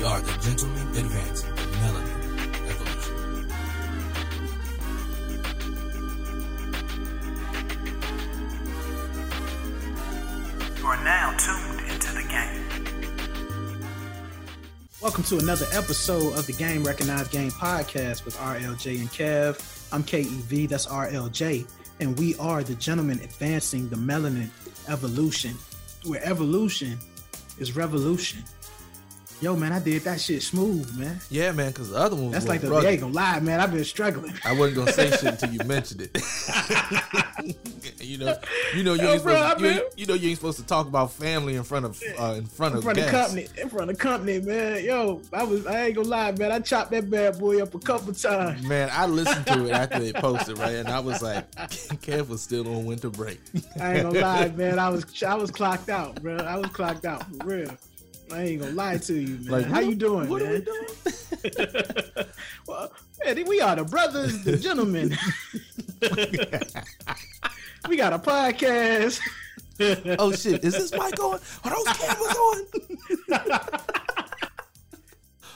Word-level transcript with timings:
We 0.00 0.06
are 0.06 0.20
the 0.22 0.32
gentlemen 0.40 0.88
advancing 0.96 1.54
the 1.56 1.62
melanin 1.76 2.24
evolution. 2.70 3.16
You 10.78 10.86
are 10.86 11.04
now 11.04 11.36
tuned 11.36 11.80
into 11.90 12.14
the 12.14 12.22
game. 12.30 12.64
Welcome 15.02 15.24
to 15.24 15.36
another 15.36 15.66
episode 15.70 16.32
of 16.38 16.46
the 16.46 16.54
Game 16.54 16.82
Recognized 16.82 17.30
Game 17.30 17.50
podcast 17.50 18.24
with 18.24 18.38
RLJ 18.38 19.00
and 19.00 19.10
Kev. 19.10 19.92
I'm 19.92 20.02
KEV, 20.02 20.66
that's 20.70 20.86
RLJ, 20.86 21.66
and 22.00 22.18
we 22.18 22.34
are 22.38 22.62
the 22.62 22.76
gentlemen 22.76 23.20
advancing 23.22 23.90
the 23.90 23.96
melanin 23.96 24.48
evolution, 24.88 25.58
where 26.06 26.24
evolution 26.24 26.98
is 27.58 27.76
revolution. 27.76 28.42
Yo, 29.40 29.56
man, 29.56 29.72
I 29.72 29.78
did 29.78 30.02
that 30.02 30.20
shit 30.20 30.42
smooth, 30.42 30.94
man. 30.98 31.18
Yeah, 31.30 31.52
man, 31.52 31.68
because 31.68 31.88
the 31.90 31.96
other 31.96 32.14
one 32.14 32.30
That's 32.30 32.46
like 32.46 32.60
the 32.60 32.68
rugged. 32.68 32.86
I 32.86 32.92
ain't 32.92 33.00
gonna 33.00 33.14
lie, 33.14 33.40
man. 33.40 33.58
I've 33.58 33.72
been 33.72 33.84
struggling. 33.84 34.34
I 34.44 34.52
wasn't 34.52 34.76
gonna 34.76 34.92
say 34.92 35.10
shit 35.10 35.22
until 35.22 35.50
you 35.50 35.60
mentioned 35.64 36.02
it. 36.02 36.14
you 38.02 38.18
know, 38.18 38.36
you 38.76 38.82
know 38.82 38.92
you 38.92 39.02
Yo, 39.02 39.12
ain't 39.14 39.22
bro, 39.22 39.34
supposed 39.34 39.58
to, 39.60 39.74
you, 39.74 39.90
you 39.96 40.06
know 40.06 40.12
you 40.12 40.28
ain't 40.28 40.38
supposed 40.38 40.58
to 40.58 40.66
talk 40.66 40.88
about 40.88 41.12
family 41.12 41.56
in 41.56 41.62
front 41.62 41.86
of 41.86 42.02
uh, 42.18 42.34
in 42.36 42.44
front 42.44 42.74
of. 42.74 42.84
In 42.84 42.90
of 42.90 42.94
front 42.94 42.98
of 42.98 43.10
company, 43.10 43.48
in 43.56 43.68
front 43.70 43.90
of 43.90 43.96
company, 43.98 44.40
man. 44.40 44.84
Yo, 44.84 45.22
I 45.32 45.42
was 45.42 45.66
I 45.66 45.86
ain't 45.86 45.94
gonna 45.94 46.08
lie, 46.08 46.32
man. 46.32 46.52
I 46.52 46.60
chopped 46.60 46.90
that 46.90 47.08
bad 47.08 47.38
boy 47.38 47.62
up 47.62 47.74
a 47.74 47.78
couple 47.78 48.12
times. 48.12 48.62
Man, 48.62 48.90
I 48.92 49.06
listened 49.06 49.46
to 49.46 49.68
it 49.68 49.72
after 49.72 50.00
they 50.00 50.12
posted, 50.20 50.58
right? 50.58 50.74
And 50.74 50.88
I 50.88 51.00
was 51.00 51.22
like, 51.22 51.50
Kev 52.02 52.28
was 52.28 52.42
still 52.42 52.68
on 52.68 52.84
winter 52.84 53.08
break. 53.08 53.40
I 53.80 53.94
ain't 53.94 54.02
gonna 54.02 54.20
lie, 54.20 54.48
man. 54.48 54.78
I 54.78 54.90
was 54.90 55.22
I 55.22 55.34
was 55.34 55.50
clocked 55.50 55.88
out, 55.88 56.20
bro. 56.22 56.36
I 56.36 56.58
was 56.58 56.66
clocked 56.66 57.06
out 57.06 57.24
for 57.38 57.46
real. 57.46 57.74
I 58.32 58.42
ain't 58.42 58.60
gonna 58.60 58.72
lie 58.72 58.98
to 58.98 59.14
you, 59.14 59.38
man. 59.38 59.50
Like, 59.50 59.66
How 59.66 59.80
you 59.80 59.94
doing, 59.94 60.28
what 60.28 60.42
are 60.42 60.46
we 60.46 60.52
man? 60.52 60.64
doing? 60.64 60.86
well, 62.66 62.92
man, 63.24 63.44
we 63.46 63.60
are 63.60 63.76
the 63.76 63.84
brothers, 63.84 64.44
the 64.44 64.56
gentlemen. 64.56 65.10
we 67.88 67.96
got 67.96 68.12
a 68.12 68.18
podcast. 68.18 69.20
Oh 70.18 70.32
shit, 70.32 70.64
is 70.64 70.74
this 70.74 70.92
mic 70.92 71.18
on? 71.18 71.40
Are 71.64 71.70
those 71.70 71.86
cameras 71.96 72.36
on? 72.36 72.66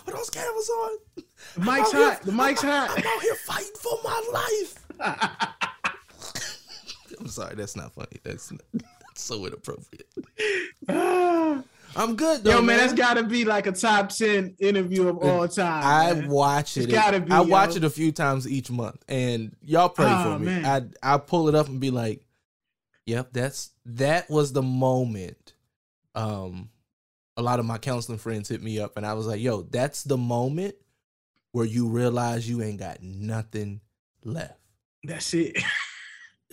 Are 0.07 0.13
those 0.13 0.31
cameras 0.31 0.71
on? 0.71 0.99
The 1.55 1.61
mic's 1.61 1.93
hot. 1.93 2.23
The 2.23 2.33
mic's 2.33 2.63
hot. 2.63 2.91
I'm 2.91 3.07
out 3.07 3.23
here 3.23 3.35
fighting 3.37 3.71
for 3.79 3.99
my 4.03 4.23
life. 4.33 4.75
I'm 7.21 7.29
sorry, 7.29 7.55
that's 7.55 7.77
not 7.77 7.93
funny. 7.93 8.19
That's, 8.25 8.51
not, 8.51 8.63
that's 8.73 9.23
so 9.23 9.47
inappropriate. 9.47 10.09
I'm 11.97 12.17
good 12.17 12.45
though. 12.45 12.53
Yo, 12.57 12.63
man, 12.63 12.79
that's 12.79 12.93
got 12.93 13.15
to 13.15 13.23
be 13.23 13.45
like 13.45 13.67
a 13.67 13.73
top 13.73 14.09
ten 14.11 14.55
interview 14.59 15.09
of 15.09 15.19
all 15.19 15.47
time. 15.49 15.83
I 15.85 16.13
man. 16.15 16.29
watch 16.29 16.77
it. 16.77 16.85
It's 16.85 16.93
gotta 16.93 17.21
be, 17.21 17.31
I 17.33 17.41
watch 17.41 17.77
it 17.77 17.85
a 17.85 17.91
few 17.91 18.13
times 18.13 18.49
each 18.49 18.71
month, 18.71 19.03
and 19.09 19.55
y'all 19.63 19.89
pray 19.89 20.07
Oh, 20.09 20.23
for 20.35 20.39
me. 20.39 20.47
man. 20.47 20.93
I 21.03 21.15
I 21.15 21.19
pull 21.19 21.49
it 21.49 21.55
up 21.55 21.69
and 21.69 21.81
be 21.81 21.91
like, 21.91 22.25
"Yep, 23.07 23.33
that's 23.33 23.71
that 23.87 24.29
was 24.31 24.53
the 24.53 24.63
moment." 24.63 25.53
Um, 26.15 26.71
a 27.37 27.43
lot 27.43 27.59
of 27.61 27.67
my 27.67 27.79
counseling 27.79 28.19
friends 28.19 28.49
hit 28.49 28.63
me 28.63 28.79
up, 28.79 28.97
and 28.97 29.05
I 29.07 29.15
was 29.15 29.27
like, 29.27 29.41
"Yo, 29.41 29.63
that's 29.63 30.03
the 30.05 30.17
moment 30.17 30.75
where 31.53 31.67
you 31.67 31.89
realize 31.89 32.49
you 32.49 32.63
ain't 32.63 32.79
got 32.79 33.03
nothing 33.03 33.81
left. 34.25 34.59
That's 35.05 35.33
it. 35.35 35.57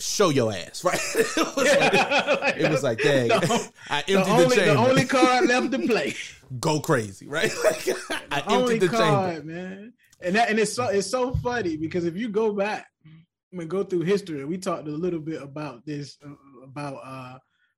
Show 0.02 0.30
your 0.30 0.52
ass, 0.53 0.83
right?" 0.83 0.99
it, 1.16 1.35
was 1.55 1.77
like, 1.77 2.57
it 2.57 2.69
was 2.71 2.83
like, 2.83 2.97
"Dang, 2.99 3.27
The- 3.30 3.71
I 3.89 4.03
The 4.08 4.13
emptied 4.17 4.31
only, 4.31 4.55
the 4.55 4.61
the 4.63 4.75
only 4.75 5.05
card 5.05 5.47
left 5.47 5.71
to 5.71 5.80
play. 5.80 6.16
Go 6.59 6.80
crazy, 6.81 7.27
right? 7.27 7.52
Like, 7.63 7.88
I 8.31 8.41
The 8.41 8.49
only 8.49 8.73
emptied 8.75 8.89
the 8.89 8.97
card, 8.97 9.35
chamber. 9.38 9.52
man. 9.53 9.93
And 10.23 10.36
that 10.36 10.49
and 10.49 10.59
it's 10.59 10.73
so 10.73 10.86
it's 10.87 11.09
so 11.09 11.33
funny 11.36 11.77
because 11.77 12.05
if 12.05 12.15
you 12.15 12.30
go 12.30 12.53
back 12.53 12.87
I 13.05 13.58
mean, 13.58 13.67
go 13.67 13.83
through 13.83 14.02
history, 14.02 14.45
we 14.45 14.58
talked 14.58 14.87
a 14.87 14.92
little 14.92 15.20
bit 15.20 15.42
about 15.42 15.86
this 15.86 16.17
uh, 16.26 16.30
about 16.64 16.99
uh, 17.03 17.37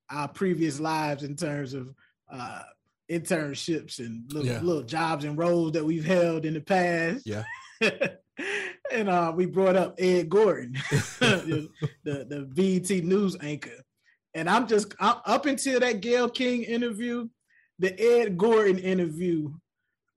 our 0.09 0.27
previous 0.27 0.79
lives 0.79 1.23
in 1.23 1.35
terms 1.35 1.73
of 1.73 1.93
uh, 2.31 2.61
internships 3.09 3.99
and 3.99 4.31
little, 4.31 4.51
Yeah. 4.51 4.59
little 4.61 4.83
jobs 4.83 5.23
and 5.25 5.37
roles 5.37 5.71
that 5.73 5.83
we've 5.85 6.05
held 6.05 6.45
in 6.45 6.53
the 6.53 6.61
past. 6.61 7.25
Yeah. 7.25 7.43
And 8.91 9.09
uh, 9.09 9.31
we 9.35 9.45
brought 9.45 9.75
up 9.75 9.95
Ed 9.97 10.29
Gordon, 10.29 10.73
the, 11.19 11.69
the 12.03 12.49
BET 12.53 13.03
news 13.03 13.37
anchor. 13.41 13.83
And 14.33 14.49
I'm 14.49 14.67
just 14.67 14.93
i 14.99 15.19
up 15.25 15.45
until 15.45 15.79
that 15.79 16.01
Gayle 16.01 16.29
King 16.29 16.63
interview, 16.63 17.29
the 17.79 17.99
Ed 17.99 18.37
Gordon 18.37 18.79
interview 18.79 19.53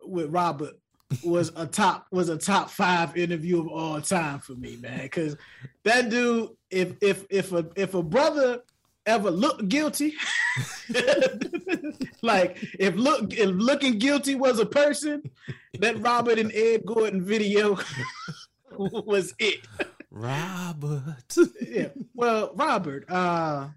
with 0.03 0.31
Robert 0.31 0.75
was 1.23 1.53
a 1.57 1.67
top 1.67 2.07
was 2.11 2.29
a 2.29 2.37
top 2.37 2.71
five 2.71 3.17
interview 3.17 3.61
of 3.61 3.69
all 3.69 4.01
time 4.01 4.41
for 4.41 4.55
me, 4.55 4.77
man. 4.77 5.03
Because 5.03 5.37
that 5.85 6.11
dude, 6.11 6.51
if 6.71 6.95
if 7.01 7.25
if 7.31 7.53
a 7.53 7.67
if 7.77 7.95
a 7.95 8.03
brother 8.03 8.63
ever 9.07 9.31
looked 9.31 9.69
guilty, 9.69 10.15
like 12.23 12.59
if 12.79 12.95
look 12.97 13.33
if 13.33 13.51
looking 13.51 13.99
guilty 13.99 14.35
was 14.35 14.59
a 14.59 14.67
person, 14.67 15.23
that 15.79 16.01
Robert 16.01 16.39
and 16.39 16.53
Ed 16.53 16.85
Gordon 16.85 17.23
video 17.23 17.79
was 19.07 19.35
it. 19.39 19.67
Robert. 20.11 21.37
Yeah. 21.61 21.89
Well, 22.15 22.53
Robert, 22.55 23.11
uh, 23.11 23.69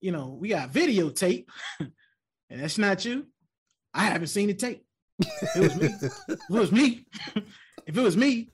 you 0.00 0.12
know, 0.12 0.36
we 0.38 0.48
got 0.50 0.72
videotape, 0.72 1.46
and 1.80 1.92
that's 2.50 2.78
not 2.78 3.04
you. 3.04 3.26
I 3.92 4.04
haven't 4.04 4.28
seen 4.28 4.48
the 4.48 4.54
tape. 4.54 4.84
It 5.54 5.60
was 5.60 5.76
me. 5.76 5.94
It 6.28 6.38
was 6.50 6.72
me, 6.72 7.06
if 7.86 7.96
it 7.96 8.02
was 8.02 8.16
me, 8.16 8.50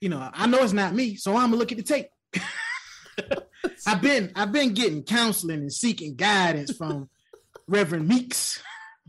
you 0.00 0.08
know, 0.08 0.30
I 0.32 0.46
know 0.46 0.62
it's 0.62 0.72
not 0.72 0.94
me, 0.94 1.16
so 1.16 1.32
I'm 1.36 1.50
gonna 1.50 1.56
look 1.56 1.72
at 1.72 1.78
the 1.78 1.84
tape. 1.84 2.08
I've 3.86 4.00
been 4.00 4.32
I've 4.34 4.52
been 4.52 4.74
getting 4.74 5.02
counseling 5.02 5.60
and 5.60 5.72
seeking 5.72 6.16
guidance 6.16 6.74
from 6.76 7.08
Reverend 7.68 8.08
Meeks. 8.08 8.62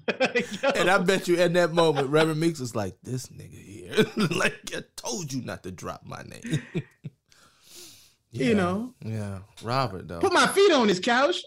And 0.08 0.90
I 0.90 0.98
bet 1.00 1.28
you 1.28 1.36
in 1.36 1.54
that 1.54 1.74
moment, 1.74 2.10
Reverend 2.10 2.40
Meeks 2.40 2.60
was 2.60 2.76
like, 2.76 2.96
"This 3.04 3.28
nigga 3.28 3.77
here, 3.88 4.06
like 4.36 4.72
I 4.74 4.84
told 4.96 5.32
you 5.32 5.42
not 5.42 5.64
to 5.64 5.72
drop 5.72 6.04
my 6.06 6.24
name." 6.24 6.62
You 8.32 8.54
know. 8.54 8.94
yeah, 9.04 9.40
Robert 9.64 10.08
though. 10.08 10.20
put 10.20 10.34
my 10.34 10.46
feet 10.48 10.72
on 10.72 10.86
this 10.88 11.00
couch. 11.00 11.42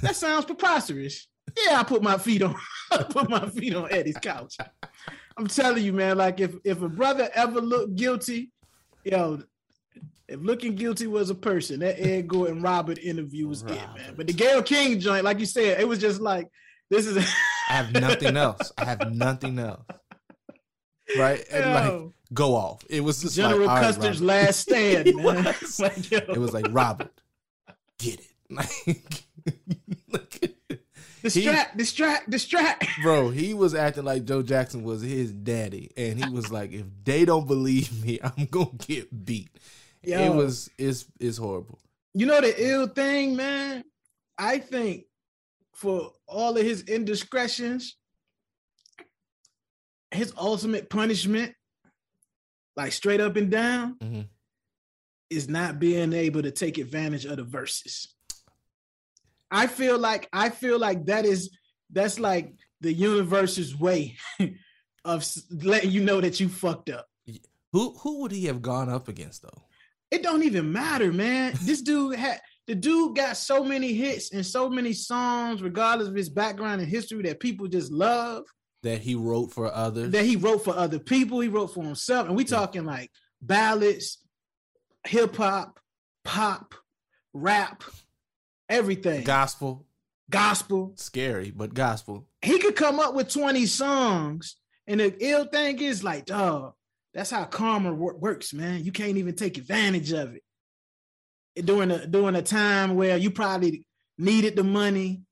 That 0.00 0.16
sounds 0.16 0.44
preposterous. 0.46 1.26
Yeah, 1.66 1.80
I 1.80 1.82
put 1.82 2.02
my 2.02 2.16
feet 2.16 2.42
on. 2.42 2.54
Put 3.10 3.30
my 3.30 3.48
feet 3.48 3.74
on 3.74 3.90
Eddie's 3.90 4.18
couch. 4.18 4.56
I'm 5.36 5.46
telling 5.46 5.82
you, 5.82 5.92
man. 5.92 6.18
Like 6.18 6.40
if 6.40 6.54
if 6.64 6.82
a 6.82 6.88
brother 6.88 7.30
ever 7.34 7.60
looked 7.60 7.96
guilty, 7.96 8.50
yo, 9.04 9.42
if 10.28 10.40
looking 10.40 10.74
guilty 10.74 11.06
was 11.06 11.30
a 11.30 11.34
person, 11.34 11.80
that 11.80 11.98
Ed 11.98 12.28
Gordon 12.28 12.60
Robert 12.60 12.98
interview 12.98 13.48
was 13.48 13.62
it, 13.62 13.68
man. 13.68 14.14
But 14.16 14.26
the 14.26 14.34
Gayle 14.34 14.62
King 14.62 15.00
joint, 15.00 15.24
like 15.24 15.40
you 15.40 15.46
said, 15.46 15.80
it 15.80 15.88
was 15.88 15.98
just 15.98 16.20
like 16.20 16.48
this 16.90 17.06
is. 17.06 17.16
I 17.68 17.72
have 17.72 17.92
nothing 17.92 18.36
else. 18.36 18.72
I 18.76 18.84
have 18.84 19.12
nothing 19.12 19.58
else. 19.58 19.84
Right? 21.18 21.44
And 21.50 21.72
like, 21.74 22.10
go 22.32 22.54
off. 22.54 22.84
It 22.88 23.02
was 23.02 23.20
just 23.22 23.36
General 23.36 23.60
like, 23.60 23.68
all 23.68 23.74
right, 23.76 23.82
Custer's 23.84 24.20
Robert. 24.20 24.24
last 24.44 24.58
stand, 24.68 25.06
It 25.08 25.16
man. 25.16 25.44
was. 25.44 25.78
Like, 25.80 26.10
yo, 26.10 26.18
It 26.18 26.38
was 26.38 26.52
like 26.52 26.66
Robert, 26.70 27.12
get 27.98 28.20
it. 28.20 28.26
Like, 30.08 30.52
distract, 31.22 31.76
distract, 31.76 32.28
distract. 32.30 32.86
bro, 33.02 33.30
he 33.30 33.54
was 33.54 33.74
acting 33.74 34.04
like 34.04 34.24
Joe 34.24 34.42
Jackson 34.42 34.82
was 34.82 35.02
his 35.02 35.32
daddy, 35.32 35.90
and 35.96 36.22
he 36.22 36.28
was 36.30 36.50
like, 36.52 36.72
"If 36.72 36.84
they 37.04 37.24
don't 37.24 37.46
believe 37.46 38.04
me, 38.04 38.18
I'm 38.22 38.46
gonna 38.50 38.70
get 38.86 39.24
beat." 39.24 39.50
Yo. 40.02 40.18
It 40.20 40.34
was 40.34 40.68
it's 40.78 41.06
it's 41.20 41.38
horrible. 41.38 41.78
You 42.14 42.26
know 42.26 42.40
the 42.40 42.54
ill 42.70 42.88
thing, 42.88 43.36
man. 43.36 43.84
I 44.36 44.58
think 44.58 45.04
for 45.74 46.12
all 46.26 46.56
of 46.56 46.62
his 46.64 46.82
indiscretions, 46.82 47.96
his 50.12 50.32
ultimate 50.36 50.88
punishment, 50.90 51.54
like 52.76 52.92
straight 52.92 53.20
up 53.20 53.36
and 53.36 53.50
down, 53.50 53.96
Mhm. 54.00 54.28
is 55.30 55.48
not 55.48 55.78
being 55.78 56.12
able 56.12 56.42
to 56.42 56.50
take 56.50 56.78
advantage 56.78 57.24
of 57.24 57.36
the 57.36 57.44
verses. 57.44 58.14
I 59.50 59.66
feel 59.66 59.98
like 59.98 60.28
I 60.32 60.48
feel 60.50 60.78
like 60.78 61.06
that 61.06 61.24
is 61.26 61.50
that's 61.90 62.18
like 62.18 62.54
the 62.80 62.92
universe's 62.92 63.76
way 63.78 64.16
of 65.04 65.26
letting 65.50 65.90
you 65.90 66.02
know 66.02 66.20
that 66.20 66.40
you 66.40 66.48
fucked 66.48 66.90
up. 66.90 67.06
Who 67.72 67.94
who 67.98 68.20
would 68.20 68.32
he 68.32 68.46
have 68.46 68.62
gone 68.62 68.88
up 68.88 69.08
against 69.08 69.42
though? 69.42 69.62
it 70.10 70.22
don't 70.22 70.42
even 70.42 70.70
matter, 70.72 71.10
man. 71.10 71.54
This 71.62 71.80
dude 71.80 72.16
had 72.18 72.40
the 72.66 72.74
dude 72.74 73.16
got 73.16 73.36
so 73.36 73.64
many 73.64 73.92
hits 73.94 74.30
and 74.32 74.44
so 74.44 74.68
many 74.68 74.92
songs, 74.92 75.62
regardless 75.62 76.08
of 76.08 76.14
his 76.14 76.28
background 76.28 76.80
and 76.82 76.88
history, 76.90 77.22
that 77.22 77.40
people 77.40 77.66
just 77.66 77.90
love. 77.90 78.44
That 78.82 79.00
he 79.00 79.14
wrote 79.14 79.52
for 79.52 79.72
others. 79.72 80.10
That 80.12 80.24
he 80.24 80.36
wrote 80.36 80.64
for 80.64 80.74
other 80.76 80.98
people, 80.98 81.40
he 81.40 81.48
wrote 81.48 81.68
for 81.68 81.84
himself, 81.84 82.26
and 82.26 82.36
we 82.36 82.44
Yeah. 82.44 82.56
talking 82.56 82.84
like 82.84 83.10
ballads, 83.40 84.18
hip 85.06 85.36
hop, 85.36 85.78
pop, 86.24 86.74
rap, 87.32 87.84
everything, 88.68 89.24
Gospel. 89.24 89.86
gospel. 90.30 90.94
Scary, 90.96 91.50
but 91.50 91.74
gospel. 91.74 92.26
He 92.42 92.58
could 92.58 92.74
come 92.76 92.98
up 92.98 93.14
with 93.14 93.28
20 93.28 93.66
songs. 93.66 94.56
And 94.88 94.98
the 94.98 95.14
ill 95.24 95.44
thing 95.44 95.80
is 95.80 96.02
like, 96.02 96.26
dog, 96.26 96.74
that's 97.14 97.30
how 97.30 97.44
karma 97.44 97.94
wor- 97.94 98.16
works, 98.16 98.52
man. 98.52 98.84
You 98.84 98.90
can't 98.90 99.16
even 99.16 99.36
take 99.36 99.56
advantage 99.58 100.10
of 100.12 100.34
it. 100.34 101.64
During 101.64 101.90
a 101.90 102.06
during 102.06 102.34
a 102.34 102.42
time 102.42 102.96
where 102.96 103.16
you 103.16 103.30
probably 103.30 103.86
needed 104.18 104.56
the 104.56 104.64
money, 104.64 105.22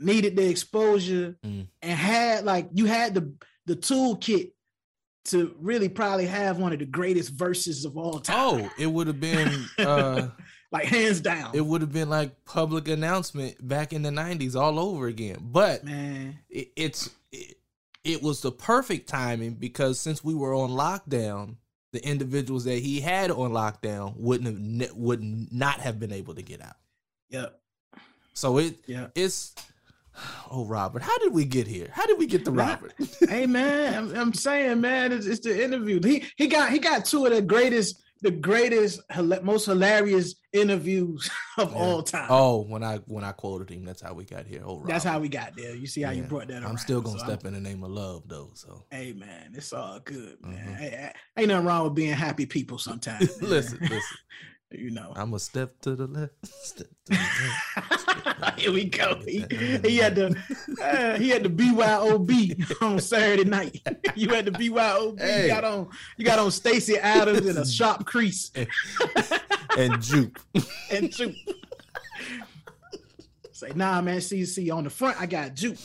needed 0.00 0.36
the 0.36 0.48
exposure, 0.48 1.36
Mm. 1.44 1.66
and 1.82 1.92
had 1.98 2.44
like 2.44 2.68
you 2.72 2.86
had 2.86 3.14
the 3.14 3.32
the 3.66 3.76
toolkit 3.76 4.52
to 5.26 5.54
really 5.60 5.88
probably 5.88 6.26
have 6.26 6.58
one 6.58 6.72
of 6.72 6.78
the 6.78 6.86
greatest 6.86 7.30
verses 7.30 7.84
of 7.84 7.96
all 7.98 8.18
time. 8.20 8.36
Oh, 8.38 8.70
it 8.78 8.86
would 8.86 9.06
have 9.06 9.20
been 9.20 9.66
uh 9.78 10.28
like 10.72 10.86
hands 10.86 11.20
down. 11.20 11.54
it 11.54 11.60
would 11.64 11.80
have 11.82 11.92
been 11.92 12.08
like 12.08 12.44
public 12.44 12.88
announcement 12.88 13.56
back 13.66 13.92
in 13.92 14.02
the 14.02 14.08
90s 14.10 14.56
all 14.56 14.78
over 14.80 15.06
again. 15.08 15.36
But 15.42 15.84
man. 15.84 16.38
it, 16.48 16.70
it's 16.74 17.10
it, 17.32 17.58
it 18.02 18.22
was 18.22 18.40
the 18.40 18.50
perfect 18.50 19.08
timing 19.08 19.54
because 19.54 20.00
since 20.00 20.24
we 20.24 20.34
were 20.34 20.54
on 20.54 20.70
lockdown, 20.70 21.56
the 21.92 22.02
individuals 22.06 22.64
that 22.64 22.78
he 22.78 23.00
had 23.00 23.30
on 23.30 23.50
lockdown 23.50 24.16
wouldn't 24.16 24.80
have 24.82 24.96
would 24.96 25.22
not 25.52 25.80
have 25.80 26.00
been 26.00 26.12
able 26.12 26.34
to 26.34 26.42
get 26.42 26.62
out. 26.62 26.76
Yep. 27.28 27.60
So 28.32 28.56
it 28.58 28.78
Yeah. 28.86 29.08
it's 29.14 29.54
oh 30.50 30.64
Robert, 30.66 31.02
how 31.02 31.16
did 31.18 31.32
we 31.32 31.44
get 31.44 31.66
here? 31.66 31.88
How 31.92 32.06
did 32.06 32.18
we 32.18 32.26
get 32.26 32.44
to 32.44 32.50
Robert? 32.50 32.94
hey 33.28 33.46
man, 33.46 33.94
I'm, 33.94 34.16
I'm 34.16 34.34
saying, 34.34 34.80
man, 34.80 35.12
it's, 35.12 35.26
it's 35.26 35.40
the 35.40 35.62
interview. 35.64 36.00
He 36.02 36.24
he 36.36 36.46
got 36.46 36.70
he 36.70 36.78
got 36.78 37.04
two 37.04 37.26
of 37.26 37.32
the 37.32 37.42
greatest, 37.42 38.02
the 38.22 38.30
greatest, 38.30 39.00
most 39.42 39.66
hilarious 39.66 40.34
interviews 40.52 41.30
of 41.58 41.70
Yeah. 41.72 41.78
all 41.78 42.02
time. 42.02 42.26
Oh, 42.28 42.62
when 42.64 42.82
I 42.82 42.98
when 43.06 43.24
I 43.24 43.32
quoted 43.32 43.70
him, 43.70 43.84
that's 43.84 44.02
how 44.02 44.12
we 44.14 44.24
got 44.24 44.46
here. 44.46 44.62
Oh, 44.64 44.76
Robert. 44.76 44.88
That's 44.88 45.04
how 45.04 45.18
we 45.20 45.28
got 45.28 45.56
there. 45.56 45.74
You 45.74 45.86
see 45.86 46.02
how 46.02 46.10
you 46.10 46.22
brought 46.24 46.48
that. 46.48 46.64
I'm 46.64 46.76
still 46.76 47.00
gonna 47.00 47.18
So 47.18 47.24
step 47.24 47.44
in 47.46 47.54
the 47.54 47.60
name 47.60 47.82
of 47.84 47.90
love 47.90 48.24
though. 48.26 48.50
So 48.54 48.86
Hey 48.90 49.12
man, 49.12 49.52
it's 49.54 49.72
all 49.72 50.00
good, 50.00 50.36
man. 50.42 50.54
Mhm. 50.66 50.76
Hey, 50.76 50.90
hey, 50.90 51.12
ain't 51.38 51.48
nothing 51.48 51.66
wrong 51.66 51.84
with 51.84 51.94
being 51.94 52.12
happy 52.14 52.46
people 52.46 52.78
sometimes. 52.78 53.40
listen, 53.42 53.78
listen. 53.80 54.16
You 54.70 54.90
know. 54.90 55.12
I'm 55.16 55.34
a 55.34 55.38
step 55.38 55.80
to 55.82 55.96
the 55.96 56.06
left. 56.06 56.32
Step 56.46 56.86
to 57.06 57.12
the 57.12 58.34
left. 58.40 58.60
Here 58.60 58.72
we 58.72 58.84
go. 58.84 59.20
He, 59.26 59.44
he 59.84 59.96
had 59.96 60.14
the 60.14 60.36
uh, 60.82 61.18
he 61.18 61.30
had 61.30 61.42
the 61.42 61.48
BYOB 61.48 62.82
on 62.82 62.98
Saturday 63.00 63.44
night. 63.44 63.80
you 64.14 64.28
had 64.28 64.46
the 64.46 64.52
BYOB. 64.52 65.20
Hey. 65.20 65.42
You 65.42 65.48
got 65.48 65.64
on 65.64 65.88
you 66.16 66.24
got 66.24 66.38
on 66.38 66.50
Stacy 66.50 66.96
Adams 66.96 67.46
in 67.46 67.56
a 67.56 67.66
sharp 67.66 68.06
crease 68.06 68.50
and 69.76 70.00
juke. 70.00 70.40
and 70.90 71.10
juke. 71.12 71.36
Say, 73.52 73.72
nah, 73.74 74.00
man. 74.00 74.20
See, 74.20 74.44
see, 74.46 74.70
on 74.70 74.84
the 74.84 74.90
front 74.90 75.20
I 75.20 75.26
got 75.26 75.54
juke. 75.54 75.76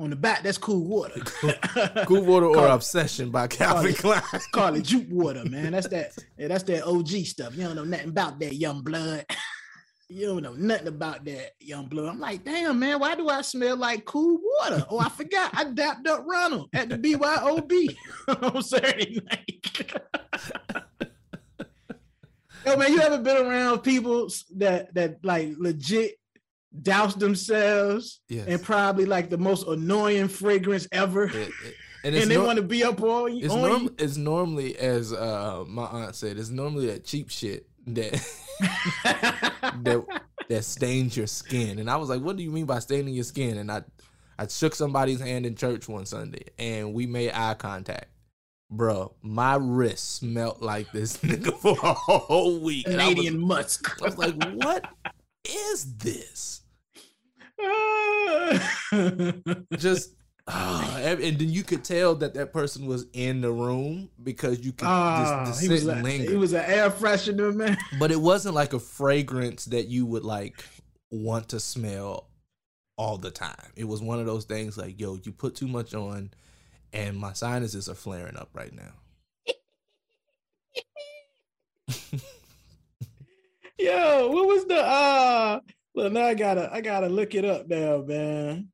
On 0.00 0.10
the 0.10 0.16
back, 0.16 0.44
that's 0.44 0.58
cool 0.58 0.84
water. 0.84 1.20
Cool 2.06 2.22
water 2.24 2.46
or 2.46 2.54
Call- 2.54 2.70
obsession 2.74 3.30
by 3.30 3.48
Calvin 3.48 3.94
call 3.94 4.12
Klein. 4.14 4.42
Call 4.52 4.74
it 4.76 4.84
juke 4.84 5.08
water, 5.10 5.44
man. 5.44 5.72
That's 5.72 5.88
that. 5.88 6.12
Yeah, 6.38 6.46
that's 6.48 6.62
that 6.64 6.84
OG 6.86 7.08
stuff. 7.26 7.56
You 7.56 7.64
don't 7.64 7.74
know 7.76 7.84
nothing 7.84 8.10
about 8.10 8.38
that 8.40 8.54
young 8.54 8.82
blood. 8.82 9.24
You 10.10 10.24
don't 10.28 10.42
know 10.42 10.54
nothing 10.54 10.88
about 10.88 11.26
that 11.26 11.50
young 11.60 11.84
blood. 11.86 12.08
I'm 12.08 12.18
like, 12.18 12.42
damn, 12.42 12.78
man, 12.78 12.98
why 12.98 13.14
do 13.14 13.28
I 13.28 13.42
smell 13.42 13.76
like 13.76 14.06
cool 14.06 14.38
water? 14.42 14.82
Oh, 14.88 14.98
I 14.98 15.10
forgot. 15.10 15.50
I 15.52 15.64
dapped 15.64 16.06
up 16.06 16.24
Ronald 16.26 16.70
at 16.72 16.88
the 16.88 16.96
BYOB 16.96 17.94
on 18.54 18.62
Saturday 18.62 19.20
night. 19.30 19.92
Yo, 22.64 22.76
man, 22.78 22.90
you 22.90 23.00
ever 23.02 23.18
been 23.18 23.36
around 23.46 23.80
people 23.80 24.30
that 24.56 24.94
that 24.94 25.22
like 25.22 25.50
legit 25.58 26.14
douse 26.82 27.14
themselves 27.14 28.20
Yes. 28.28 28.46
and 28.48 28.62
probably 28.62 29.06
like 29.06 29.30
the 29.30 29.38
most 29.38 29.66
annoying 29.66 30.28
fragrance 30.28 30.86
ever, 30.92 31.24
It- 31.24 31.34
it- 31.34 31.74
and 32.04 32.14
and, 32.22 32.30
they 32.30 32.38
want 32.38 32.56
to 32.58 32.62
be 32.62 32.84
up 32.84 33.02
all 33.02 33.28
you? 33.28 33.44
it's, 33.44 33.52
on 33.54 33.60
norm- 33.62 33.82
you? 33.84 33.94
it's 33.98 34.16
normally 34.16 34.76
as 34.78 35.12
uh, 35.12 35.64
my 35.66 35.84
aunt 35.86 36.14
said, 36.14 36.38
it's 36.38 36.50
normally 36.50 36.86
that 36.86 37.04
cheap 37.04 37.28
shit 37.30 37.66
that 37.88 38.12
that 39.82 40.04
that 40.48 40.64
stains 40.64 41.16
your 41.16 41.26
skin. 41.26 41.78
And 41.78 41.90
I 41.90 41.96
was 41.96 42.08
like, 42.08 42.20
"What 42.20 42.36
do 42.36 42.42
you 42.42 42.50
mean 42.50 42.66
by 42.66 42.78
staining 42.78 43.14
your 43.14 43.24
skin?" 43.24 43.58
And 43.58 43.70
I 43.70 43.82
I 44.38 44.46
shook 44.46 44.74
somebody's 44.74 45.20
hand 45.20 45.46
in 45.46 45.56
church 45.56 45.88
one 45.88 46.06
Sunday, 46.06 46.44
and 46.58 46.94
we 46.94 47.06
made 47.06 47.32
eye 47.32 47.54
contact. 47.54 48.06
Bro, 48.70 49.14
my 49.22 49.56
wrist 49.56 50.16
smelled 50.16 50.60
like 50.60 50.92
this 50.92 51.16
nigga 51.22 51.52
for 51.58 51.72
a 51.82 51.92
whole 51.94 52.60
week. 52.60 52.86
And 52.86 53.00
I 53.00 53.06
was, 53.08 53.14
Canadian 53.14 53.40
musk. 53.40 54.00
I 54.02 54.04
was 54.04 54.18
like, 54.18 54.34
"What 54.54 54.84
is 55.44 55.96
this?" 55.96 56.62
Just 59.76 60.14
ah, 60.46 60.96
and 60.98 61.20
and 61.20 61.38
then 61.38 61.50
you 61.50 61.62
could 61.64 61.84
tell 61.84 62.14
that 62.16 62.34
that 62.34 62.52
person 62.52 62.86
was 62.86 63.06
in 63.12 63.40
the 63.40 63.50
room 63.50 64.08
because 64.22 64.64
you 64.64 64.72
could 64.72 64.86
Ah, 64.88 65.44
just, 65.44 65.50
just 65.50 65.60
he 65.62 65.66
sit 65.66 65.72
was 65.74 65.86
and 65.88 66.02
linger. 66.04 66.30
he 66.30 66.36
was 66.36 66.52
an 66.52 66.64
air 66.66 66.90
freshener, 66.90 67.54
man. 67.54 67.76
but 67.98 68.10
it 68.10 68.20
wasn't 68.20 68.54
like 68.54 68.72
a 68.72 68.80
fragrance 68.80 69.64
that 69.66 69.88
you 69.88 70.06
would 70.06 70.24
like 70.24 70.64
want 71.10 71.48
to 71.50 71.60
smell 71.60 72.28
all 72.96 73.18
the 73.18 73.30
time. 73.30 73.72
It 73.76 73.84
was 73.84 74.00
one 74.02 74.20
of 74.20 74.26
those 74.26 74.44
things 74.44 74.76
like, 74.78 75.00
yo, 75.00 75.18
you 75.22 75.32
put 75.32 75.54
too 75.54 75.68
much 75.68 75.94
on, 75.94 76.30
and 76.92 77.16
my 77.16 77.32
sinuses 77.32 77.88
are 77.88 77.94
flaring 77.94 78.36
up 78.36 78.50
right 78.54 78.72
now. 78.72 78.92
Yo, 83.78 84.28
what 84.28 84.48
was 84.48 84.64
the 84.66 84.80
uh 84.80 85.60
look 85.94 86.12
now 86.12 86.24
I 86.24 86.34
gotta 86.34 86.68
I 86.72 86.80
gotta 86.80 87.08
look 87.08 87.34
it 87.34 87.44
up 87.44 87.68
now, 87.68 88.02
man. 88.02 88.68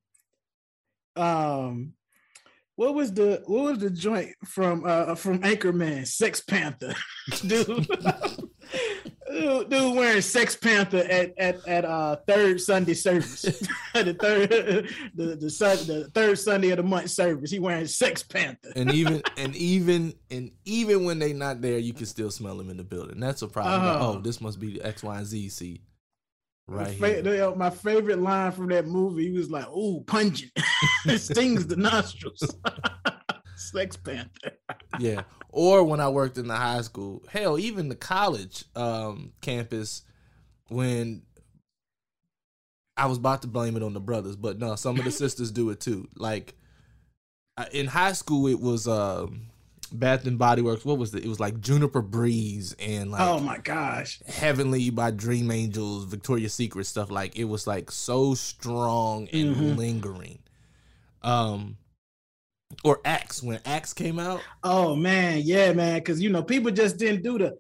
Um 1.16 1.92
what 2.76 2.94
was 2.94 3.12
the 3.12 3.42
what 3.46 3.64
was 3.64 3.78
the 3.78 3.90
joint 3.90 4.34
from 4.44 4.84
uh 4.86 5.14
from 5.14 5.40
Anchorman, 5.40 6.06
Sex 6.06 6.40
Panther? 6.40 6.94
dude. 7.46 7.86
Dude, 9.34 9.70
dude 9.70 9.96
wearing 9.96 10.22
Sex 10.22 10.56
Panther 10.56 10.98
at 10.98 11.36
at, 11.38 11.66
at 11.68 11.84
uh 11.84 12.16
third 12.26 12.60
Sunday 12.60 12.94
service. 12.94 13.42
the 13.94 14.14
third 14.20 14.50
the 15.14 15.36
the, 15.36 15.50
sun, 15.50 15.76
the 15.86 16.10
third 16.14 16.38
Sunday 16.38 16.70
of 16.70 16.78
the 16.78 16.82
month 16.82 17.10
service. 17.10 17.50
He 17.50 17.58
wearing 17.58 17.86
Sex 17.86 18.22
Panther. 18.22 18.72
And 18.76 18.92
even 18.92 19.22
and 19.36 19.54
even 19.56 20.14
and 20.30 20.50
even 20.64 21.04
when 21.04 21.18
they 21.18 21.32
not 21.32 21.60
there, 21.60 21.78
you 21.78 21.92
can 21.92 22.06
still 22.06 22.30
smell 22.30 22.56
them 22.56 22.70
in 22.70 22.76
the 22.76 22.84
building. 22.84 23.20
That's 23.20 23.42
a 23.42 23.48
problem. 23.48 23.84
Like, 23.84 24.00
Oh. 24.00 24.20
this 24.20 24.40
must 24.40 24.58
be 24.60 24.74
the 24.78 24.82
X, 24.86 25.02
Y, 25.02 25.16
and 25.16 25.26
Z 25.26 25.48
seat. 25.50 25.82
Right 26.66 26.98
my, 26.98 27.08
here. 27.08 27.22
fa- 27.50 27.54
my 27.56 27.68
favorite 27.68 28.20
line 28.20 28.50
from 28.52 28.68
that 28.68 28.86
movie 28.86 29.30
he 29.30 29.36
was 29.36 29.50
like, 29.50 29.68
"Ooh, 29.68 30.02
pungent, 30.06 30.50
it 31.04 31.18
stings 31.18 31.66
the 31.66 31.76
nostrils." 31.76 32.42
Sex 33.56 33.96
Panther. 33.96 34.52
Yeah. 35.00 35.22
Or 35.50 35.84
when 35.84 36.00
i 36.00 36.08
worked 36.08 36.36
in 36.38 36.48
the 36.48 36.56
high 36.56 36.80
school. 36.82 37.22
Hell 37.28 37.58
even 37.58 37.88
the 37.88 37.94
college 37.96 38.64
um 38.74 39.32
campus 39.40 40.02
when 40.68 41.22
i 42.96 43.06
was 43.06 43.18
about 43.18 43.42
to 43.42 43.48
blame 43.48 43.76
it 43.76 43.82
on 43.82 43.92
the 43.92 44.00
brothers 44.00 44.36
but 44.36 44.58
no 44.58 44.74
some 44.76 44.98
of 44.98 45.04
the 45.04 45.10
sisters 45.22 45.50
do 45.50 45.70
it 45.70 45.80
too. 45.80 46.08
Like 46.16 46.54
in 47.72 47.86
high 47.86 48.12
school 48.12 48.46
it 48.48 48.60
was 48.60 48.88
um 48.88 49.42
bath 49.92 50.26
and 50.26 50.38
body 50.38 50.60
works. 50.60 50.84
What 50.84 50.98
was 50.98 51.14
it? 51.14 51.24
It 51.24 51.28
was 51.28 51.38
like 51.38 51.60
juniper 51.60 52.02
breeze 52.02 52.74
and 52.80 53.12
like 53.12 53.20
oh 53.20 53.38
my 53.38 53.58
gosh! 53.58 54.20
heavenly 54.26 54.90
by 54.90 55.12
dream 55.12 55.52
angels 55.52 56.04
victoria's 56.06 56.52
secret 56.54 56.86
stuff 56.86 57.10
like 57.12 57.36
it 57.38 57.44
was 57.44 57.66
like 57.68 57.92
so 57.92 58.34
strong 58.34 59.28
and 59.32 59.54
Mhm. 59.54 59.76
lingering. 59.76 60.40
Um 61.22 61.76
or 62.82 63.00
axe 63.04 63.42
when 63.42 63.60
axe 63.64 63.92
came 63.92 64.18
out 64.18 64.40
Oh 64.62 64.96
man, 64.96 65.42
yeah, 65.44 65.72
man. 65.72 65.98
Because 65.98 66.20
you 66.20 66.30
know, 66.30 66.42
people 66.42 66.70
just 66.70 66.96
didn't 66.96 67.22
do 67.22 67.38
the. 67.38 67.58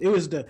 It 0.00 0.08
was 0.08 0.28
the. 0.28 0.46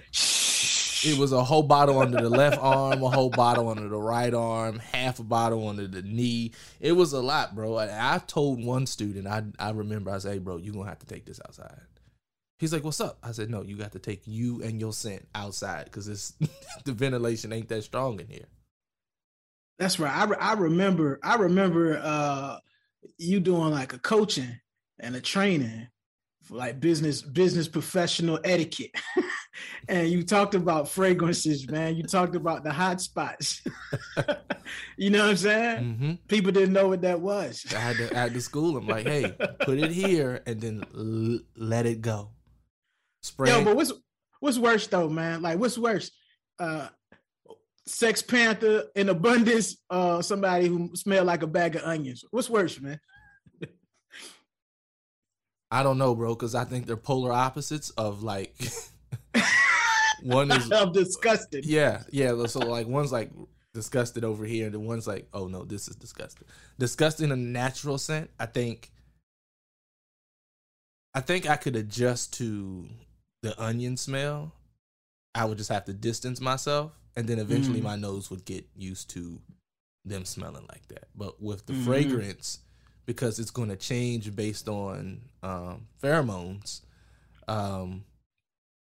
It 1.06 1.18
was 1.18 1.32
a 1.32 1.44
whole 1.44 1.62
bottle 1.62 1.98
under 1.98 2.16
the 2.16 2.30
left 2.30 2.58
arm, 2.58 3.02
a 3.02 3.10
whole 3.10 3.28
bottle 3.28 3.68
under 3.68 3.88
the 3.88 3.96
right 3.96 4.32
arm, 4.32 4.78
half 4.78 5.18
a 5.18 5.22
bottle 5.22 5.68
under 5.68 5.86
the 5.86 6.00
knee. 6.00 6.52
It 6.80 6.92
was 6.92 7.12
a 7.12 7.20
lot, 7.20 7.54
bro. 7.54 7.78
And 7.78 7.90
I 7.90 8.18
told 8.18 8.64
one 8.64 8.86
student, 8.86 9.26
I 9.26 9.42
I 9.58 9.70
remember 9.70 10.10
I 10.10 10.18
said, 10.18 10.32
hey, 10.32 10.38
bro, 10.38 10.56
you're 10.56 10.72
gonna 10.72 10.88
have 10.88 11.00
to 11.00 11.06
take 11.06 11.26
this 11.26 11.40
outside. 11.46 11.80
He's 12.58 12.72
like, 12.72 12.84
what's 12.84 13.00
up? 13.00 13.18
I 13.22 13.32
said, 13.32 13.50
no, 13.50 13.62
you 13.62 13.76
got 13.76 13.92
to 13.92 13.98
take 13.98 14.26
you 14.26 14.62
and 14.62 14.80
your 14.80 14.92
scent 14.92 15.26
outside 15.34 15.86
because 15.86 16.08
it's 16.08 16.32
the 16.84 16.92
ventilation 16.92 17.52
ain't 17.52 17.68
that 17.68 17.82
strong 17.82 18.20
in 18.20 18.28
here. 18.28 18.46
That's 19.78 19.98
right. 19.98 20.14
I, 20.14 20.24
re- 20.24 20.36
I 20.40 20.52
remember. 20.54 21.18
I 21.22 21.34
remember 21.34 22.00
uh 22.02 22.58
you 23.18 23.40
doing 23.40 23.70
like 23.70 23.92
a 23.92 23.98
coaching 23.98 24.58
and 24.98 25.16
a 25.16 25.20
training 25.20 25.88
for 26.42 26.56
like 26.56 26.78
business 26.80 27.22
business 27.22 27.68
professional 27.68 28.38
etiquette, 28.44 28.94
and 29.88 30.08
you 30.08 30.22
talked 30.22 30.54
about 30.54 30.88
fragrances, 30.88 31.68
man. 31.70 31.96
You 31.96 32.02
talked 32.02 32.36
about 32.36 32.64
the 32.64 32.72
hot 32.72 33.00
spots. 33.00 33.62
you 34.96 35.10
know 35.10 35.20
what 35.20 35.30
I'm 35.30 35.36
saying? 35.36 35.94
hmm 35.94 36.12
People 36.28 36.52
didn't 36.52 36.72
know 36.72 36.88
what 36.88 37.02
that 37.02 37.20
was. 37.20 37.64
I 37.74 37.78
had 37.78 37.96
to 37.98 38.14
at 38.14 38.32
the 38.34 38.40
school. 38.40 38.76
I'm 38.76 38.86
like, 38.88 39.06
hey, 39.06 39.36
put 39.60 39.78
it 39.78 39.90
here 39.90 40.42
and 40.46 40.60
then 40.60 40.84
l- 40.94 41.40
let 41.56 41.86
it 41.86 42.00
go. 42.00 42.30
Spray. 43.22 43.50
Yo, 43.50 43.64
but 43.64 43.76
what's 43.76 43.92
what's 44.40 44.58
worse 44.58 44.86
though, 44.86 45.08
man? 45.08 45.40
Like, 45.42 45.58
what's 45.58 45.78
worse? 45.78 46.10
Uh, 46.58 46.88
Sex 47.86 48.22
Panther 48.22 48.84
in 48.94 49.08
abundance, 49.10 49.76
uh, 49.90 50.22
somebody 50.22 50.66
who 50.68 50.90
smell 50.94 51.24
like 51.24 51.42
a 51.42 51.46
bag 51.46 51.76
of 51.76 51.82
onions. 51.82 52.24
What's 52.30 52.48
worse, 52.48 52.80
man? 52.80 52.98
I 55.70 55.82
don't 55.82 55.98
know, 55.98 56.14
bro, 56.14 56.34
because 56.34 56.54
I 56.54 56.64
think 56.64 56.86
they're 56.86 56.96
polar 56.96 57.32
opposites 57.32 57.90
of 57.90 58.22
like 58.22 58.54
one 60.22 60.52
is 60.52 60.70
I'm 60.70 60.92
disgusted. 60.92 61.66
yeah, 61.66 62.02
yeah. 62.10 62.46
So 62.46 62.60
like 62.60 62.86
one's 62.86 63.10
like 63.10 63.30
disgusted 63.72 64.24
over 64.24 64.44
here, 64.44 64.66
and 64.66 64.74
the 64.74 64.78
one's 64.78 65.06
like, 65.06 65.26
oh 65.34 65.48
no, 65.48 65.64
this 65.64 65.88
is 65.88 65.96
disgusting. 65.96 66.46
Disgusting 66.78 67.24
in 67.24 67.32
a 67.32 67.36
natural 67.36 67.98
scent. 67.98 68.30
I 68.38 68.46
think. 68.46 68.92
I 71.12 71.20
think 71.20 71.48
I 71.48 71.56
could 71.56 71.76
adjust 71.76 72.34
to 72.34 72.88
the 73.42 73.60
onion 73.60 73.96
smell. 73.96 74.52
I 75.34 75.44
would 75.44 75.58
just 75.58 75.70
have 75.70 75.84
to 75.86 75.92
distance 75.92 76.40
myself, 76.40 76.92
and 77.16 77.28
then 77.28 77.38
eventually 77.38 77.80
Mm. 77.80 77.84
my 77.84 77.96
nose 77.96 78.30
would 78.30 78.44
get 78.44 78.66
used 78.76 79.10
to 79.10 79.40
them 80.04 80.24
smelling 80.24 80.66
like 80.70 80.86
that. 80.88 81.08
But 81.14 81.40
with 81.42 81.66
the 81.66 81.72
Mhm. 81.72 81.84
fragrance, 81.84 82.60
because 83.06 83.38
it's 83.38 83.50
going 83.50 83.68
to 83.70 83.76
change 83.76 84.34
based 84.34 84.68
on 84.68 85.22
um, 85.42 85.86
pheromones, 86.02 86.80
um, 87.48 88.04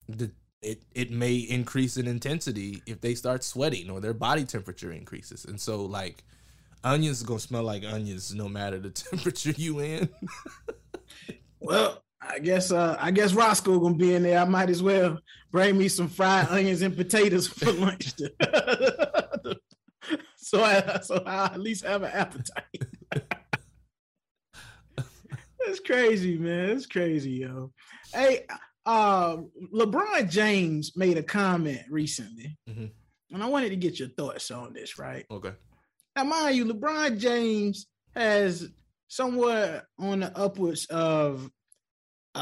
the 0.08 0.32
it 0.62 0.84
it 0.94 1.12
may 1.12 1.36
increase 1.36 1.96
in 1.98 2.08
intensity 2.08 2.82
if 2.86 3.00
they 3.02 3.16
start 3.16 3.44
sweating 3.44 3.90
or 3.90 4.02
their 4.02 4.14
body 4.14 4.44
temperature 4.44 4.92
increases. 4.92 5.46
And 5.46 5.60
so 5.60 5.86
like 5.86 6.24
onions 6.84 7.18
is 7.22 7.24
gonna 7.24 7.40
smell 7.40 7.64
like 7.64 7.84
onions 7.86 8.34
no 8.34 8.50
matter 8.50 8.80
the 8.80 8.90
temperature 9.10 9.52
you 9.52 9.80
in. 9.80 10.10
Well, 11.60 12.04
I 12.22 12.40
guess 12.40 12.72
uh 12.72 12.98
I 13.00 13.12
guess 13.12 13.34
Roscoe 13.34 13.80
gonna 13.80 13.96
be 13.96 14.14
in 14.14 14.24
there. 14.24 14.40
I 14.40 14.46
might 14.46 14.70
as 14.70 14.84
well 14.84 15.20
bring 15.52 15.78
me 15.78 15.88
some 15.88 16.08
fried 16.10 16.48
onions 16.50 16.82
and 16.82 16.96
potatoes 16.96 17.48
for 17.48 17.72
lunch. 17.72 18.14
so 20.38 20.64
I 20.64 21.00
so 21.02 21.24
I 21.26 21.46
at 21.46 21.60
least 21.60 21.86
have 21.86 22.04
an 22.04 22.12
appetite. 22.12 22.64
That's 25.66 25.80
crazy, 25.82 26.38
man. 26.38 26.70
It's 26.72 26.86
crazy, 26.86 27.32
yo. 27.32 27.72
Hey, 28.14 28.46
uh 28.86 29.38
LeBron 29.74 30.30
James 30.30 30.96
made 30.96 31.18
a 31.18 31.24
comment 31.24 31.82
recently, 31.90 32.58
Mhm. 32.68 32.92
and 33.32 33.44
I 33.44 33.48
wanted 33.48 33.70
to 33.70 33.76
get 33.76 34.00
your 34.00 34.10
thoughts 34.10 34.52
on 34.52 34.74
this, 34.74 34.98
right? 34.98 35.26
okay. 35.30 35.54
Now, 36.16 36.24
mind 36.24 36.56
you, 36.58 36.66
LeBron 36.66 37.18
James 37.20 37.88
has 38.16 38.68
somewhere 39.08 39.88
on 40.00 40.22
the 40.22 40.38
upwards 40.38 40.86
of 40.88 41.50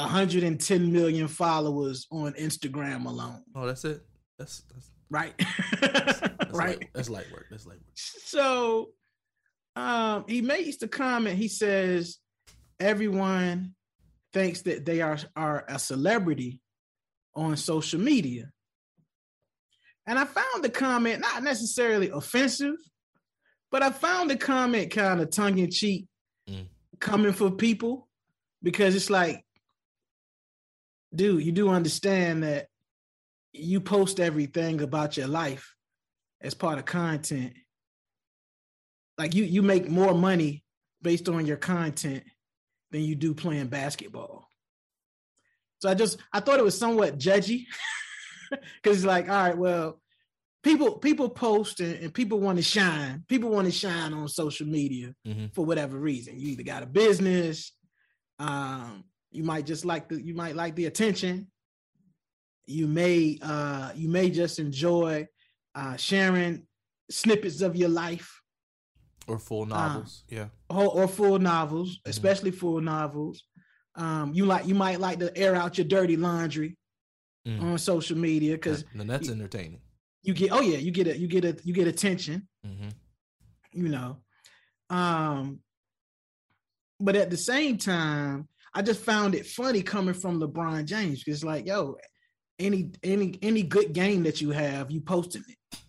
110 0.02 0.92
million 0.92 1.28
followers 1.28 2.08
on 2.12 2.34
Instagram 2.34 3.06
alone, 3.06 3.44
Oh, 3.56 3.66
that's 3.66 3.86
it. 3.86 4.02
That's 4.38 4.62
that's, 4.72 4.92
right? 5.10 5.34
that's 5.82 6.22
right. 6.54 6.80
Light, 6.80 6.90
that's 6.94 7.10
light 7.10 7.32
work. 7.32 7.46
That's 7.50 7.66
light 7.66 7.78
work. 7.78 7.96
So 7.96 8.90
um, 9.76 10.26
he 10.28 10.42
makes 10.42 10.78
the 10.78 10.88
comment. 10.88 11.38
He 11.38 11.48
says, 11.48 12.18
"Everyone 12.80 13.74
thinks 14.34 14.62
that 14.64 14.86
they 14.86 15.02
are 15.02 15.18
are 15.36 15.66
a 15.68 15.80
celebrity 15.80 16.62
on 17.36 17.58
social 17.58 18.00
media," 18.00 18.52
and 20.06 20.18
I 20.20 20.26
found 20.26 20.64
the 20.64 20.70
comment 20.70 21.22
not 21.22 21.44
necessarily 21.44 22.10
offensive, 22.10 22.76
but 23.72 23.82
I 23.84 23.92
found 23.92 24.30
the 24.30 24.38
comment 24.38 24.92
kind 24.92 25.20
of 25.22 25.30
tongue 25.32 25.58
in 25.58 25.72
cheek, 25.72 26.06
Mm. 26.50 26.68
coming 27.00 27.34
for 27.34 27.52
people 27.52 28.08
because 28.64 28.96
it's 28.96 29.10
like, 29.10 29.44
dude, 31.18 31.44
you 31.44 31.52
do 31.52 31.70
understand 31.70 32.44
that 32.44 32.68
you 33.54 33.82
post 33.82 34.20
everything 34.20 34.82
about 34.82 35.18
your 35.18 35.28
life 35.28 35.74
as 36.42 36.54
part 36.54 36.78
of 36.78 36.86
content 36.86 37.54
like 39.18 39.34
you 39.34 39.44
you 39.44 39.64
make 39.64 39.90
more 39.90 40.14
money 40.14 40.64
based 41.02 41.28
on 41.28 41.46
your 41.48 41.58
content 41.58 42.24
than 42.92 43.02
you 43.02 43.16
do 43.16 43.34
playing 43.34 43.68
basketball. 43.68 44.48
So 45.80 45.90
I 45.90 45.96
just 45.96 46.20
I 46.32 46.40
thought 46.40 46.60
it 46.60 46.64
was 46.64 46.78
somewhat 46.78 47.18
judgy 47.18 47.66
because 48.52 48.98
it's 48.98 49.06
like, 49.06 49.28
all 49.30 49.36
right, 49.36 49.58
well, 49.58 50.00
people 50.64 51.00
people 51.00 51.30
post 51.30 51.80
and, 51.80 51.96
and 51.96 52.14
people 52.14 52.40
want 52.40 52.58
to 52.58 52.64
shine. 52.64 53.24
People 53.28 53.50
want 53.50 53.66
to 53.66 53.72
shine 53.72 54.14
on 54.14 54.28
social 54.28 54.68
media 54.68 55.14
Mhm. 55.26 55.54
for 55.56 55.66
whatever 55.66 55.98
reason. 55.98 56.40
You 56.40 56.50
either 56.50 56.64
got 56.64 56.84
a 56.84 56.88
business, 56.88 57.74
um, 58.38 59.04
you 59.32 59.44
might 59.44 59.66
just 59.66 59.86
like 59.86 60.10
the 60.10 60.22
you 60.22 60.34
might 60.34 60.56
like 60.56 60.76
the 60.76 60.86
attention. 60.86 61.48
You 62.66 62.88
may 62.88 63.38
uh 63.42 63.92
you 63.96 64.10
may 64.10 64.30
just 64.30 64.60
enjoy 64.60 65.28
uh 65.76 65.96
sharing 65.98 66.66
snippets 67.10 67.62
of 67.62 67.76
your 67.76 67.90
life 67.90 68.42
Or 69.28 69.40
full 69.40 69.66
novels. 69.66 70.24
yeah. 70.30 70.48
or, 70.70 70.88
or 70.88 71.08
full 71.08 71.40
novels, 71.40 71.98
Mhm. 72.00 72.10
especially 72.10 72.52
full 72.52 72.82
novels. 72.82 73.44
Um, 73.96 74.34
you 74.34 74.46
like 74.46 74.68
you 74.68 74.76
might 74.76 75.00
like 75.00 75.20
to 75.20 75.36
air 75.38 75.56
out 75.56 75.78
your 75.78 75.88
dirty 75.88 76.18
laundry 76.18 76.78
Mm. 77.48 77.62
on 77.64 77.78
social 77.78 78.18
media 78.18 78.54
because 78.56 78.84
That- 78.84 78.98
then 78.98 79.08
that's 79.08 79.30
entertaining. 79.30 79.80
you 80.24 80.34
get 80.34 80.52
oh 80.52 80.60
yeah 80.60 80.78
you 80.80 80.92
get 80.92 81.08
a 81.08 81.18
you 81.18 81.28
get 81.28 81.46
a 81.46 81.58
you 81.64 81.74
get 81.74 81.88
attention 81.88 82.46
hmm 82.66 82.90
you 83.72 83.88
know 83.88 84.18
um 84.90 85.62
but 87.00 87.16
at 87.16 87.30
the 87.30 87.38
same 87.38 87.78
time 87.78 88.50
i 88.78 88.82
just 88.82 89.02
found 89.04 89.34
it 89.34 89.46
funny 89.46 89.82
coming 89.82 90.14
from 90.14 90.40
lebron 90.40 90.86
james 90.86 91.24
because 91.24 91.44
like 91.44 91.66
yo 91.66 91.98
any 92.60 92.92
any 93.04 93.38
any 93.42 93.64
good 93.64 93.92
game 93.92 94.22
that 94.24 94.40
you 94.40 94.52
have 94.52 94.92
you 94.92 95.02
posting 95.02 95.44
it 95.50 95.80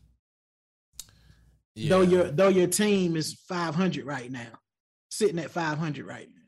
Yeah. 1.75 1.91
though 1.91 2.01
your 2.01 2.25
though 2.31 2.49
your 2.49 2.67
team 2.67 3.15
is 3.15 3.35
500 3.49 4.05
right 4.05 4.31
now 4.33 4.59
sitting 5.11 5.39
at 5.39 5.51
500 5.51 6.07
right 6.07 6.29
now 6.29 6.39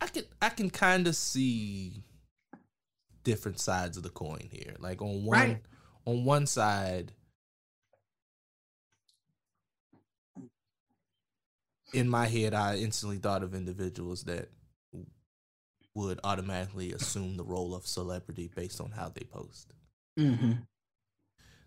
I 0.00 0.06
can 0.08 0.24
I 0.42 0.48
can 0.48 0.70
kind 0.70 1.06
of 1.06 1.16
see 1.16 2.02
different 3.24 3.58
sides 3.60 3.96
of 3.96 4.02
the 4.02 4.10
coin 4.10 4.48
here. 4.52 4.74
Like 4.78 5.00
on 5.00 5.24
one 5.24 5.38
Right. 5.38 5.62
on 6.06 6.24
one 6.24 6.46
side, 6.46 7.12
in 11.94 12.08
my 12.08 12.26
head, 12.26 12.52
I 12.54 12.76
instantly 12.76 13.18
thought 13.18 13.42
of 13.42 13.54
individuals 13.54 14.24
that 14.24 14.50
would 15.96 16.20
automatically 16.24 16.92
assume 16.92 17.38
the 17.38 17.44
role 17.44 17.74
of 17.74 17.86
celebrity 17.86 18.50
based 18.54 18.82
on 18.82 18.90
how 18.90 19.08
they 19.08 19.24
post. 19.24 19.72
mm-hmm. 20.18 20.52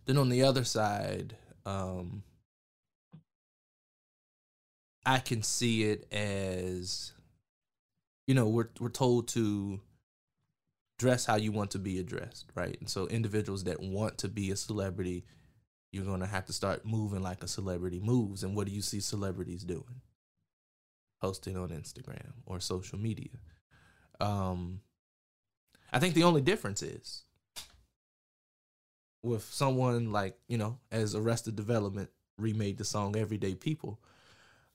Then 0.05 0.17
on 0.17 0.29
the 0.29 0.43
other 0.43 0.63
side, 0.63 1.35
um, 1.65 2.23
I 5.05 5.17
can 5.17 5.41
see 5.41 5.83
it 5.83 6.11
as, 6.13 7.11
you 8.27 8.35
know, 8.35 8.47
we're 8.47 8.69
we're 8.79 8.89
told 8.89 9.27
to 9.29 9.81
dress 10.99 11.25
how 11.25 11.35
you 11.37 11.51
want 11.51 11.71
to 11.71 11.79
be 11.79 11.97
addressed, 11.99 12.51
right? 12.53 12.77
And 12.79 12.89
so 12.89 13.07
individuals 13.07 13.63
that 13.63 13.81
want 13.81 14.19
to 14.19 14.27
be 14.27 14.51
a 14.51 14.55
celebrity, 14.55 15.25
you're 15.91 16.05
gonna 16.05 16.27
have 16.27 16.45
to 16.45 16.53
start 16.53 16.85
moving 16.85 17.23
like 17.23 17.43
a 17.43 17.47
celebrity 17.47 17.99
moves. 17.99 18.43
And 18.43 18.55
what 18.55 18.67
do 18.67 18.73
you 18.73 18.83
see 18.83 18.99
celebrities 18.99 19.63
doing? 19.63 20.01
Posting 21.19 21.57
on 21.57 21.69
Instagram 21.69 22.33
or 22.45 22.59
social 22.59 22.99
media. 22.99 23.29
Um, 24.19 24.81
I 25.91 25.99
think 25.99 26.13
the 26.13 26.23
only 26.23 26.41
difference 26.41 26.81
is 26.83 27.23
with 29.21 29.43
someone 29.43 30.11
like 30.11 30.37
you 30.47 30.57
know 30.57 30.77
as 30.91 31.13
arrested 31.15 31.55
development 31.55 32.09
remade 32.37 32.77
the 32.77 32.85
song 32.85 33.17
everyday 33.17 33.53
people 33.53 33.99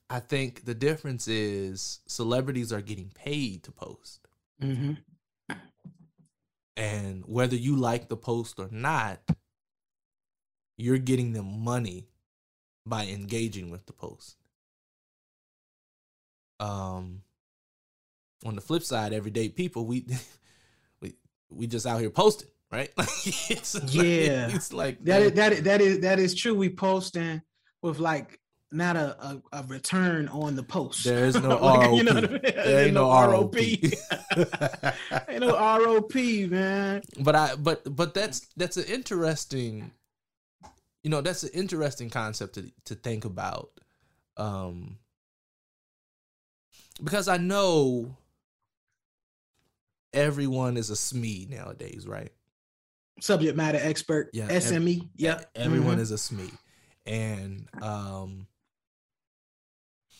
i 0.07 0.19
think 0.19 0.65
the 0.65 0.75
difference 0.75 1.27
is 1.27 1.99
celebrities 2.05 2.71
are 2.71 2.81
getting 2.81 3.09
paid 3.15 3.63
to 3.63 3.71
post 3.71 4.27
Mm-hmm. 4.61 4.93
and 6.77 7.23
whether 7.25 7.55
you 7.55 7.75
like 7.75 8.07
the 8.07 8.15
post 8.17 8.59
or 8.59 8.69
not 8.71 9.19
you're 10.77 10.99
getting 10.99 11.33
them 11.33 11.63
money 11.63 12.05
by 12.85 13.05
engaging 13.07 13.71
with 13.71 13.85
the 13.87 13.93
post 13.93 14.37
um 16.59 17.21
on 18.45 18.55
the 18.55 18.61
flip 18.61 18.83
side 18.83 19.11
everyday 19.11 19.49
people 19.49 19.85
we 19.85 20.05
we 21.01 21.15
we 21.49 21.67
just 21.67 21.85
out 21.85 21.99
here 21.99 22.09
posting 22.09 22.47
right 22.71 22.89
it's 22.97 23.75
like- 23.75 23.93
Yeah. 23.93 24.49
it's 24.55 24.71
like 24.71 25.03
That 25.05 25.21
is, 25.23 25.31
that 25.33 25.51
is 25.53 25.61
that 25.63 25.81
is 25.81 25.99
that 26.01 26.19
is 26.19 26.33
true. 26.35 26.53
We 26.53 26.69
posting 26.69 27.41
with 27.81 27.99
like 27.99 28.39
not 28.71 28.95
a, 28.97 29.15
a, 29.25 29.41
a 29.53 29.63
return 29.67 30.27
on 30.29 30.55
the 30.55 30.63
post. 30.63 31.05
There 31.05 31.25
is 31.25 31.35
no 31.35 31.49
Like, 31.61 31.89
ROP. 31.89 31.97
you 31.97 32.03
know 32.03 32.11
I 32.11 32.21
mean? 32.21 32.39
There 32.43 32.85
ain't 32.85 32.93
no 32.93 33.05
ROP. 33.05 33.57
ain't 35.29 35.39
no 35.41 35.53
ROP, 35.53 36.49
man. 36.49 37.01
but 37.21 37.35
I 37.35 37.55
but 37.55 37.95
but 37.95 38.13
that's 38.13 38.47
that's 38.57 38.77
an 38.77 38.85
interesting 38.85 39.91
you 41.03 41.09
know 41.09 41.21
that's 41.21 41.43
an 41.43 41.51
interesting 41.53 42.09
concept 42.09 42.55
to 42.55 42.71
to 42.85 42.95
think 42.95 43.23
about 43.25 43.69
um 44.37 44.97
because 47.03 47.27
I 47.27 47.37
know 47.37 48.17
everyone 50.15 50.77
is 50.77 50.89
a 50.89 50.93
SME 50.95 51.49
nowadays, 51.49 52.05
right? 52.07 52.31
subject 53.21 53.55
matter 53.55 53.79
expert, 53.81 54.29
Yeah, 54.33 54.47
ev- 54.49 54.63
SME. 54.63 55.09
Yeah, 55.15 55.41
Everyone 55.55 55.97
Mhm. 55.97 56.01
is 56.01 56.11
a 56.11 56.15
SME. 56.15 56.51
And 57.05 57.69
um 57.81 58.47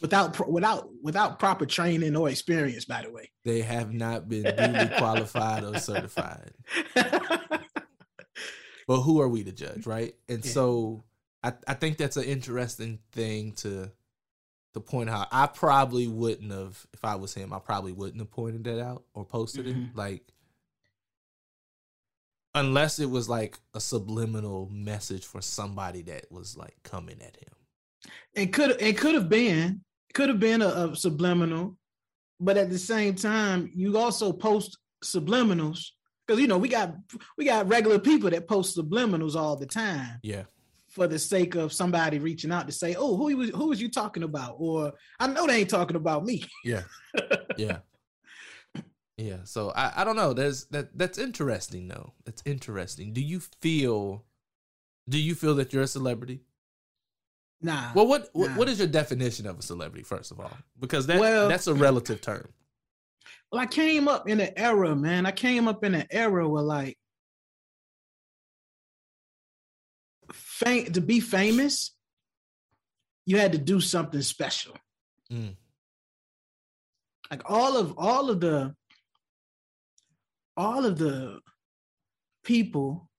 without 0.02 0.34
pro- 0.34 0.50
without 0.50 0.88
without 1.02 1.40
proper 1.40 1.66
training 1.66 2.16
or 2.16 2.30
experience. 2.30 2.86
By 2.86 3.02
the 3.04 3.12
way, 3.12 3.32
they 3.44 3.62
have 3.62 3.92
not 3.94 4.30
been 4.30 4.44
duly 4.56 4.90
qualified 4.98 5.64
or 5.64 5.78
certified. 5.80 6.52
But 8.88 9.02
who 9.02 9.20
are 9.20 9.28
we 9.28 9.44
to 9.44 9.52
judge, 9.52 9.88
right? 9.88 10.14
And 10.30 10.46
Yeah. 10.46 10.52
so 10.52 11.04
I, 11.44 11.54
I 11.68 11.74
think 11.74 11.98
that's 11.98 12.18
an 12.18 12.26
interesting 12.26 13.00
thing 13.14 13.54
to 13.54 13.92
to 14.76 14.80
point 14.82 15.10
out. 15.10 15.28
I 15.32 15.48
probably 15.48 16.08
wouldn't 16.08 16.52
have 16.52 16.86
if 16.94 17.04
I 17.04 17.16
was 17.16 17.34
him, 17.34 17.52
I 17.52 17.60
probably 17.60 17.92
wouldn't 17.94 18.20
have 18.20 18.30
pointed 18.32 18.64
that 18.66 18.80
out 18.82 19.04
or 19.14 19.26
posted 19.26 19.66
Mhm. 19.66 19.90
it. 19.90 19.96
Like 19.96 20.24
unless 22.54 23.00
it 23.00 23.10
was 23.10 23.28
like 23.28 23.58
a 23.74 23.80
subliminal 23.80 24.70
message 24.72 25.26
for 25.26 25.42
somebody 25.42 26.02
that 26.04 26.32
was 26.32 26.56
like 26.56 26.76
coming 26.84 27.20
at 27.22 27.36
him. 27.38 27.54
it 28.34 28.48
could 28.54 28.80
it 28.82 28.98
could 28.98 29.16
have 29.16 29.30
been 29.30 29.82
could 30.14 30.30
have 30.30 30.40
been 30.40 30.62
a, 30.62 30.68
a 30.68 30.96
subliminal, 30.96 31.76
but 32.40 32.56
at 32.58 32.70
the 32.70 32.78
same 32.78 33.16
time, 33.16 33.70
you 33.74 33.98
also 33.98 34.32
post 34.32 34.78
subliminals 35.04 35.90
because 36.26 36.40
you 36.40 36.48
know 36.48 36.58
we 36.58 36.70
got 36.70 36.96
we 37.38 37.46
got 37.46 37.68
regular 37.68 38.00
people 38.00 38.30
that 38.30 38.48
post 38.48 38.78
subliminals 38.78 39.36
all 39.36 39.56
the 39.56 39.66
time 39.66 40.20
Yeah. 40.24 40.44
For 40.96 41.08
the 41.08 41.20
sake 41.20 41.56
of 41.56 41.74
somebody 41.74 42.20
reaching 42.20 42.54
out 42.54 42.66
to 42.68 42.72
say, 42.72 42.96
"Oh, 42.98 43.18
who 43.18 43.36
was 43.36 43.50
who 43.50 43.68
was 43.68 43.82
you 43.82 43.90
talking 43.90 44.24
about?" 44.24 44.56
Or 44.58 44.94
I 45.20 45.28
know 45.28 45.46
they 45.46 45.60
ain't 45.60 45.70
talking 45.70 45.98
about 45.98 46.26
me. 46.26 46.46
Yeah. 46.64 46.84
yeah. 47.58 47.80
Yeah. 49.18 49.40
So 49.44 49.72
I, 49.76 49.92
I 49.98 50.04
don't 50.06 50.16
know. 50.16 50.34
There's 50.34 50.66
that 50.68 50.98
that's 50.98 51.18
interesting 51.18 51.90
though. 51.90 52.14
That's 52.26 52.42
interesting. 52.46 53.12
Do 53.12 53.22
you 53.22 53.42
feel 53.62 54.24
do 55.10 55.20
you 55.20 55.36
feel 55.36 55.56
that 55.56 55.74
you're 55.74 55.84
a 55.84 55.88
celebrity? 55.88 56.42
Nah. 57.62 57.92
Well, 57.94 58.08
what 58.08 58.30
what, 58.32 58.56
what 58.56 58.70
is 58.70 58.80
your 58.80 58.88
definition 58.88 59.46
of 59.48 59.60
a 59.60 59.62
celebrity, 59.62 60.04
first 60.04 60.32
of 60.32 60.40
all? 60.40 60.58
Because 60.80 61.08
that 61.08 61.20
Well- 61.20 61.50
that's 61.50 61.68
a 61.68 61.74
relative 61.74 62.22
term. 62.22 62.48
Well, 63.52 63.62
I 63.62 63.66
came 63.68 64.08
up 64.08 64.28
in 64.28 64.40
an 64.40 64.52
era, 64.56 64.96
man. 64.96 65.26
I 65.26 65.32
came 65.32 65.68
up 65.68 65.84
in 65.84 65.94
an 65.94 66.08
era 66.10 66.48
where 66.48 66.64
like 66.64 66.98
fam- 70.56 70.92
to 70.94 71.02
be 71.02 71.20
famous, 71.20 71.92
you 73.26 73.38
had 73.38 73.52
to 73.52 73.58
do 73.58 73.82
something 73.82 74.22
special. 74.22 74.78
Mm. 75.32 75.56
Like 77.30 77.50
all 77.50 77.76
of 77.78 77.96
all 77.98 78.30
of 78.30 78.40
the 78.40 78.76
all 80.56 80.86
of 80.86 80.98
the 80.98 81.42
people 82.44 83.10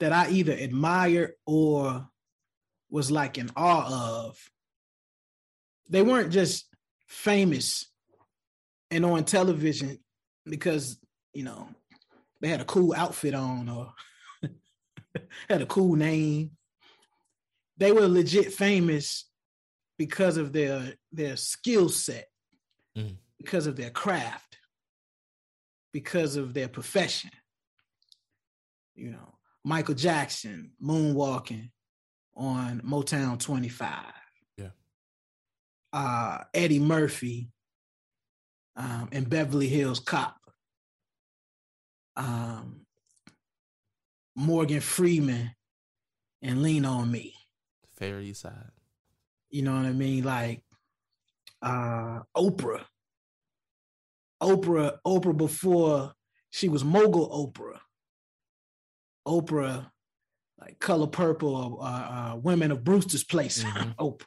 that 0.00 0.12
I 0.12 0.30
either 0.30 0.52
admired 0.52 1.34
or 1.46 2.08
was 2.90 3.10
like 3.10 3.38
in 3.38 3.50
awe 3.54 4.26
of, 4.26 4.38
they 5.88 6.02
weren't 6.02 6.32
just 6.32 6.66
famous 7.06 7.86
and 8.90 9.04
on 9.04 9.24
television 9.24 9.98
because 10.44 10.98
you 11.34 11.44
know 11.44 11.68
they 12.40 12.48
had 12.48 12.60
a 12.60 12.64
cool 12.64 12.94
outfit 12.94 13.34
on 13.34 13.68
or 13.68 13.92
had 15.48 15.62
a 15.62 15.66
cool 15.66 15.94
name. 15.94 16.50
They 17.76 17.92
were 17.92 18.06
legit 18.08 18.52
famous 18.52 19.28
because 19.98 20.36
of 20.36 20.52
their 20.52 20.94
their 21.12 21.36
skill 21.36 21.88
set, 21.88 22.28
Mm. 22.96 23.16
because 23.38 23.66
of 23.66 23.74
their 23.76 23.90
craft, 23.90 24.58
because 25.92 26.36
of 26.36 26.54
their 26.54 26.68
profession. 26.68 27.30
You 28.94 29.10
know, 29.10 29.34
Michael 29.64 29.94
Jackson 29.96 30.72
moonwalking 30.82 31.70
on 32.36 32.80
Motown 32.82 33.38
25. 33.40 34.04
Yeah. 34.56 34.70
Uh, 35.92 36.44
Eddie 36.54 36.78
Murphy 36.80 37.50
um, 38.76 39.08
in 39.12 39.24
Beverly 39.24 39.68
Hills 39.68 39.98
Cop. 40.00 40.36
Um, 42.16 42.86
Morgan 44.36 44.80
Freeman 44.80 45.50
and 46.42 46.62
Lean 46.62 46.84
on 46.84 47.10
Me. 47.10 47.34
Fair 47.96 48.20
East 48.20 48.42
Side. 48.42 48.70
You 49.50 49.62
know 49.62 49.74
what 49.74 49.86
I 49.86 49.92
mean? 49.92 50.24
Like 50.24 50.62
uh 51.62 52.20
Oprah. 52.36 52.84
Oprah, 54.42 54.98
Oprah 55.06 55.36
before 55.36 56.12
she 56.50 56.68
was 56.68 56.84
mogul 56.84 57.28
Oprah. 57.30 57.78
Oprah, 59.26 59.90
like 60.60 60.78
Color 60.78 61.06
Purple, 61.06 61.78
uh, 61.80 61.84
uh, 61.84 62.36
Women 62.36 62.70
of 62.72 62.84
Brewster's 62.84 63.24
Place, 63.24 63.64
Mhm. 63.64 63.94
Oprah. 63.96 64.26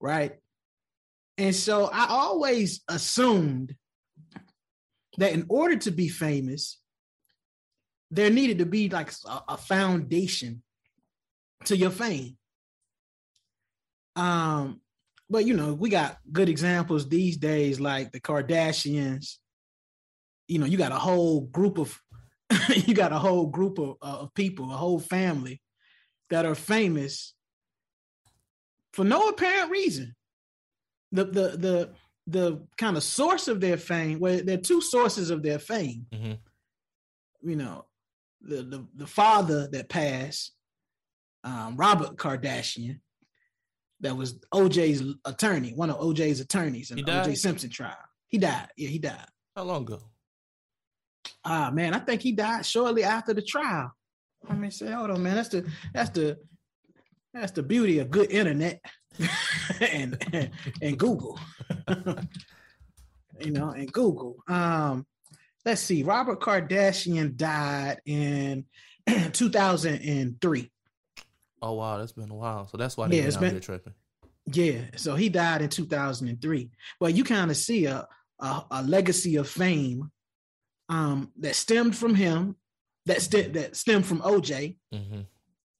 Right? 0.00 0.32
And 1.38 1.54
so 1.54 1.86
I 1.86 2.06
always 2.08 2.82
assumed 2.88 3.74
that 5.16 5.32
in 5.32 5.46
order 5.48 5.76
to 5.76 5.90
be 5.90 6.08
famous, 6.08 6.78
there 8.10 8.28
needed 8.30 8.58
to 8.58 8.66
be 8.66 8.88
like 8.90 9.10
a, 9.26 9.42
a 9.50 9.56
foundation 9.56 10.62
to 11.64 11.76
your 11.76 11.90
fame. 11.90 12.36
Um, 14.16 14.80
but 15.28 15.46
you 15.46 15.54
know, 15.54 15.74
we 15.74 15.90
got 15.90 16.18
good 16.32 16.48
examples 16.48 17.08
these 17.08 17.36
days, 17.36 17.80
like 17.80 18.12
the 18.12 18.20
Kardashians. 18.20 19.36
You 20.48 20.58
know, 20.58 20.66
you 20.66 20.76
got 20.76 20.92
a 20.92 20.96
whole 20.98 21.42
group 21.42 21.78
of 21.78 21.96
you 22.74 22.94
got 22.94 23.12
a 23.12 23.18
whole 23.18 23.46
group 23.46 23.78
of, 23.78 23.96
uh, 24.02 24.18
of 24.22 24.34
people, 24.34 24.72
a 24.72 24.76
whole 24.76 24.98
family 24.98 25.60
that 26.30 26.44
are 26.44 26.56
famous 26.56 27.34
for 28.92 29.04
no 29.04 29.28
apparent 29.28 29.70
reason. 29.70 30.14
The 31.12 31.24
the 31.24 31.48
the 31.56 31.90
the 32.26 32.66
kind 32.76 32.96
of 32.96 33.02
source 33.02 33.48
of 33.48 33.60
their 33.60 33.76
fame, 33.76 34.20
well, 34.20 34.40
there 34.44 34.58
are 34.58 34.60
two 34.60 34.80
sources 34.80 35.30
of 35.30 35.42
their 35.42 35.58
fame. 35.58 36.06
Mhm. 36.12 36.38
You 37.42 37.56
know, 37.56 37.86
the 38.40 38.62
the 38.62 38.86
the 38.94 39.06
father 39.06 39.68
that 39.68 39.88
passed, 39.88 40.52
um, 41.44 41.76
Robert 41.76 42.16
Kardashian, 42.16 43.00
that 44.00 44.16
was 44.16 44.34
OJ's 44.52 45.02
attorney, 45.24 45.72
one 45.74 45.90
of 45.90 45.98
OJ's 45.98 46.40
attorneys 46.40 46.90
in 46.90 46.98
the 46.98 47.02
OJ? 47.02 47.36
Simpson 47.36 47.70
trial. 47.70 47.96
He 48.28 48.38
died. 48.38 48.68
Yeah, 48.76 48.88
he 48.88 48.98
died. 48.98 49.26
How 49.56 49.64
long 49.64 49.82
ago? 49.82 50.00
Ah 51.44 51.70
man, 51.72 51.94
I 51.94 51.98
think 51.98 52.22
he 52.22 52.32
died 52.32 52.64
shortly 52.64 53.04
after 53.04 53.34
the 53.34 53.42
trial. 53.42 53.92
I 54.48 54.54
mean, 54.54 54.70
say, 54.70 54.90
hold 54.90 55.10
on, 55.10 55.22
man. 55.22 55.36
That's 55.36 55.48
the 55.48 55.70
that's 55.92 56.10
the 56.10 56.38
that's 57.34 57.52
the 57.52 57.62
beauty 57.62 57.98
of 57.98 58.10
good 58.10 58.30
internet 58.30 58.80
and, 59.80 60.16
and 60.32 60.50
and 60.80 60.98
Google. 60.98 61.38
you 63.40 63.52
know, 63.52 63.70
and 63.70 63.92
Google. 63.92 64.36
Um, 64.48 65.06
let's 65.64 65.80
see. 65.80 66.02
Robert 66.02 66.40
Kardashian 66.40 67.36
died 67.36 68.00
in 68.06 68.64
2003. 69.32 70.72
Oh 71.62 71.74
wow, 71.74 71.98
that's 71.98 72.12
been 72.12 72.30
a 72.30 72.34
while. 72.34 72.66
So 72.68 72.76
that's 72.76 72.96
why 72.96 73.06
Yeah, 73.06 73.10
they've 73.10 73.24
it's 73.26 73.36
been 73.36 73.44
out 73.44 73.48
been- 73.48 73.54
here 73.54 73.60
tripping. 73.60 73.94
Yeah, 74.52 74.80
so 74.96 75.14
he 75.14 75.28
died 75.28 75.62
in 75.62 75.68
2003. 75.68 76.70
Well, 76.98 77.10
you 77.10 77.22
kind 77.24 77.50
of 77.50 77.56
see 77.56 77.84
a, 77.84 78.08
a 78.40 78.62
a 78.70 78.82
legacy 78.82 79.36
of 79.36 79.48
fame 79.48 80.10
um 80.88 81.30
that 81.38 81.54
stemmed 81.54 81.94
from 81.96 82.14
him, 82.14 82.56
that 83.06 83.20
st- 83.22 83.52
that 83.52 83.76
stemmed 83.76 84.06
from 84.06 84.20
OJ, 84.22 84.76
mm-hmm. 84.92 85.20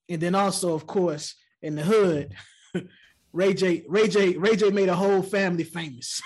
and 0.09 0.21
then 0.21 0.35
also, 0.35 0.73
of 0.73 0.85
course, 0.87 1.35
in 1.61 1.75
the 1.75 1.81
hood, 1.83 2.35
Ray 3.33 3.53
J, 3.55 3.83
Ray 3.89 4.07
J, 4.07 4.37
Ray 4.37 4.55
J 4.55 4.69
made 4.69 4.89
a 4.89 4.95
whole 4.95 5.23
family 5.23 5.63
famous. 5.63 6.21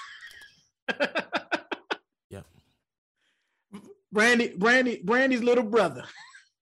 Yeah. 2.29 2.41
Brandy, 4.11 4.53
Brandy, 4.57 5.01
Brandy's 5.03 5.43
little 5.43 5.63
brother. 5.63 6.03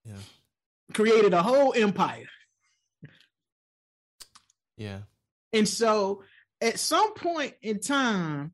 Yeah. 0.05 0.15
Created 0.93 1.33
a 1.33 1.41
whole 1.41 1.73
empire. 1.75 2.27
Yeah. 4.83 4.99
And 5.53 5.67
so 5.67 6.23
at 6.61 6.79
some 6.79 7.13
point 7.13 7.53
in 7.61 7.79
time, 7.79 8.53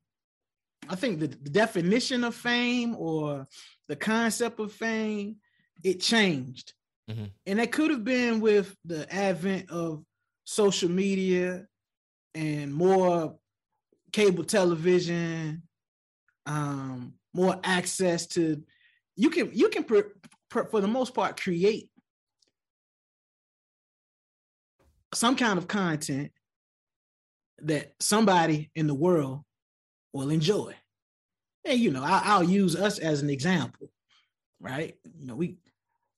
I 0.88 0.96
think 0.96 1.20
the, 1.20 1.28
the 1.28 1.50
definition 1.50 2.24
of 2.24 2.36
fame 2.36 2.96
or 2.96 3.48
the 3.88 3.96
concept 3.96 4.60
of 4.60 4.72
fame, 4.72 5.38
it 5.84 6.00
changed. 6.00 6.74
Mhm. 7.10 7.32
And 7.48 7.60
that 7.60 7.72
could 7.72 7.90
have 7.90 8.04
been 8.04 8.40
with 8.40 8.76
the 8.86 9.12
advent 9.14 9.70
of 9.72 10.04
social 10.44 10.90
media 10.90 11.66
and 12.36 12.74
more 12.74 13.40
cable 14.12 14.44
television, 14.44 15.64
um, 16.46 17.14
more 17.34 17.60
access 17.64 18.28
to 18.28 18.64
you 19.16 19.30
can 19.30 19.52
you 19.54 19.70
can 19.70 19.84
pr- 19.84 20.14
pr- 20.50 20.70
for 20.70 20.82
the 20.82 20.88
most 20.88 21.14
part 21.14 21.40
create 21.40 21.90
some 25.14 25.36
kind 25.36 25.58
of 25.58 25.68
content 25.68 26.32
that 27.62 27.94
somebody 28.00 28.70
in 28.76 28.88
the 28.88 28.94
world 28.94 29.42
will 30.14 30.30
enjoy. 30.30 30.76
And 31.66 31.80
you 31.80 31.92
know, 31.92 32.04
I, 32.04 32.22
I'll 32.26 32.44
use 32.44 32.76
us 32.76 33.00
as 33.00 33.22
an 33.22 33.30
example, 33.30 33.90
right? 34.60 34.96
You 35.20 35.28
know, 35.28 35.36
we, 35.36 35.58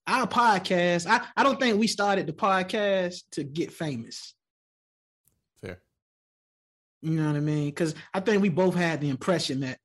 our 0.07 0.27
podcast, 0.27 1.07
I, 1.07 1.25
I 1.35 1.43
don't 1.43 1.59
think 1.59 1.79
we 1.79 1.87
started 1.87 2.27
the 2.27 2.33
podcast 2.33 3.21
to 3.33 3.43
get 3.43 3.71
famous. 3.71 4.33
Fair. 5.61 5.81
You 7.01 7.11
know 7.11 7.27
what 7.27 7.37
I 7.37 7.41
mean? 7.41 7.69
Because 7.69 7.95
I 8.13 8.19
think 8.19 8.41
we 8.41 8.49
both 8.49 8.75
had 8.75 9.01
the 9.01 9.09
impression 9.09 9.61
that, 9.61 9.77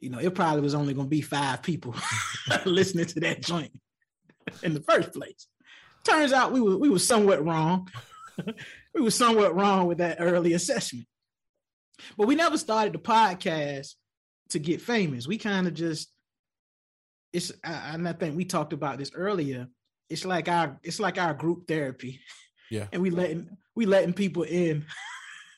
you 0.00 0.10
know, 0.10 0.18
it 0.18 0.34
probably 0.34 0.60
was 0.60 0.74
only 0.74 0.94
going 0.94 1.06
to 1.06 1.10
be 1.10 1.22
five 1.22 1.62
people 1.62 1.94
listening 2.64 3.06
to 3.06 3.20
that 3.20 3.42
joint 3.42 3.72
in 4.62 4.74
the 4.74 4.82
first 4.82 5.12
place. 5.12 5.46
Turns 6.04 6.32
out 6.32 6.52
we 6.52 6.60
were 6.60 6.76
we 6.76 6.88
were 6.88 7.00
somewhat 7.00 7.44
wrong. 7.44 7.88
we 8.94 9.00
were 9.00 9.10
somewhat 9.10 9.54
wrong 9.54 9.86
with 9.86 9.98
that 9.98 10.18
early 10.20 10.52
assessment. 10.52 11.06
But 12.16 12.26
we 12.26 12.34
never 12.34 12.58
started 12.58 12.92
the 12.92 12.98
podcast 12.98 13.94
to 14.50 14.58
get 14.58 14.80
famous. 14.80 15.26
We 15.26 15.38
kind 15.38 15.66
of 15.66 15.74
just 15.74 16.10
it's 17.32 17.52
and 17.64 18.08
I 18.08 18.12
think 18.12 18.36
we 18.36 18.44
talked 18.44 18.72
about 18.72 18.98
this 18.98 19.12
earlier. 19.14 19.68
It's 20.08 20.24
like 20.24 20.48
our 20.48 20.78
it's 20.82 21.00
like 21.00 21.18
our 21.18 21.34
group 21.34 21.66
therapy. 21.66 22.20
Yeah. 22.70 22.86
And 22.92 23.02
we 23.02 23.10
letting 23.10 23.48
we 23.74 23.86
letting 23.86 24.14
people 24.14 24.42
in 24.42 24.86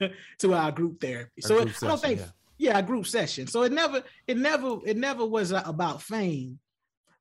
to 0.41 0.55
our 0.55 0.73
group 0.73 1.01
therapy. 1.01 1.43
Our 1.45 1.49
so 1.49 1.63
group 1.63 1.75
I 1.83 1.87
don't 1.87 2.01
think 2.01 2.21
yeah. 2.59 2.79
a 2.79 2.83
group 2.83 3.07
session. 3.07 3.47
So 3.47 3.63
it 3.63 3.73
never 3.73 4.03
it 4.27 4.37
never 4.37 4.79
it 4.85 4.97
never 4.97 5.25
was 5.25 5.51
about 5.53 6.03
fame. 6.03 6.59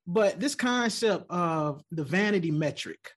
But 0.05 0.39
this 0.39 0.55
concept 0.55 1.25
of 1.29 1.83
the 1.91 2.03
vanity 2.03 2.51
metric, 2.51 3.11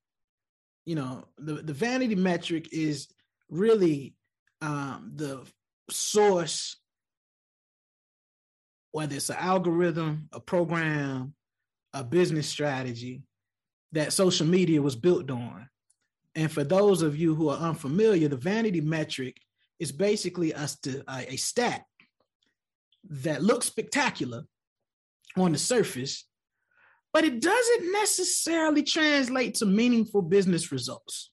you 0.90 0.96
know, 0.96 1.22
the, 1.38 1.54
the 1.54 1.72
vanity 1.72 2.16
metric 2.16 2.70
is 2.72 3.06
really 3.48 4.16
um, 4.60 5.12
the 5.14 5.40
source, 5.88 6.78
whether 8.90 9.14
it's 9.14 9.30
an 9.30 9.36
algorithm, 9.38 10.28
a 10.32 10.40
program, 10.40 11.32
a 11.94 12.02
business 12.02 12.48
strategy 12.48 13.22
that 13.92 14.12
social 14.12 14.48
media 14.48 14.82
was 14.82 14.96
built 14.96 15.30
on. 15.30 15.68
And 16.34 16.50
for 16.50 16.64
those 16.64 17.02
of 17.02 17.16
you 17.16 17.36
who 17.36 17.50
are 17.50 17.58
unfamiliar, 17.58 18.26
the 18.26 18.36
vanity 18.36 18.80
metric 18.80 19.36
is 19.78 19.92
basically 19.92 20.50
a, 20.50 20.68
a 21.06 21.36
stat 21.36 21.84
that 23.08 23.44
looks 23.44 23.66
spectacular 23.66 24.42
on 25.36 25.52
the 25.52 25.58
surface, 25.58 26.24
but 27.12 27.24
it 27.24 27.40
doesn't 27.40 27.92
necessarily 27.92 28.82
translate 28.82 29.56
to 29.56 29.66
meaningful 29.66 30.22
business 30.22 30.70
results. 30.70 31.30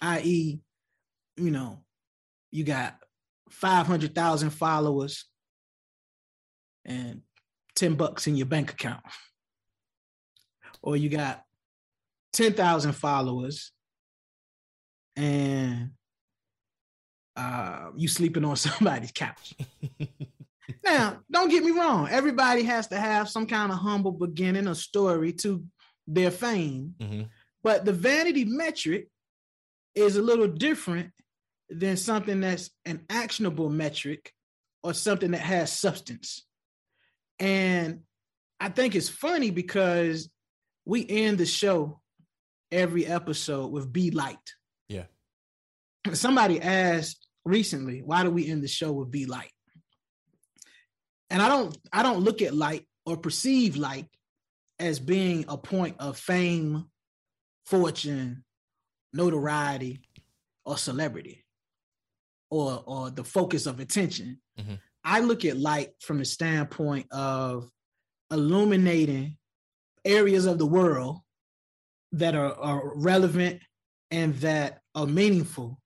I.e., 0.00 0.60
you 1.36 1.50
know, 1.50 1.84
you 2.50 2.64
got 2.64 2.96
500,000 3.50 4.50
followers 4.50 5.26
and 6.84 7.22
10 7.76 7.94
bucks 7.94 8.26
in 8.26 8.36
your 8.36 8.46
bank 8.46 8.72
account. 8.72 9.02
Or 10.82 10.96
you 10.96 11.08
got 11.08 11.42
10,000 12.32 12.92
followers 12.92 13.72
and 15.16 15.90
uh, 17.36 17.90
you 17.96 18.08
sleeping 18.08 18.44
on 18.44 18.56
somebody's 18.56 19.12
couch. 19.12 19.54
now, 20.84 21.20
don't 21.30 21.50
get 21.50 21.64
me 21.64 21.70
wrong. 21.70 22.08
Everybody 22.10 22.62
has 22.62 22.88
to 22.88 22.96
have 22.96 23.28
some 23.28 23.46
kind 23.46 23.72
of 23.72 23.78
humble 23.78 24.12
beginning 24.12 24.66
a 24.66 24.74
story 24.74 25.32
to 25.34 25.64
their 26.06 26.30
fame. 26.30 26.94
Mm-hmm. 27.00 27.22
But 27.62 27.84
the 27.84 27.92
vanity 27.92 28.44
metric 28.44 29.08
is 29.94 30.16
a 30.16 30.22
little 30.22 30.48
different 30.48 31.10
than 31.70 31.96
something 31.96 32.40
that's 32.40 32.70
an 32.84 33.04
actionable 33.08 33.70
metric 33.70 34.32
or 34.82 34.92
something 34.92 35.30
that 35.30 35.40
has 35.40 35.72
substance. 35.72 36.44
And 37.38 38.00
I 38.60 38.68
think 38.68 38.94
it's 38.94 39.08
funny 39.08 39.50
because 39.50 40.28
we 40.84 41.06
end 41.08 41.38
the 41.38 41.46
show 41.46 42.00
every 42.70 43.06
episode 43.06 43.68
with 43.72 43.92
be 43.92 44.10
light. 44.10 44.36
Yeah. 44.88 45.04
Somebody 46.12 46.60
asked 46.60 47.26
recently, 47.44 48.02
why 48.02 48.22
do 48.24 48.30
we 48.30 48.46
end 48.46 48.62
the 48.62 48.68
show 48.68 48.92
with 48.92 49.10
be 49.10 49.24
light? 49.24 49.50
And 51.34 51.42
I 51.42 51.48
don't 51.48 51.76
I 51.92 52.04
don't 52.04 52.20
look 52.20 52.42
at 52.42 52.54
light 52.54 52.86
or 53.04 53.16
perceive 53.16 53.76
light 53.76 54.06
as 54.78 55.00
being 55.00 55.44
a 55.48 55.58
point 55.58 55.96
of 55.98 56.16
fame, 56.16 56.86
fortune, 57.66 58.44
notoriety, 59.12 59.98
or 60.64 60.78
celebrity, 60.78 61.44
or 62.50 62.84
or 62.86 63.10
the 63.10 63.24
focus 63.24 63.66
of 63.66 63.80
attention. 63.80 64.40
Mm-hmm. 64.60 64.74
I 65.02 65.20
look 65.20 65.44
at 65.44 65.56
light 65.56 65.90
from 66.00 66.18
the 66.18 66.24
standpoint 66.24 67.06
of 67.10 67.68
illuminating 68.30 69.36
areas 70.04 70.46
of 70.46 70.58
the 70.58 70.66
world 70.66 71.18
that 72.12 72.36
are, 72.36 72.54
are 72.54 72.92
relevant 72.94 73.60
and 74.12 74.36
that 74.36 74.82
are 74.94 75.06
meaningful 75.06 75.80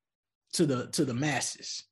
to 0.52 0.66
the 0.66 0.88
to 0.88 1.06
the 1.06 1.14
masses. 1.14 1.87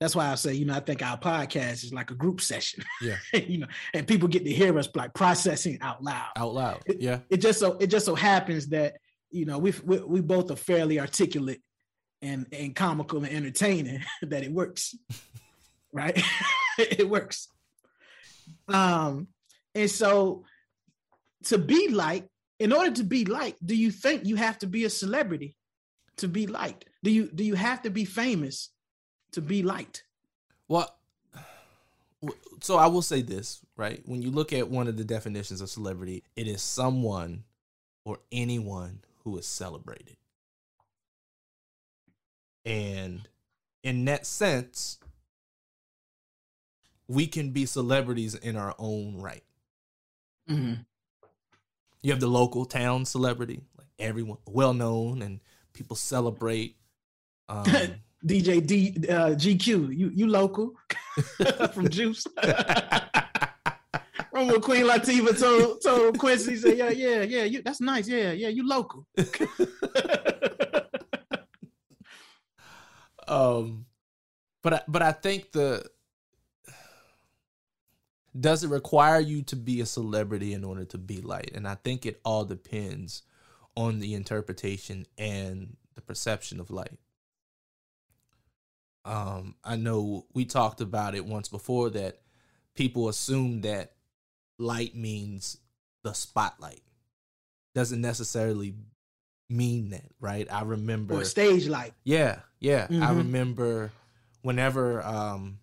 That's 0.00 0.16
why 0.16 0.30
I 0.30 0.34
say, 0.36 0.54
you 0.54 0.64
know, 0.64 0.74
I 0.74 0.80
think 0.80 1.02
our 1.02 1.18
podcast 1.18 1.84
is 1.84 1.92
like 1.92 2.10
a 2.10 2.14
group 2.14 2.40
session. 2.40 2.82
Yeah. 3.02 3.18
you 3.34 3.58
know, 3.58 3.66
and 3.92 4.08
people 4.08 4.28
get 4.28 4.44
to 4.44 4.50
hear 4.50 4.76
us 4.78 4.88
like 4.94 5.12
processing 5.12 5.78
out 5.82 6.02
loud. 6.02 6.30
Out 6.36 6.54
loud. 6.54 6.82
Yeah. 6.98 7.20
It 7.28 7.42
just 7.42 7.60
so 7.60 7.76
it 7.78 7.88
just 7.88 8.06
so 8.06 8.14
happens 8.14 8.68
that 8.68 8.96
you 9.30 9.44
know 9.44 9.58
we 9.58 9.74
we, 9.84 9.98
we 9.98 10.20
both 10.22 10.50
are 10.50 10.56
fairly 10.56 10.98
articulate 10.98 11.60
and 12.22 12.46
and 12.50 12.74
comical 12.74 13.24
and 13.24 13.34
entertaining 13.34 14.02
that 14.22 14.42
it 14.42 14.52
works, 14.52 14.94
right? 15.92 16.18
it 16.78 17.08
works. 17.08 17.48
Um, 18.68 19.28
and 19.74 19.90
so 19.90 20.44
to 21.44 21.58
be 21.58 21.88
like, 21.88 22.26
in 22.58 22.72
order 22.72 22.90
to 22.92 23.04
be 23.04 23.26
like, 23.26 23.56
do 23.64 23.74
you 23.76 23.90
think 23.90 24.24
you 24.24 24.36
have 24.36 24.58
to 24.60 24.66
be 24.66 24.84
a 24.84 24.90
celebrity 24.90 25.56
to 26.16 26.28
be 26.28 26.46
liked? 26.46 26.86
Do 27.02 27.10
you 27.10 27.30
do 27.30 27.44
you 27.44 27.54
have 27.54 27.82
to 27.82 27.90
be 27.90 28.06
famous 28.06 28.70
to 29.32 29.40
be 29.40 29.62
light. 29.62 30.02
Well, 30.68 30.94
so 32.60 32.76
I 32.76 32.86
will 32.86 33.02
say 33.02 33.22
this, 33.22 33.60
right? 33.76 34.02
When 34.04 34.22
you 34.22 34.30
look 34.30 34.52
at 34.52 34.68
one 34.68 34.88
of 34.88 34.96
the 34.96 35.04
definitions 35.04 35.60
of 35.60 35.70
celebrity, 35.70 36.22
it 36.36 36.46
is 36.46 36.62
someone 36.62 37.44
or 38.04 38.18
anyone 38.30 39.00
who 39.24 39.36
is 39.38 39.46
celebrated. 39.46 40.16
And 42.64 43.28
in 43.82 44.04
that 44.04 44.26
sense, 44.26 44.98
we 47.08 47.26
can 47.26 47.50
be 47.50 47.66
celebrities 47.66 48.34
in 48.34 48.56
our 48.56 48.74
own 48.78 49.16
right. 49.16 49.42
Mm-hmm. 50.48 50.82
You 52.02 52.10
have 52.12 52.20
the 52.20 52.28
local 52.28 52.64
town 52.64 53.04
celebrity, 53.04 53.62
like 53.76 53.88
everyone 53.98 54.38
well 54.46 54.74
known 54.74 55.22
and 55.22 55.40
people 55.72 55.96
celebrate. 55.96 56.76
Um, 57.50 57.64
DJ 58.24 58.66
D 58.66 58.94
uh, 59.08 59.30
GQ, 59.30 59.96
you 59.96 60.10
you 60.14 60.26
local 60.26 60.74
from 61.72 61.88
Juice. 61.88 62.26
Remember 64.32 64.60
Queen 64.60 64.84
Latifah 64.86 65.38
told 65.38 65.82
told 65.82 66.18
Quincy, 66.18 66.56
said, 66.56 66.76
"Yeah, 66.76 66.90
yeah, 66.90 67.22
yeah, 67.22 67.44
you, 67.44 67.62
that's 67.62 67.80
nice. 67.80 68.06
Yeah, 68.08 68.32
yeah, 68.32 68.48
you 68.48 68.66
local." 68.66 69.06
um, 73.26 73.86
but 74.62 74.74
I, 74.74 74.82
but 74.86 75.02
I 75.02 75.12
think 75.12 75.52
the 75.52 75.84
does 78.38 78.62
it 78.62 78.68
require 78.68 79.20
you 79.20 79.42
to 79.42 79.56
be 79.56 79.80
a 79.80 79.86
celebrity 79.86 80.52
in 80.52 80.62
order 80.64 80.84
to 80.84 80.98
be 80.98 81.20
light? 81.20 81.50
And 81.54 81.66
I 81.66 81.74
think 81.74 82.06
it 82.06 82.20
all 82.24 82.44
depends 82.44 83.22
on 83.76 83.98
the 83.98 84.14
interpretation 84.14 85.06
and 85.18 85.76
the 85.94 86.02
perception 86.02 86.60
of 86.60 86.70
light. 86.70 86.98
Um, 89.04 89.54
I 89.64 89.76
know 89.76 90.26
we 90.34 90.44
talked 90.44 90.80
about 90.80 91.14
it 91.14 91.24
once 91.24 91.48
before 91.48 91.90
that 91.90 92.20
people 92.74 93.08
assume 93.08 93.62
that 93.62 93.92
light 94.58 94.94
means 94.94 95.56
the 96.02 96.12
spotlight. 96.12 96.82
Doesn't 97.74 98.00
necessarily 98.00 98.74
mean 99.48 99.90
that, 99.90 100.10
right? 100.20 100.46
I 100.52 100.62
remember 100.62 101.14
or 101.14 101.24
stage 101.24 101.66
light. 101.66 101.94
Yeah, 102.04 102.40
yeah. 102.58 102.86
I 102.90 102.94
Mhm. 102.94 103.16
remember 103.16 103.92
whenever 104.42 105.02
um 105.02 105.58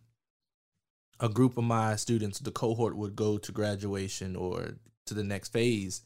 a 1.19 1.29
group 1.29 1.57
of 1.57 1.63
my 1.63 1.95
students, 1.95 2.39
the 2.39 2.51
cohort 2.51 2.95
would 2.95 3.15
go 3.15 3.37
to 3.39 3.51
graduation 3.51 4.35
or 4.35 4.77
to 5.05 5.13
the 5.13 5.23
next 5.23 5.49
phase, 5.51 6.01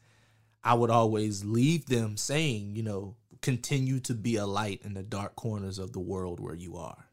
I 0.63 0.73
would 0.73 0.89
always 0.89 1.43
leave 1.43 1.87
them 1.87 2.15
saying, 2.17 2.75
you 2.75 2.83
know, 2.83 3.17
continue 3.41 3.99
to 4.01 4.13
be 4.13 4.35
a 4.37 4.45
light 4.45 4.81
in 4.83 4.93
the 4.93 5.03
dark 5.03 5.35
corners 5.35 5.79
of 5.79 5.91
the 5.91 5.99
world 5.99 6.39
where 6.39 6.55
you 6.55 6.77
are. 6.77 7.07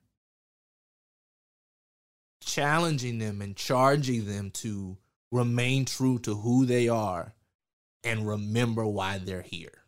Challenging 2.40 3.18
them 3.18 3.42
and 3.42 3.56
charging 3.56 4.26
them 4.26 4.50
to 4.52 4.96
remain 5.30 5.84
true 5.84 6.18
to 6.20 6.36
who 6.36 6.66
they 6.66 6.88
are 6.88 7.34
and 8.04 8.26
remember 8.26 8.86
why 8.86 9.18
they're 9.18 9.42
here. 9.42 9.82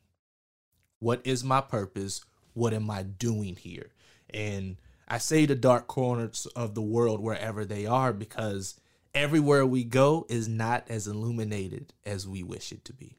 What 0.99 1.23
is 1.25 1.43
my 1.45 1.61
purpose? 1.61 2.23
What 2.55 2.75
am 2.75 2.91
I 2.91 3.03
doing 3.05 3.57
here? 3.57 3.93
And 4.29 4.77
I 5.09 5.19
say 5.19 5.47
the 5.47 5.55
dark 5.55 5.87
corners 5.87 6.47
of 6.57 6.75
the 6.75 6.83
world 6.83 7.21
wherever 7.21 7.65
they 7.65 7.87
are 7.87 8.13
because 8.13 8.79
everywhere 9.15 9.67
we 9.67 9.85
go 9.85 10.27
is 10.29 10.49
not 10.49 10.85
as 10.89 11.07
illuminated 11.07 11.95
as 12.05 12.29
we 12.29 12.43
wish 12.43 12.73
it 12.73 12.85
to 12.87 12.93
be. 12.93 13.17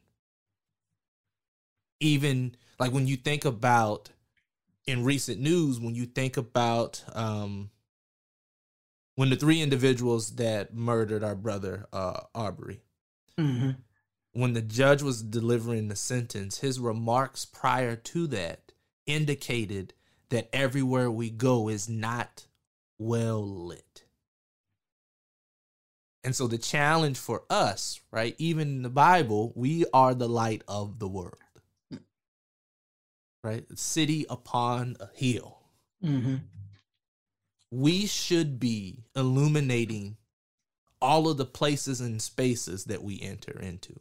even 1.99 2.55
like 2.79 2.91
when 2.91 3.07
you 3.07 3.15
think 3.15 3.45
about 3.45 4.09
in 4.87 5.03
recent 5.03 5.39
news, 5.39 5.79
when 5.79 5.95
you 5.95 6.05
think 6.05 6.37
about 6.37 7.03
um, 7.13 7.69
when 9.15 9.29
the 9.29 9.35
three 9.35 9.61
individuals 9.61 10.35
that 10.35 10.73
murdered 10.73 11.23
our 11.23 11.35
brother 11.35 11.87
uh, 11.91 12.21
Arbery, 12.33 12.81
hmm 13.37 13.71
when 14.33 14.53
the 14.53 14.61
judge 14.61 15.01
was 15.01 15.21
delivering 15.21 15.89
the 15.89 15.95
sentence, 15.95 16.59
his 16.59 16.79
remarks 16.79 17.43
prior 17.43 17.97
to 17.97 18.27
that 18.27 18.71
indicated 19.05 19.93
that 20.29 20.49
everywhere 20.53 21.11
we 21.11 21.29
go 21.29 21.67
is 21.67 21.89
not 21.89 22.47
well 22.97 23.45
lit. 23.45 24.05
And 26.23 26.35
so 26.35 26.47
the 26.47 26.57
challenge 26.57 27.17
for 27.17 27.43
us, 27.49 27.99
right, 28.11 28.35
even 28.37 28.67
in 28.69 28.81
the 28.83 28.89
Bible, 28.89 29.51
we 29.55 29.85
are 29.93 30.13
the 30.13 30.29
light 30.29 30.63
of 30.67 30.99
the 30.99 31.07
world. 31.07 31.35
Right? 33.43 33.65
City 33.77 34.25
upon 34.29 34.97
a 34.99 35.09
hill. 35.13 35.57
hmm 36.01 36.35
We 37.71 38.05
should 38.05 38.59
be 38.59 39.05
illuminating 39.15 40.17
all 41.01 41.29
of 41.29 41.37
the 41.37 41.45
places 41.45 42.01
and 42.01 42.21
spaces 42.21 42.85
that 42.85 43.01
we 43.01 43.19
enter 43.21 43.57
into 43.59 43.99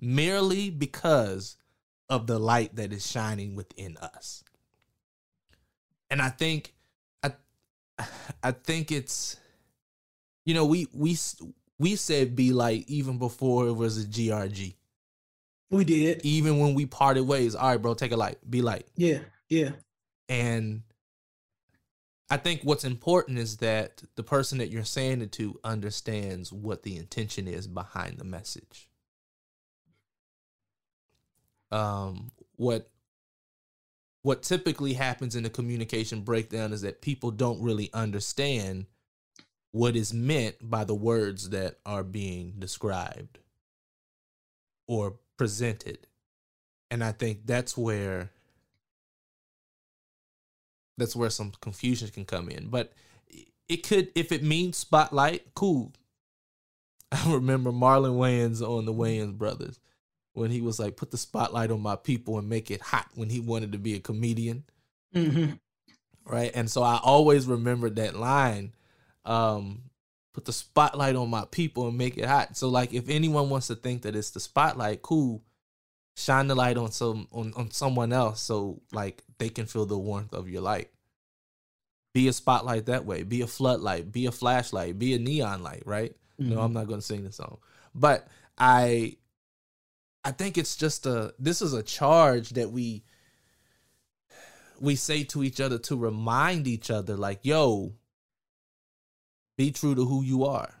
merely 0.00 0.70
because 0.70 1.56
of 2.08 2.26
the 2.26 2.38
light 2.38 2.76
that 2.76 2.92
is 2.92 3.06
shining 3.06 3.54
within 3.54 3.96
us. 3.96 4.44
And 6.10 6.22
I 6.22 6.28
think 6.28 6.74
I 7.22 7.32
I 8.42 8.52
think 8.52 8.92
it's 8.92 9.36
you 10.44 10.54
know 10.54 10.64
we 10.64 10.86
we 10.92 11.16
we 11.78 11.96
said 11.96 12.36
be 12.36 12.52
light 12.52 12.84
even 12.88 13.18
before 13.18 13.66
it 13.66 13.72
was 13.72 14.02
a 14.02 14.06
GRG. 14.06 14.74
We 15.70 15.84
did. 15.84 16.20
Even 16.24 16.60
when 16.60 16.74
we 16.74 16.86
parted 16.86 17.24
ways, 17.24 17.56
all 17.56 17.70
right, 17.70 17.82
bro, 17.82 17.94
take 17.94 18.12
a 18.12 18.16
light, 18.16 18.38
be 18.48 18.62
light. 18.62 18.86
Yeah. 18.94 19.18
Yeah. 19.48 19.70
And 20.28 20.82
I 22.28 22.36
think 22.36 22.62
what's 22.62 22.84
important 22.84 23.38
is 23.38 23.58
that 23.58 24.02
the 24.16 24.22
person 24.22 24.58
that 24.58 24.70
you're 24.70 24.84
saying 24.84 25.22
it 25.22 25.32
to 25.32 25.60
understands 25.62 26.52
what 26.52 26.82
the 26.82 26.96
intention 26.96 27.46
is 27.46 27.68
behind 27.68 28.18
the 28.18 28.24
message. 28.24 28.88
Um, 31.70 32.32
what 32.56 32.90
what 34.22 34.42
typically 34.42 34.94
happens 34.94 35.36
in 35.36 35.44
a 35.44 35.50
communication 35.50 36.22
breakdown 36.22 36.72
is 36.72 36.80
that 36.80 37.00
people 37.00 37.30
don't 37.30 37.62
really 37.62 37.90
understand 37.92 38.86
what 39.70 39.94
is 39.94 40.12
meant 40.12 40.56
by 40.60 40.82
the 40.82 40.94
words 40.96 41.50
that 41.50 41.78
are 41.86 42.02
being 42.02 42.54
described 42.58 43.38
or 44.88 45.14
presented. 45.36 46.08
And 46.90 47.04
I 47.04 47.12
think 47.12 47.46
that's 47.46 47.76
where 47.76 48.30
that's 50.98 51.16
where 51.16 51.30
some 51.30 51.52
confusion 51.60 52.08
can 52.08 52.24
come 52.24 52.48
in. 52.48 52.68
But 52.68 52.92
it 53.68 53.78
could, 53.78 54.10
if 54.14 54.32
it 54.32 54.42
means 54.42 54.76
spotlight, 54.76 55.54
cool. 55.54 55.92
I 57.12 57.32
remember 57.32 57.70
Marlon 57.70 58.16
Wayans 58.16 58.62
on 58.62 58.84
the 58.84 58.94
Wayans 58.94 59.36
brothers 59.36 59.78
when 60.32 60.50
he 60.50 60.60
was 60.60 60.78
like, 60.78 60.96
put 60.96 61.10
the 61.10 61.16
spotlight 61.18 61.70
on 61.70 61.80
my 61.80 61.96
people 61.96 62.38
and 62.38 62.48
make 62.48 62.70
it 62.70 62.82
hot 62.82 63.06
when 63.14 63.30
he 63.30 63.40
wanted 63.40 63.72
to 63.72 63.78
be 63.78 63.94
a 63.94 64.00
comedian. 64.00 64.64
hmm 65.12 65.52
Right. 66.24 66.50
And 66.54 66.68
so 66.68 66.82
I 66.82 66.98
always 67.04 67.46
remembered 67.46 67.96
that 67.96 68.16
line. 68.16 68.74
Um, 69.24 69.82
put 70.34 70.44
the 70.44 70.52
spotlight 70.52 71.14
on 71.16 71.30
my 71.30 71.44
people 71.50 71.86
and 71.88 71.96
make 71.96 72.18
it 72.18 72.26
hot. 72.26 72.56
So 72.56 72.68
like 72.68 72.92
if 72.92 73.08
anyone 73.08 73.48
wants 73.48 73.68
to 73.68 73.76
think 73.76 74.02
that 74.02 74.16
it's 74.16 74.30
the 74.30 74.40
spotlight, 74.40 75.02
cool. 75.02 75.42
Shine 76.16 76.48
the 76.48 76.54
light 76.54 76.76
on 76.76 76.90
some 76.90 77.28
on, 77.30 77.52
on 77.56 77.70
someone 77.70 78.12
else 78.12 78.40
so 78.40 78.80
like 78.92 79.22
they 79.38 79.48
can 79.48 79.66
feel 79.66 79.86
the 79.86 79.98
warmth 79.98 80.32
of 80.32 80.48
your 80.48 80.62
light. 80.62 80.90
Be 82.14 82.28
a 82.28 82.32
spotlight 82.32 82.86
that 82.86 83.04
way. 83.04 83.22
Be 83.22 83.42
a 83.42 83.46
floodlight. 83.46 84.10
Be 84.10 84.26
a 84.26 84.32
flashlight. 84.32 84.98
Be 84.98 85.14
a 85.14 85.18
neon 85.18 85.62
light, 85.62 85.82
right? 85.84 86.16
No, 86.38 86.60
I'm 86.60 86.68
mm-hmm. 86.68 86.74
not 86.74 86.86
going 86.86 87.00
to 87.00 87.06
sing 87.06 87.24
the 87.24 87.32
song. 87.32 87.58
But 87.94 88.28
I 88.58 89.16
I 90.24 90.32
think 90.32 90.58
it's 90.58 90.76
just 90.76 91.06
a 91.06 91.34
this 91.38 91.62
is 91.62 91.72
a 91.72 91.82
charge 91.82 92.50
that 92.50 92.70
we 92.70 93.04
we 94.80 94.96
say 94.96 95.24
to 95.24 95.42
each 95.42 95.60
other 95.60 95.78
to 95.78 95.96
remind 95.96 96.66
each 96.66 96.90
other 96.90 97.16
like, 97.16 97.40
yo, 97.42 97.94
be 99.56 99.70
true 99.70 99.94
to 99.94 100.04
who 100.04 100.22
you 100.22 100.44
are. 100.44 100.74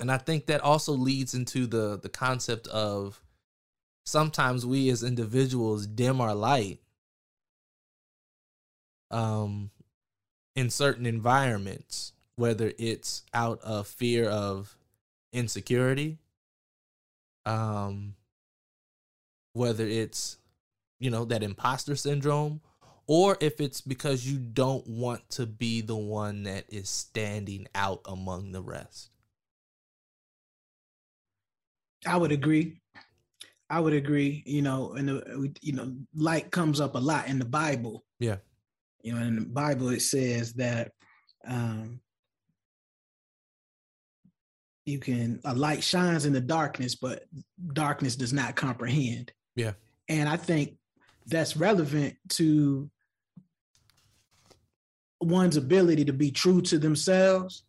And 0.00 0.10
I 0.10 0.18
think 0.18 0.46
that 0.46 0.60
also 0.60 0.92
leads 0.92 1.34
into 1.34 1.66
the 1.66 1.98
the 1.98 2.08
concept 2.08 2.66
of 2.68 3.20
sometimes 4.04 4.66
we 4.66 4.88
as 4.88 5.02
individuals 5.02 5.86
dim 5.86 6.20
our 6.20 6.34
light 6.34 6.80
um 9.14 9.70
in 10.56 10.68
certain 10.70 11.06
environments 11.06 12.12
whether 12.36 12.72
it's 12.78 13.22
out 13.32 13.60
of 13.62 13.86
fear 13.86 14.28
of 14.28 14.76
insecurity 15.32 16.18
um 17.46 18.14
whether 19.52 19.86
it's 19.86 20.38
you 20.98 21.10
know 21.10 21.24
that 21.24 21.42
imposter 21.42 21.96
syndrome 21.96 22.60
or 23.06 23.36
if 23.40 23.60
it's 23.60 23.80
because 23.80 24.26
you 24.26 24.38
don't 24.38 24.86
want 24.86 25.28
to 25.30 25.46
be 25.46 25.80
the 25.80 25.96
one 25.96 26.44
that 26.44 26.64
is 26.68 26.88
standing 26.88 27.66
out 27.74 28.00
among 28.06 28.52
the 28.52 28.62
rest 28.62 29.10
I 32.06 32.16
would 32.16 32.32
agree. 32.32 32.80
I 33.70 33.80
would 33.80 33.94
agree. 33.94 34.42
You 34.46 34.62
know, 34.62 34.92
and 34.92 35.08
the 35.08 35.54
you 35.60 35.72
know, 35.72 35.94
light 36.14 36.50
comes 36.50 36.80
up 36.80 36.94
a 36.94 36.98
lot 36.98 37.28
in 37.28 37.38
the 37.38 37.44
Bible. 37.44 38.04
Yeah. 38.18 38.36
You 39.04 39.14
know, 39.14 39.20
in 39.20 39.36
the 39.36 39.42
Bible 39.42 39.90
it 39.90 40.00
says 40.02 40.54
that 40.54 40.90
um 41.46 42.00
you 44.86 44.98
can 44.98 45.40
a 45.44 45.54
light 45.54 45.84
shines 45.84 46.24
in 46.24 46.32
the 46.32 46.40
darkness, 46.40 46.94
but 46.94 47.24
darkness 47.72 48.16
does 48.16 48.32
not 48.32 48.56
comprehend. 48.56 49.30
Yeah. 49.56 49.72
And 50.08 50.28
I 50.28 50.36
think 50.36 50.76
that's 51.26 51.56
relevant 51.56 52.16
to 52.30 52.90
one's 55.20 55.56
ability 55.56 56.06
to 56.06 56.12
be 56.12 56.30
true 56.30 56.60
to 56.62 56.78
themselves 56.78 57.64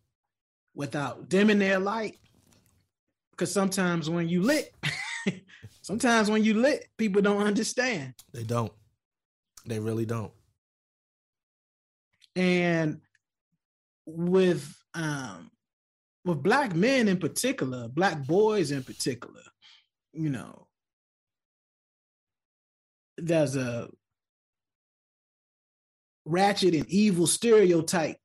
without 0.74 1.28
dimming 1.28 1.58
their 1.58 1.78
light. 1.78 2.18
Because 3.30 3.52
sometimes 3.52 4.08
when 4.08 4.28
you 4.28 4.42
lit, 4.42 4.74
sometimes 5.82 6.30
when 6.30 6.44
you 6.44 6.54
lit, 6.54 6.86
people 6.96 7.20
don't 7.20 7.46
understand. 7.46 8.14
they 8.32 8.42
don't 8.42 8.72
they 9.66 9.80
really 9.80 10.06
don't 10.06 10.32
And 12.36 13.00
with 14.04 14.76
um 14.94 15.50
with 16.24 16.42
black 16.42 16.74
men 16.74 17.08
in 17.08 17.18
particular, 17.18 17.88
black 17.88 18.26
boys 18.26 18.70
in 18.70 18.84
particular, 18.84 19.42
you 20.12 20.28
know, 20.28 20.66
there's 23.16 23.56
a 23.56 23.88
ratchet 26.24 26.74
and 26.74 26.86
evil 26.88 27.26
stereotype 27.26 28.16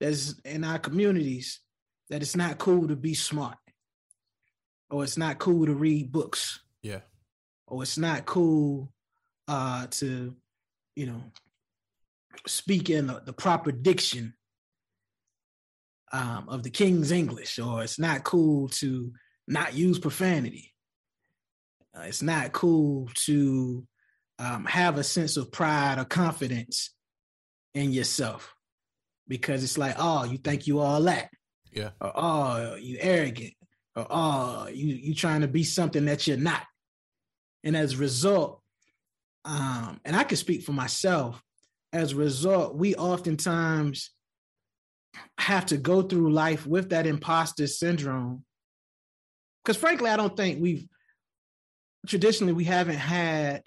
that's 0.00 0.38
in 0.44 0.64
our 0.64 0.78
communities 0.78 1.60
that 2.08 2.22
it's 2.22 2.36
not 2.36 2.58
cool 2.58 2.88
to 2.88 2.96
be 2.96 3.14
smart. 3.14 3.58
Or 4.90 5.04
it's 5.04 5.18
not 5.18 5.38
cool 5.38 5.66
to 5.66 5.74
read 5.74 6.10
books. 6.10 6.60
Yeah. 6.82 7.00
Or 7.66 7.82
it's 7.82 7.98
not 7.98 8.24
cool 8.24 8.92
uh 9.46 9.86
to 9.90 10.34
you 10.94 11.06
know 11.06 11.22
speak 12.46 12.90
in 12.90 13.06
the, 13.06 13.22
the 13.24 13.32
proper 13.32 13.72
diction 13.72 14.34
um, 16.12 16.48
of 16.48 16.62
the 16.62 16.70
king's 16.70 17.10
english 17.10 17.58
or 17.58 17.82
it's 17.82 17.98
not 17.98 18.24
cool 18.24 18.68
to 18.68 19.12
not 19.48 19.74
use 19.74 19.98
profanity. 19.98 20.74
Uh, 21.96 22.02
it's 22.02 22.22
not 22.22 22.52
cool 22.52 23.08
to 23.14 23.86
um, 24.38 24.64
have 24.66 24.98
a 24.98 25.02
sense 25.02 25.36
of 25.36 25.50
pride 25.50 25.98
or 25.98 26.04
confidence 26.04 26.94
in 27.74 27.90
yourself 27.92 28.54
because 29.26 29.64
it's 29.64 29.78
like 29.78 29.96
oh 29.98 30.24
you 30.24 30.38
think 30.38 30.66
you 30.66 30.78
all 30.78 31.00
that. 31.02 31.30
Yeah. 31.72 31.90
Or 32.00 32.12
oh 32.14 32.76
you 32.76 32.98
arrogant. 33.00 33.54
Or 33.96 34.06
oh 34.08 34.68
you 34.72 34.94
you 34.94 35.14
trying 35.14 35.40
to 35.40 35.48
be 35.48 35.64
something 35.64 36.04
that 36.04 36.26
you're 36.26 36.36
not. 36.36 36.62
And 37.64 37.76
as 37.76 37.94
a 37.94 37.96
result 37.96 38.62
um 39.44 40.00
and 40.04 40.16
i 40.16 40.24
can 40.24 40.36
speak 40.36 40.62
for 40.62 40.72
myself 40.72 41.40
as 41.92 42.12
a 42.12 42.16
result 42.16 42.76
we 42.76 42.94
oftentimes 42.94 44.10
have 45.38 45.66
to 45.66 45.76
go 45.76 46.02
through 46.02 46.32
life 46.32 46.66
with 46.66 46.90
that 46.90 47.06
imposter 47.06 47.66
syndrome 47.66 48.44
because 49.64 49.76
frankly 49.76 50.10
i 50.10 50.16
don't 50.16 50.36
think 50.36 50.60
we've 50.60 50.86
traditionally 52.06 52.52
we 52.52 52.64
haven't 52.64 52.96
had 52.96 53.62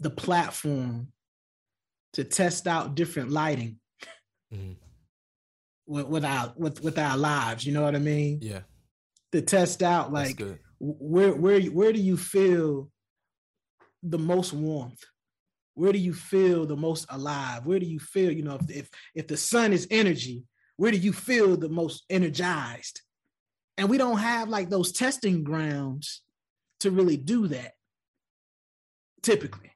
the 0.00 0.10
platform 0.10 1.08
to 2.12 2.24
test 2.24 2.66
out 2.66 2.94
different 2.94 3.30
lighting 3.30 3.78
Mhm. 4.52 4.76
with, 5.86 6.06
with 6.06 6.24
our 6.24 6.54
with 6.56 6.82
with 6.82 6.98
our 6.98 7.16
lives 7.16 7.66
you 7.66 7.72
know 7.72 7.82
what 7.82 7.94
i 7.96 7.98
mean 7.98 8.38
yeah 8.40 8.62
to 9.32 9.42
test 9.42 9.82
out 9.82 10.12
like 10.12 10.40
where 10.78 11.34
where 11.34 11.60
where 11.62 11.92
do 11.92 12.00
you 12.00 12.16
feel 12.16 12.90
the 14.02 14.18
most 14.18 14.52
warmth? 14.52 15.04
Where 15.78 15.92
do 15.92 15.98
you 16.00 16.12
feel 16.12 16.66
the 16.66 16.76
most 16.76 17.06
alive? 17.08 17.64
Where 17.64 17.78
do 17.78 17.86
you 17.86 18.00
feel, 18.00 18.32
you 18.32 18.42
know, 18.42 18.56
if 18.56 18.68
if, 18.68 18.90
if 19.14 19.26
the 19.28 19.36
sun 19.36 19.72
is 19.72 19.86
energy, 19.92 20.42
where 20.76 20.90
do 20.90 20.98
you 20.98 21.12
feel 21.12 21.56
the 21.56 21.68
most 21.68 22.04
energized? 22.10 23.00
And 23.76 23.88
we 23.88 23.96
don't 23.96 24.18
have 24.18 24.48
like 24.48 24.70
those 24.70 24.90
testing 24.90 25.44
grounds 25.44 26.22
to 26.80 26.90
really 26.90 27.16
do 27.16 27.46
that 27.46 27.74
typically. 29.22 29.70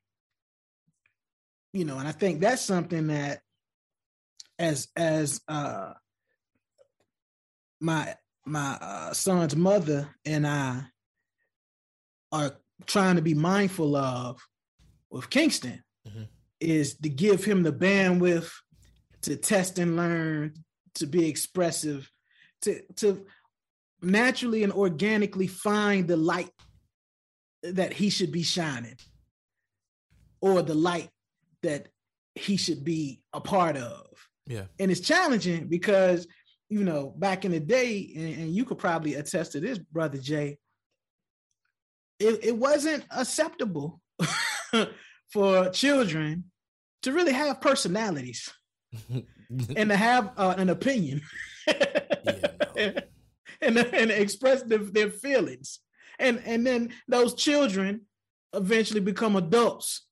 You 1.73 1.85
know, 1.85 1.99
and 1.99 2.09
I 2.09 2.13
think 2.13 2.41
that's 2.41 2.63
something 2.63 3.07
that 3.07 3.41
as 4.59 4.89
as 4.97 5.41
uh 5.47 5.93
my 7.79 8.17
my 8.45 8.77
uh, 8.81 9.13
son's 9.13 9.55
mother 9.55 10.13
and 10.27 10.49
I 10.49 10.83
are 12.33 12.57
trying 12.87 13.15
to 13.15 13.23
be 13.23 13.35
mindful 13.35 13.95
of 13.95 14.41
with 15.09 15.31
Kingston 15.31 15.85
Mhm. 16.09 16.29
is 16.61 16.95
to 16.99 17.09
give 17.09 17.45
him 17.45 17.63
the 17.63 17.73
bandwidth 17.73 18.51
to 19.23 19.37
test 19.37 19.79
and 19.79 19.97
learn, 19.97 20.55
to 20.95 21.07
be 21.07 21.29
expressive, 21.29 22.11
to 22.63 22.83
to 22.97 23.27
naturally 24.01 24.63
and 24.65 24.73
organically 24.73 25.47
find 25.47 26.09
the 26.09 26.17
light 26.17 26.51
that 27.63 27.93
he 27.93 28.11
should 28.11 28.33
be 28.33 28.43
shining 28.43 28.97
or 30.41 30.61
the 30.63 30.75
light 30.75 31.09
that 31.63 31.89
he 32.35 32.57
should 32.57 32.83
be 32.83 33.23
a 33.33 33.41
part 33.41 33.77
of 33.77 34.07
Yeah. 34.47 34.67
and 34.81 34.91
it's 34.91 35.01
challenging 35.01 35.69
because 35.69 36.27
you 36.69 36.83
know 36.83 37.11
back 37.11 37.45
in 37.45 37.53
the 37.53 37.61
day 37.61 38.13
and, 38.17 38.35
and 38.43 38.55
you 38.57 38.65
could 38.65 38.79
probably 38.79 39.15
attest 39.15 39.53
to 39.53 39.61
this 39.61 39.79
brother 39.79 40.19
jay 40.19 40.59
it, 42.19 42.43
it 42.45 42.57
wasn't 42.57 43.05
acceptable 43.11 44.01
for 45.33 45.71
children 45.71 46.45
to 47.03 47.13
really 47.13 47.33
have 47.33 47.61
personalities 47.61 48.51
and 49.77 49.91
to 49.91 49.97
have 49.97 50.33
uh, 50.37 50.55
an 50.57 50.69
opinion 50.71 51.21
no. 51.67 52.35
and, 53.61 53.79
and 53.79 54.11
express 54.11 54.63
their, 54.63 54.79
their 54.79 55.11
feelings 55.11 55.81
and 56.19 56.43
and 56.45 56.67
then 56.67 56.91
those 57.09 57.35
children 57.35 58.03
eventually 58.53 59.01
become 59.01 59.37
adults 59.37 60.07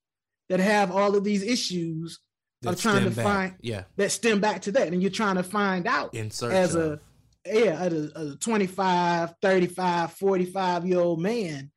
that 0.48 0.61
have 0.61 0.90
all 0.90 1.14
of 1.16 1.24
these 1.24 1.42
issues 1.42 2.20
That 2.62 2.78
trying 2.78 3.04
to 3.04 3.12
stem 3.12 3.24
back. 3.24 3.24
find- 3.24 3.54
yeah 3.61 3.85
that 3.96 4.11
stem 4.11 4.40
back 4.40 4.62
to 4.62 4.72
that 4.72 4.88
and 4.88 5.02
you're 5.02 5.11
trying 5.11 5.37
to 5.37 5.42
find 5.42 5.87
out 5.87 6.14
as 6.16 6.42
of, 6.74 6.83
a 6.92 7.00
yeah 7.46 7.78
as 7.78 7.92
a, 7.92 8.18
as 8.18 8.33
a 8.33 8.37
25 8.37 9.35
35 9.42 10.12
45 10.12 10.87
year 10.87 11.00
old 11.00 11.20
man 11.20 11.70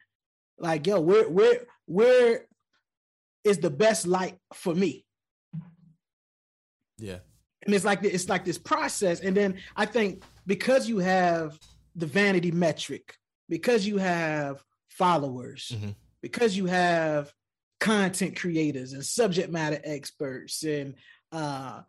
like 0.57 0.87
yo 0.87 0.99
where 0.99 1.29
where 1.29 1.65
where 1.85 2.45
is 3.43 3.57
the 3.59 3.69
best 3.69 4.07
light 4.07 4.37
for 4.53 4.73
me. 4.73 5.05
Yeah. 6.97 7.19
And 7.65 7.73
it's 7.73 7.85
like 7.85 8.03
it's 8.03 8.29
like 8.29 8.45
this 8.45 8.57
process. 8.57 9.19
And 9.21 9.35
then 9.35 9.55
i 9.75 9.85
think 9.85 10.23
because 10.45 10.87
you 10.89 10.99
have 10.99 11.57
the 11.95 12.05
vanity 12.05 12.51
metric 12.51 13.15
because 13.49 13.85
you 13.87 13.97
have 13.97 14.63
followers 14.89 15.71
Mhm. 15.73 15.95
because 16.21 16.55
you 16.57 16.65
have 16.65 17.31
content 17.79 18.35
creators 18.35 18.93
and 18.93 19.05
subject 19.05 19.49
matter 19.51 19.79
experts 19.83 20.63
and 20.63 20.95
uh 21.31 21.81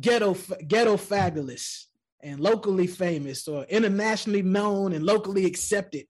ghetto 0.00 0.34
ghetto 0.66 0.96
fabulous 0.96 1.88
and 2.22 2.40
locally 2.40 2.86
famous 2.86 3.48
or 3.48 3.64
internationally 3.64 4.42
known 4.42 4.92
and 4.92 5.04
locally 5.04 5.44
accepted 5.46 6.06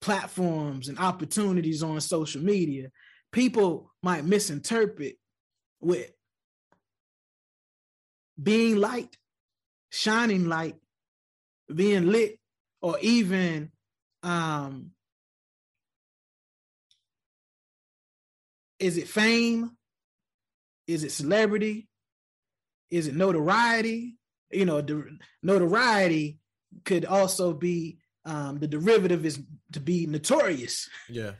platforms 0.00 0.88
and 0.88 0.98
opportunities 0.98 1.82
on 1.82 2.00
social 2.00 2.42
media 2.42 2.90
people 3.32 3.92
might 4.02 4.24
misinterpret 4.24 5.16
with 5.80 6.10
being 8.42 8.76
light, 8.76 9.16
shining 9.90 10.48
light, 10.48 10.76
being 11.74 12.06
lit, 12.06 12.38
or 12.80 12.98
even 13.00 13.70
um 14.22 14.92
is 18.78 18.96
it 18.96 19.08
fame? 19.08 19.76
Is 20.86 21.04
it 21.04 21.12
celebrity? 21.12 21.88
Is 22.90 23.06
it 23.06 23.14
notoriety? 23.14 24.16
You 24.50 24.64
know, 24.64 24.80
the 24.80 25.04
notoriety 25.42 26.38
could 26.84 27.04
also 27.04 27.52
be 27.52 27.98
um, 28.24 28.58
the 28.58 28.66
derivative 28.66 29.24
is 29.24 29.40
to 29.72 29.80
be 29.80 30.06
notorious. 30.06 30.88
yeah 31.08 31.32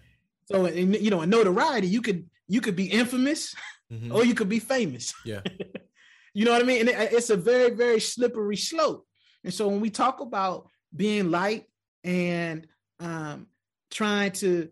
So, 0.50 0.66
in, 0.66 0.94
you 0.94 1.10
know, 1.10 1.22
in 1.22 1.30
notoriety, 1.30 1.86
you 1.86 2.02
could 2.02 2.28
you 2.48 2.60
could 2.60 2.76
be 2.76 2.86
infamous 2.90 3.54
Mhm. 3.92 4.12
or 4.14 4.24
you 4.24 4.34
could 4.34 4.48
be 4.48 4.58
famous. 4.60 5.14
Yeah. 5.24 5.42
you 6.34 6.44
know 6.44 6.52
what 6.52 6.62
I 6.62 6.64
mean? 6.64 6.80
And 6.80 6.88
it- 6.88 7.12
it's 7.12 7.30
a 7.30 7.36
very, 7.36 7.70
very 7.74 8.00
slippery 8.00 8.56
slope. 8.56 9.06
And 9.44 9.52
so 9.54 9.68
when 9.68 9.80
we 9.80 9.90
talk 9.90 10.20
about 10.20 10.68
being 10.94 11.30
light 11.30 11.66
and 12.04 12.66
um, 13.00 13.46
trying 13.90 14.32
to 14.32 14.70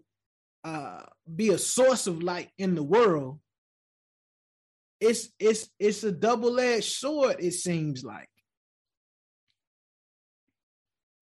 uh, 0.64 1.02
be 1.34 1.50
a 1.50 1.58
source 1.58 2.06
of 2.06 2.22
light 2.22 2.50
in 2.58 2.74
the 2.74 2.82
world, 2.82 3.40
it's 5.00 5.28
it's 5.38 5.68
it's 5.78 6.02
a 6.02 6.10
double-edged 6.10 6.84
sword, 6.92 7.36
it 7.38 7.52
seems 7.52 8.02
like. 8.02 8.28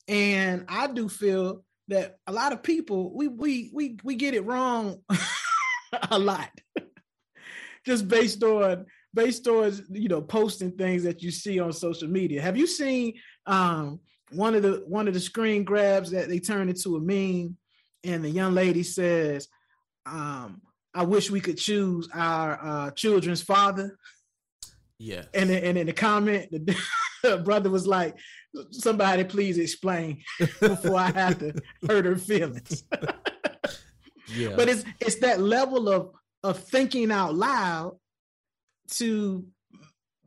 And 0.09 0.65
I 0.69 0.87
do 0.87 1.09
feel 1.11 1.65
that 1.89 2.19
a 2.27 2.33
lot 2.33 2.53
of 2.53 2.63
people 2.63 3.15
we 3.15 3.29
we 3.29 3.71
we 3.73 3.97
we 4.03 4.15
get 4.15 4.35
it 4.35 4.45
wrong 4.45 4.99
a 6.11 6.19
lot. 6.19 6.51
Just 7.85 8.09
based 8.09 8.43
on 8.43 8.87
based 9.15 9.47
on 9.47 9.73
you 9.91 10.09
know 10.09 10.21
posting 10.21 10.73
things 10.73 11.03
that 11.05 11.23
you 11.23 11.31
see 11.31 11.61
on 11.61 11.73
social 11.73 12.09
media. 12.09 12.43
Have 12.43 12.57
you 12.57 12.67
seen 12.67 13.15
um 13.47 14.01
one 14.33 14.55
of 14.55 14.63
the 14.63 14.85
one 14.87 15.07
of 15.07 15.15
the 15.15 15.21
screen 15.21 15.65
grabs 15.65 16.11
that 16.11 16.29
they 16.29 16.39
turn 16.39 16.69
into 16.69 16.97
a 16.97 17.01
meme? 17.01 17.57
And 18.05 18.25
the 18.25 18.31
young 18.31 18.55
lady 18.55 18.83
says 18.83 19.49
um 20.05 20.61
i 20.95 21.03
wish 21.03 21.31
we 21.31 21.41
could 21.41 21.59
choose 21.59 22.09
our 22.15 22.59
uh 22.63 22.91
children's 22.93 23.43
father. 23.43 23.97
Yeah 24.99 25.25
and 25.35 25.51
then, 25.51 25.63
and 25.63 25.79
in 25.79 25.87
the 25.87 25.93
comment 25.93 26.51
the 26.51 27.39
brother 27.45 27.71
was 27.71 27.87
like 27.87 28.17
somebody 28.71 29.25
please 29.25 29.59
explain 29.59 30.23
before 30.61 30.97
i 30.97 31.11
have 31.11 31.39
to 31.39 31.55
hurt 31.87 32.05
her 32.05 32.17
feelings. 32.17 32.85
Yeah. 34.35 34.55
But 34.57 34.69
it's 34.69 34.85
it's 35.01 35.17
that 35.17 35.41
level 35.41 35.89
of 35.89 36.11
of 36.43 36.59
thinking 36.59 37.11
out 37.11 37.35
loud 37.35 37.97
to 38.93 39.47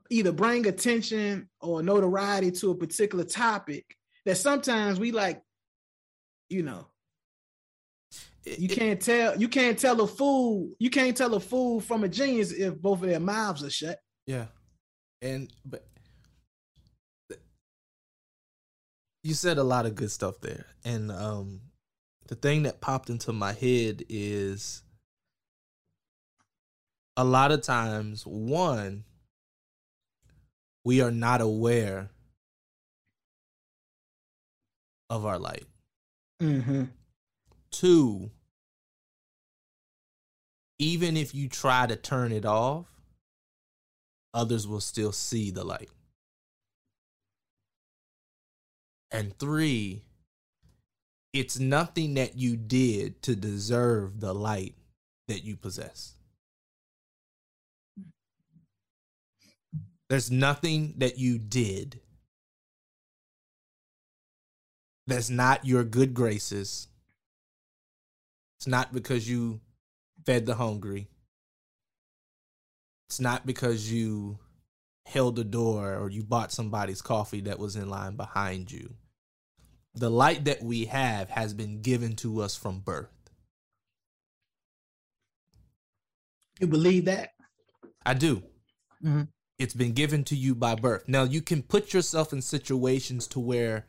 either 0.10 0.32
bring 0.32 0.68
attention 0.68 1.50
or 1.62 1.84
notoriety 1.84 2.52
to 2.52 2.72
a 2.72 2.76
particular 2.76 3.24
topic 3.24 3.86
that 4.26 4.38
sometimes 4.38 5.00
we 5.00 5.12
like 5.12 5.42
you 6.50 6.64
know 6.64 6.88
you 8.46 8.68
can't 8.68 9.00
tell 9.00 9.40
you 9.40 9.48
can't 9.48 9.78
tell 9.78 10.02
a 10.02 10.08
fool 10.08 10.70
you 10.80 10.90
can't 10.90 11.16
tell 11.16 11.36
a 11.36 11.40
fool 11.40 11.80
from 11.80 12.04
a 12.04 12.10
genius 12.10 12.52
if 12.52 12.76
both 12.82 13.02
of 13.02 13.10
their 13.10 13.20
mouths 13.20 13.64
are 13.64 13.70
shut. 13.70 14.00
Yeah. 14.26 14.46
And 15.22 15.52
but 15.66 15.86
you 19.24 19.34
said 19.34 19.58
a 19.58 19.64
lot 19.64 19.86
of 19.86 19.96
good 19.96 20.12
stuff 20.12 20.40
there. 20.42 20.66
And 20.84 21.12
um 21.12 21.62
the 22.28 22.36
thing 22.36 22.64
that 22.64 22.82
popped 22.82 23.10
into 23.10 23.34
my 23.34 23.54
head 23.54 24.04
is 24.08 24.84
a 27.18 27.24
lot 27.24 27.52
of 27.52 27.62
times 27.62 28.24
one 28.26 29.04
we 30.86 31.02
are 31.02 31.12
not 31.12 31.42
aware 31.42 32.10
of 35.10 35.26
our 35.26 35.40
light. 35.40 35.66
mm-hmm. 36.42 36.86
Two, 37.72 38.32
even 40.80 41.18
if 41.18 41.36
you 41.36 41.50
try 41.50 41.86
to 41.86 41.96
turn 41.96 42.32
it 42.32 42.46
off, 42.46 42.86
others 44.34 44.68
will 44.68 44.80
still 44.80 45.12
see 45.12 45.52
the 45.52 45.64
light. 45.64 45.90
And 49.12 49.38
three, 49.38 50.04
it's 51.34 51.60
nothing 51.60 52.16
that 52.16 52.36
you 52.38 52.56
did 52.58 53.22
to 53.24 53.36
deserve 53.36 54.20
the 54.20 54.34
light 54.34 54.76
that 55.28 55.44
you 55.44 55.56
possess. 55.56 56.16
There's 60.10 60.32
nothing 60.32 60.96
that 60.98 61.20
you 61.20 61.38
did 61.38 62.00
that's 65.06 65.30
not 65.30 65.66
your 65.66 65.84
good 65.84 66.14
graces. 66.14 66.88
It's 68.58 68.68
not 68.68 68.92
because 68.94 69.30
you 69.30 69.62
fed 70.26 70.46
the 70.46 70.56
hungry. 70.56 71.08
It's 73.08 73.20
not 73.20 73.46
because 73.46 73.92
you 73.92 74.40
held 75.10 75.36
the 75.36 75.44
door 75.44 75.96
or 75.96 76.10
you 76.10 76.24
bought 76.24 76.52
somebody's 76.52 77.02
coffee 77.02 77.42
that 77.42 77.60
was 77.60 77.76
in 77.76 77.90
line 77.90 78.16
behind 78.16 78.72
you. 78.72 78.94
The 79.96 80.10
light 80.10 80.46
that 80.46 80.62
we 80.62 80.86
have 80.86 81.30
has 81.30 81.54
been 81.54 81.82
given 81.82 82.16
to 82.18 82.42
us 82.42 82.56
from 82.56 82.80
birth. 82.80 83.10
You 86.60 86.68
believe 86.68 87.06
that? 87.06 87.32
I 88.06 88.14
do. 88.14 88.44
Mhm. 89.04 89.30
It's 89.58 89.74
been 89.74 89.94
given 89.94 90.24
to 90.26 90.36
you 90.36 90.56
by 90.56 90.76
birth. 90.76 91.08
Now 91.08 91.24
you 91.24 91.42
can 91.42 91.64
put 91.64 91.94
yourself 91.94 92.32
in 92.32 92.42
situations 92.42 93.28
to 93.28 93.40
where 93.40 93.88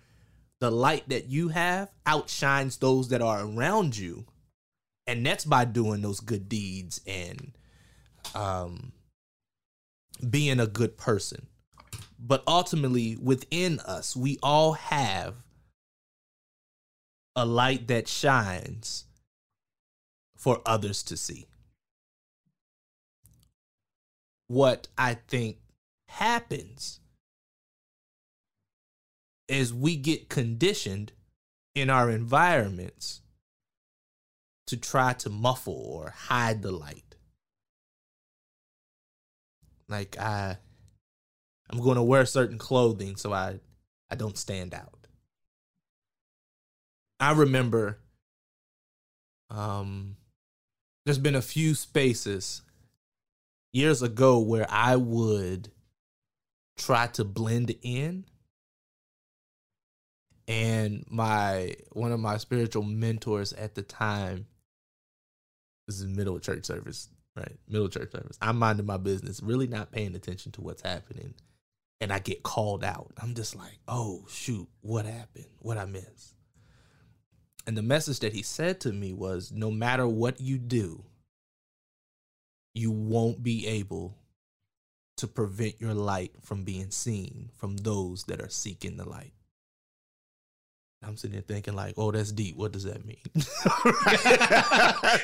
the 0.59 0.71
light 0.71 1.09
that 1.09 1.27
you 1.27 1.49
have 1.49 1.91
outshines 2.07 2.77
those 2.79 3.09
that 3.09 3.23
are 3.23 3.45
around 3.45 3.97
you. 3.97 4.27
And 5.07 5.25
that's 5.25 5.45
by 5.45 5.65
doing 5.65 6.03
those 6.03 6.21
good 6.21 6.49
deeds 6.49 7.01
and 7.07 7.57
um 8.35 8.93
being 10.29 10.61
a 10.61 10.67
good 10.67 10.97
person. 10.97 11.47
But 12.19 12.43
ultimately 12.47 13.17
within 13.17 13.81
us, 13.81 14.15
we 14.15 14.39
all 14.43 14.75
have 14.75 15.35
a 17.35 17.47
light 17.47 17.89
that 17.89 18.09
shines 18.09 19.05
for 20.37 20.61
others 20.67 21.03
to 21.05 21.17
see 21.17 21.47
what 24.51 24.89
I 24.99 25.15
think 25.15 25.59
happens 26.09 26.99
is 29.47 29.73
we 29.73 29.95
get 29.95 30.29
conditioned 30.29 31.13
in 31.77 31.89
our 31.89 32.11
environments 32.11 33.21
to 34.67 34.77
try 34.77 35.13
to 35.13 35.31
muffle 35.31 35.81
or 35.87 36.11
hide 36.11 36.63
the 36.63 36.73
light. 36.73 37.10
Like 39.91 40.19
I 40.19 40.57
I'm 41.69 41.81
going 41.81 41.97
to 41.97 42.03
wear 42.03 42.25
certain 42.25 42.59
clothing 42.59 43.17
so 43.17 43.33
I 43.33 43.61
I 44.11 44.15
don't 44.15 44.39
stand 44.39 44.73
out. 44.73 45.07
I 47.19 47.33
remember 47.33 47.99
um 49.51 50.17
there's 51.05 51.19
been 51.19 51.35
a 51.35 51.43
few 51.43 51.75
spaces 51.75 52.63
years 53.73 54.03
ago 54.03 54.39
where 54.39 54.67
I 54.71 54.97
would 54.97 55.71
try 56.79 57.09
to 57.09 57.25
blend 57.25 57.75
in 57.83 58.25
and 60.49 61.05
my 61.09 61.75
one 61.93 62.13
of 62.13 62.21
my 62.21 62.37
spiritual 62.37 62.83
mentors 62.83 63.53
at 63.53 63.75
the 63.75 63.83
time 63.83 64.47
this 65.87 66.01
is 66.01 66.07
middle 66.07 66.39
church 66.39 66.65
service 66.65 67.09
right. 67.41 67.57
Middle 67.69 67.89
church 67.89 68.13
service. 68.13 68.39
I'm 68.41 68.59
minding 68.59 68.87
my 68.87 68.97
business 68.97 69.43
really 69.43 69.67
not 69.67 69.93
paying 69.93 70.15
attention 70.15 70.53
to 70.53 70.61
what's 70.61 70.83
happening. 70.83 71.35
And 72.03 72.13
i 72.13 72.19
get 72.19 72.43
called 72.43 72.83
out. 72.83 73.13
I'm 73.21 73.35
just 73.35 73.57
like 73.57 73.79
oh 73.89 74.25
shoot 74.29 74.69
what 74.81 75.05
happened? 75.05 75.47
What 75.59 75.79
i 75.79 75.85
missed? 75.85 76.35
and 77.67 77.77
the 77.77 77.83
message 77.83 78.21
that 78.21 78.33
he 78.33 78.43
said 78.43 78.81
to 78.81 78.91
me 78.91 79.13
was 79.13 79.53
no 79.53 79.71
matter 79.71 80.09
what 80.09 80.41
you 80.41 80.59
do 80.59 81.05
you 82.75 82.91
won't 82.91 83.43
be 83.43 83.67
able 83.67 84.17
to 85.17 85.27
prevent 85.27 85.81
your 85.81 85.95
light 85.95 86.33
from 86.41 86.65
being 86.65 86.91
seen 86.91 87.51
from 87.57 87.77
those 87.77 88.25
that 88.25 88.41
are 88.41 88.49
seeking 88.49 88.97
the 88.97 89.09
light. 89.09 89.33
I'm 91.03 91.17
sitting 91.17 91.33
there 91.33 91.41
thinking 91.43 91.75
like, 91.75 91.95
oh, 91.97 92.11
that's 92.11 92.31
deep. 92.31 92.57
What 92.57 92.73
does 92.73 92.85
that 92.85 93.05
mean? 93.07 93.17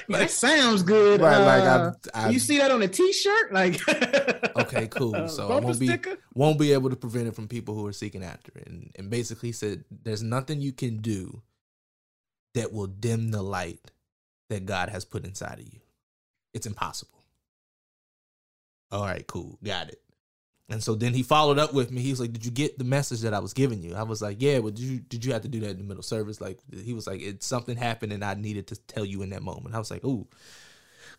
that 0.08 0.30
sounds 0.30 0.82
good. 0.82 1.20
Right, 1.20 1.38
like, 1.38 1.62
Uh, 1.64 1.92
I- 2.14 2.26
I- 2.26 2.30
you 2.30 2.38
see 2.38 2.58
that 2.58 2.70
on 2.70 2.80
a 2.82 2.88
T-shirt, 2.88 3.52
like 3.52 3.86
okay, 4.56 4.86
cool. 4.88 5.28
So 5.28 5.48
I 5.48 5.60
won't 5.60 5.78
be 5.78 5.86
sticker? 5.88 6.16
won't 6.34 6.58
be 6.58 6.72
able 6.72 6.88
to 6.90 6.96
prevent 6.96 7.28
it 7.28 7.34
from 7.34 7.46
people 7.46 7.74
who 7.74 7.86
are 7.86 7.92
seeking 7.92 8.24
after 8.24 8.52
it. 8.56 8.66
And, 8.68 8.90
and 8.96 9.10
basically 9.10 9.52
said, 9.52 9.84
there's 9.90 10.22
nothing 10.22 10.60
you 10.62 10.72
can 10.72 10.96
do 10.98 11.42
that 12.54 12.72
will 12.72 12.86
dim 12.86 13.30
the 13.30 13.42
light 13.42 13.80
that 14.48 14.64
God 14.64 14.88
has 14.88 15.04
put 15.04 15.24
inside 15.26 15.58
of 15.58 15.66
you. 15.66 15.80
It's 16.54 16.66
impossible. 16.66 17.12
All 18.90 19.04
right, 19.04 19.26
cool, 19.26 19.58
got 19.62 19.88
it. 19.88 20.00
And 20.68 20.82
so 20.82 20.96
then 20.96 21.14
he 21.14 21.22
followed 21.22 21.58
up 21.58 21.72
with 21.72 21.92
me. 21.92 22.00
He 22.02 22.10
was 22.10 22.18
like, 22.18 22.32
"Did 22.32 22.44
you 22.44 22.50
get 22.50 22.76
the 22.76 22.84
message 22.84 23.20
that 23.20 23.34
I 23.34 23.38
was 23.38 23.52
giving 23.52 23.82
you?" 23.82 23.94
I 23.94 24.02
was 24.02 24.20
like, 24.20 24.38
"Yeah, 24.40 24.58
but 24.60 24.74
did 24.74 24.84
you 24.84 24.98
did 24.98 25.24
you 25.24 25.32
have 25.32 25.42
to 25.42 25.48
do 25.48 25.60
that 25.60 25.70
in 25.70 25.78
the 25.78 25.84
middle 25.84 26.02
service?" 26.02 26.40
Like 26.40 26.58
he 26.72 26.92
was 26.92 27.06
like, 27.06 27.20
"It 27.20 27.42
something 27.44 27.76
happened 27.76 28.12
and 28.12 28.24
I 28.24 28.34
needed 28.34 28.66
to 28.68 28.76
tell 28.76 29.04
you 29.04 29.22
in 29.22 29.30
that 29.30 29.42
moment." 29.42 29.76
I 29.76 29.78
was 29.78 29.92
like, 29.92 30.04
"Ooh, 30.04 30.26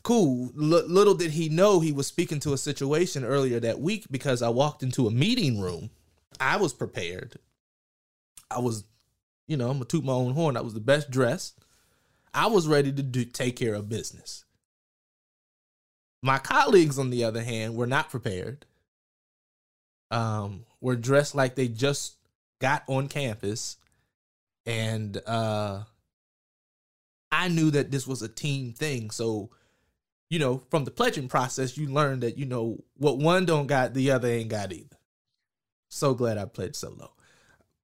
cool." 0.03 0.51
L- 0.57 0.87
little 0.87 1.13
did 1.13 1.31
he 1.31 1.47
know 1.47 1.79
he 1.79 1.93
was 1.93 2.07
speaking 2.07 2.41
to 2.41 2.51
a 2.51 2.57
situation 2.57 3.23
earlier 3.23 3.59
that 3.61 3.79
week 3.79 4.07
because 4.11 4.41
I 4.41 4.49
walked 4.49 4.83
into 4.83 5.07
a 5.07 5.11
meeting 5.11 5.61
room. 5.61 5.91
I 6.41 6.57
was 6.57 6.73
prepared. 6.73 7.39
I 8.51 8.59
was, 8.59 8.83
you 9.47 9.55
know, 9.55 9.69
I'm 9.69 9.77
gonna 9.77 9.85
toot 9.85 10.03
my 10.03 10.13
own 10.13 10.33
horn. 10.33 10.57
I 10.57 10.61
was 10.61 10.73
the 10.73 10.81
best 10.81 11.09
dressed. 11.09 11.57
I 12.33 12.47
was 12.47 12.67
ready 12.67 12.91
to 12.91 13.01
do 13.01 13.23
take 13.23 13.55
care 13.55 13.75
of 13.75 13.87
business. 13.87 14.43
My 16.21 16.37
colleagues, 16.37 16.99
on 16.99 17.11
the 17.11 17.23
other 17.23 17.43
hand, 17.43 17.75
were 17.75 17.87
not 17.87 18.09
prepared. 18.09 18.65
Um, 20.09 20.65
were 20.79 20.95
dressed 20.95 21.35
like 21.35 21.55
they 21.55 21.67
just 21.67 22.15
got 22.59 22.83
on 22.87 23.07
campus, 23.07 23.77
and 24.65 25.21
uh, 25.25 25.83
I 27.31 27.47
knew 27.49 27.71
that 27.71 27.91
this 27.91 28.07
was 28.07 28.21
a 28.21 28.29
team 28.29 28.73
thing. 28.73 29.11
So, 29.11 29.49
you 30.29 30.39
know, 30.39 30.63
from 30.69 30.85
the 30.85 30.91
pledging 30.91 31.27
process, 31.27 31.77
you 31.77 31.87
learn 31.87 32.21
that 32.21 32.37
you 32.37 32.45
know 32.45 32.83
what 32.95 33.17
one 33.17 33.45
don't 33.45 33.67
got, 33.67 33.93
the 33.93 34.11
other 34.11 34.27
ain't 34.29 34.49
got 34.49 34.71
either. 34.71 34.97
So 35.89 36.13
glad 36.13 36.37
I 36.37 36.45
pledged 36.45 36.75
solo. 36.75 37.11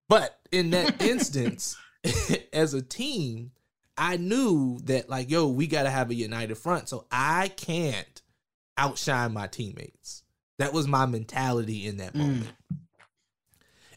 But 0.10 0.40
in 0.52 0.70
that 0.72 1.02
instance, 1.02 1.78
as 2.54 2.74
a 2.74 2.82
team, 2.82 3.52
I 3.98 4.18
knew 4.18 4.80
that 4.86 5.10
like, 5.10 5.30
yo, 5.30 5.48
we 5.48 5.68
gotta 5.68 5.90
have 5.90 6.10
a 6.10 6.16
united 6.16 6.56
front. 6.56 6.90
So 6.90 7.06
I 7.12 7.50
can't 7.50 8.22
outshine 8.78 9.34
my 9.34 9.48
teammates. 9.48 10.23
That 10.60 10.74
was 10.74 10.88
my 10.88 11.06
mentality 11.06 11.88
in 11.88 11.98
that 11.98 12.14
Mm. 12.14 12.20
moment. 12.20 12.54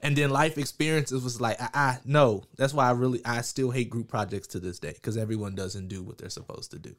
And 0.03 0.17
then 0.17 0.31
life 0.31 0.59
experiences 0.59 1.23
was 1.23 1.41
like, 1.41 1.61
I, 1.61 1.69
I 1.75 1.99
no. 2.05 2.45
That's 2.57 2.75
why 2.75 2.87
I 2.89 2.93
really 2.93 3.25
I 3.25 3.41
still 3.41 3.71
hate 3.71 3.91
group 3.91 4.09
projects 4.09 4.47
to 4.49 4.61
this 4.61 4.79
day 4.79 4.93
because 4.93 5.17
everyone 5.17 5.55
doesn't 5.55 5.89
do 5.89 6.03
what 6.03 6.19
they're 6.19 6.29
supposed 6.31 6.71
to 6.73 6.79
do. 6.79 6.95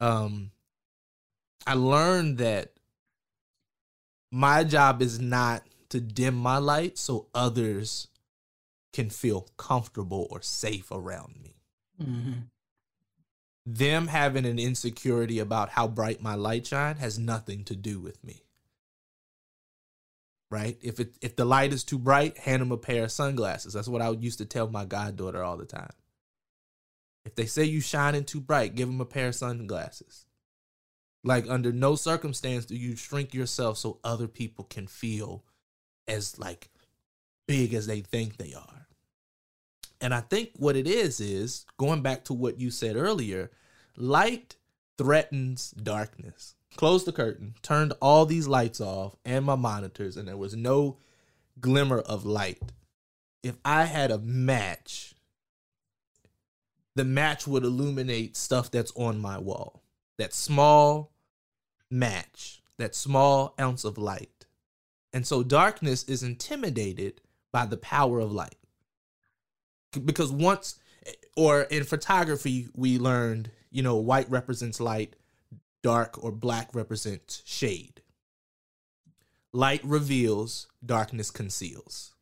Um, 0.00 0.50
I 1.66 1.74
learned 1.74 2.38
that 2.38 2.72
my 4.30 4.64
job 4.64 5.02
is 5.02 5.18
not 5.20 5.62
to 5.90 6.00
dim 6.00 6.34
my 6.34 6.58
light 6.58 6.98
so 6.98 7.28
others 7.34 8.08
can 8.92 9.10
feel 9.10 9.48
comfortable 9.56 10.26
or 10.30 10.42
safe 10.42 10.90
around 10.90 11.40
me. 11.42 11.56
Mhm. 12.00 12.50
Them 13.64 14.08
having 14.08 14.44
an 14.44 14.58
insecurity 14.58 15.38
about 15.38 15.70
how 15.70 15.86
bright 15.86 16.20
my 16.20 16.34
light 16.34 16.66
shine 16.66 16.96
has 16.96 17.18
nothing 17.18 17.64
to 17.64 17.76
do 17.76 18.00
with 18.00 18.22
me. 18.24 18.42
Right? 20.50 20.76
If 20.82 21.00
it 21.00 21.16
if 21.20 21.36
the 21.36 21.44
light 21.44 21.72
is 21.72 21.84
too 21.84 21.98
bright, 21.98 22.38
hand 22.38 22.60
them 22.60 22.72
a 22.72 22.76
pair 22.76 23.04
of 23.04 23.12
sunglasses. 23.12 23.72
That's 23.72 23.88
what 23.88 24.02
I 24.02 24.10
used 24.10 24.38
to 24.38 24.44
tell 24.44 24.68
my 24.68 24.84
goddaughter 24.84 25.42
all 25.42 25.56
the 25.56 25.64
time. 25.64 25.92
If 27.24 27.36
they 27.36 27.46
say 27.46 27.64
you 27.64 27.80
shining 27.80 28.24
too 28.24 28.40
bright, 28.40 28.74
give 28.74 28.88
them 28.88 29.00
a 29.00 29.06
pair 29.06 29.28
of 29.28 29.34
sunglasses. 29.34 30.26
Like 31.24 31.48
under 31.48 31.72
no 31.72 31.94
circumstance 31.94 32.66
do 32.66 32.76
you 32.76 32.96
shrink 32.96 33.32
yourself 33.32 33.78
so 33.78 34.00
other 34.02 34.26
people 34.26 34.64
can 34.64 34.88
feel 34.88 35.44
as 36.08 36.38
like 36.38 36.68
big 37.46 37.74
as 37.74 37.86
they 37.86 38.00
think 38.00 38.36
they 38.36 38.54
are. 38.54 38.81
And 40.02 40.12
I 40.12 40.20
think 40.20 40.50
what 40.56 40.76
it 40.76 40.88
is 40.88 41.20
is 41.20 41.64
going 41.78 42.02
back 42.02 42.24
to 42.24 42.34
what 42.34 42.58
you 42.58 42.72
said 42.72 42.96
earlier, 42.96 43.52
light 43.96 44.56
threatens 44.98 45.70
darkness. 45.70 46.56
Closed 46.76 47.06
the 47.06 47.12
curtain, 47.12 47.54
turned 47.62 47.92
all 48.02 48.26
these 48.26 48.48
lights 48.48 48.80
off 48.80 49.14
and 49.24 49.44
my 49.44 49.54
monitors, 49.54 50.16
and 50.16 50.26
there 50.26 50.36
was 50.36 50.56
no 50.56 50.98
glimmer 51.60 52.00
of 52.00 52.26
light. 52.26 52.60
If 53.44 53.56
I 53.64 53.84
had 53.84 54.10
a 54.10 54.18
match, 54.18 55.14
the 56.96 57.04
match 57.04 57.46
would 57.46 57.62
illuminate 57.62 58.36
stuff 58.36 58.70
that's 58.70 58.92
on 58.96 59.20
my 59.20 59.38
wall. 59.38 59.84
That 60.18 60.34
small 60.34 61.12
match, 61.90 62.60
that 62.78 62.96
small 62.96 63.54
ounce 63.60 63.84
of 63.84 63.98
light. 63.98 64.46
And 65.12 65.26
so 65.26 65.44
darkness 65.44 66.02
is 66.04 66.22
intimidated 66.24 67.20
by 67.52 67.66
the 67.66 67.76
power 67.76 68.18
of 68.18 68.32
light. 68.32 68.56
Because 70.04 70.32
once, 70.32 70.78
or 71.36 71.62
in 71.62 71.84
photography, 71.84 72.68
we 72.74 72.98
learned, 72.98 73.50
you 73.70 73.82
know, 73.82 73.96
white 73.96 74.30
represents 74.30 74.80
light, 74.80 75.16
dark 75.82 76.22
or 76.22 76.32
black 76.32 76.74
represents 76.74 77.42
shade. 77.44 78.02
Light 79.52 79.84
reveals, 79.84 80.68
darkness 80.84 81.30
conceals. 81.30 82.14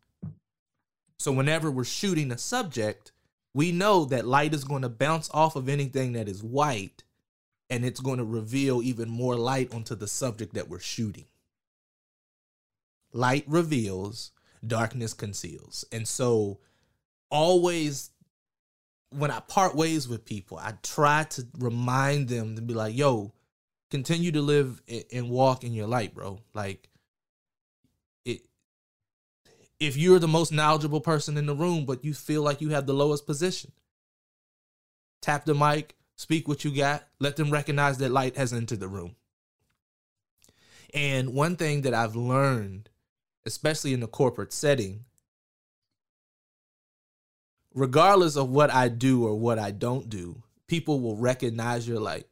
So 1.19 1.31
whenever 1.33 1.71
we're 1.71 1.85
shooting 1.85 2.33
a 2.33 2.39
subject, 2.39 3.13
we 3.53 3.73
know 3.73 4.05
that 4.07 4.27
light 4.27 4.55
is 4.55 4.65
going 4.65 4.83
to 4.83 4.89
bounce 4.89 5.29
off 5.33 5.55
of 5.55 5.69
anything 5.69 6.13
that 6.15 6.29
is 6.29 6.43
white 6.43 7.05
and 7.69 7.85
it's 7.85 8.01
going 8.01 8.19
to 8.19 8.25
reveal 8.25 8.83
even 8.83 9.09
more 9.09 9.37
light 9.37 9.73
onto 9.73 9.95
the 9.95 10.09
subject 10.09 10.55
that 10.55 10.69
we're 10.69 10.81
shooting. 10.81 11.27
Light 13.13 13.45
reveals, 13.47 14.33
darkness 14.67 15.15
conceals. 15.15 15.85
And 15.93 16.07
so 16.07 16.59
always 17.31 18.11
when 19.11 19.31
I 19.31 19.41
part 19.41 19.75
ways 19.75 20.09
with 20.09 20.25
people, 20.25 20.59
I 20.59 20.75
try 20.83 21.25
to 21.31 21.47
remind 21.59 22.29
them 22.29 22.57
to 22.57 22.63
be 22.63 22.75
like, 22.75 22.97
yo, 22.97 23.33
continue 23.91 24.33
to 24.33 24.41
live 24.41 24.81
and 25.13 25.31
walk 25.31 25.65
in 25.65 25.73
your 25.73 25.89
light, 25.89 26.15
bro. 26.15 26.39
Like 26.55 26.89
it 28.25 28.43
if 29.79 29.97
you're 29.97 30.19
the 30.19 30.29
most 30.29 30.53
knowledgeable 30.53 31.01
person 31.01 31.37
in 31.37 31.47
the 31.47 31.55
room, 31.55 31.87
but 31.87 32.05
you 32.05 32.15
feel 32.15 32.43
like 32.43 32.61
you 32.61 32.71
have 32.71 32.87
the 32.87 32.95
lowest 32.95 33.27
position, 33.27 33.73
tap 35.21 35.45
the 35.45 35.55
mic, 35.55 35.97
speak 36.17 36.47
what 36.47 36.65
you 36.65 36.75
got, 36.75 37.05
let 37.19 37.37
them 37.37 37.51
recognize 37.51 37.99
that 37.99 38.11
light 38.11 38.37
has 38.37 38.53
entered 38.53 38.81
the 38.81 38.89
room. 38.89 39.17
And 40.93 41.35
one 41.35 41.57
thing 41.57 41.83
that 41.83 41.95
I've 41.95 42.17
learned, 42.17 42.91
especially 43.47 43.93
in 43.93 44.01
the 44.01 44.07
corporate 44.07 44.53
setting, 44.53 45.05
regardless 47.75 48.37
of 48.37 48.51
what 48.51 48.71
I 48.71 48.89
do 48.89 49.27
or 49.27 49.35
what 49.35 49.59
I 49.59 49.71
don't 49.71 50.09
do, 50.09 50.43
people 50.67 51.01
will 51.01 51.17
recognize 51.17 51.87
your 51.87 52.01
light. 52.01 52.27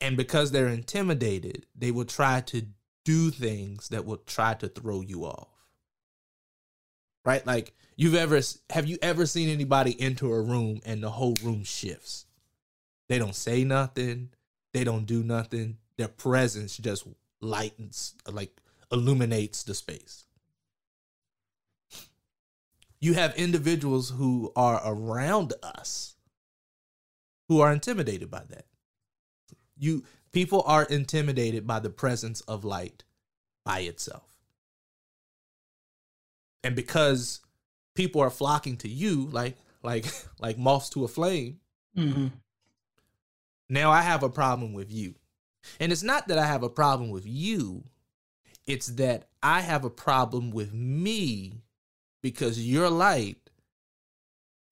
And 0.00 0.16
because 0.16 0.50
they're 0.50 0.68
intimidated, 0.68 1.66
they 1.74 1.90
will 1.90 2.04
try 2.04 2.40
to 2.42 2.66
do 3.04 3.30
things 3.30 3.88
that 3.88 4.04
will 4.04 4.18
try 4.18 4.54
to 4.54 4.68
throw 4.68 5.00
you 5.00 5.24
off. 5.24 5.48
Right? 7.24 7.44
Like 7.46 7.74
you've 7.96 8.14
ever 8.14 8.40
have 8.70 8.86
you 8.86 8.98
ever 9.02 9.26
seen 9.26 9.48
anybody 9.48 10.00
enter 10.00 10.26
a 10.36 10.42
room 10.42 10.80
and 10.84 11.02
the 11.02 11.10
whole 11.10 11.34
room 11.42 11.64
shifts? 11.64 12.26
They 13.08 13.18
don't 13.18 13.34
say 13.34 13.64
nothing, 13.64 14.30
they 14.72 14.84
don't 14.84 15.06
do 15.06 15.22
nothing. 15.22 15.78
Their 15.96 16.08
presence 16.08 16.76
just 16.76 17.06
lightens 17.40 18.14
like 18.30 18.60
illuminates 18.92 19.62
the 19.62 19.74
space. 19.74 20.25
You 23.06 23.14
have 23.14 23.36
individuals 23.36 24.10
who 24.10 24.50
are 24.56 24.82
around 24.84 25.52
us 25.62 26.16
who 27.48 27.60
are 27.60 27.72
intimidated 27.72 28.32
by 28.32 28.42
that. 28.48 28.66
You 29.78 30.02
people 30.32 30.64
are 30.66 30.82
intimidated 30.82 31.68
by 31.68 31.78
the 31.78 31.88
presence 31.88 32.40
of 32.40 32.64
light 32.64 33.04
by 33.64 33.78
itself. 33.82 34.28
And 36.64 36.74
because 36.74 37.42
people 37.94 38.20
are 38.22 38.28
flocking 38.28 38.76
to 38.78 38.88
you 38.88 39.28
like 39.30 39.56
like 39.84 40.06
like 40.40 40.58
moths 40.58 40.90
to 40.90 41.04
a 41.04 41.08
flame, 41.08 41.60
Mm-hmm. 41.96 42.26
now 43.68 43.92
I 43.92 44.02
have 44.02 44.24
a 44.24 44.28
problem 44.28 44.72
with 44.72 44.90
you. 44.90 45.14
And 45.78 45.92
it's 45.92 46.02
not 46.02 46.26
that 46.26 46.38
I 46.38 46.46
have 46.46 46.64
a 46.64 46.68
problem 46.68 47.10
with 47.10 47.24
you, 47.24 47.84
it's 48.66 48.88
that 48.88 49.28
I 49.44 49.60
have 49.60 49.84
a 49.84 49.90
problem 49.90 50.50
with 50.50 50.74
me 50.74 51.62
because 52.26 52.58
your 52.58 52.90
light 52.90 53.38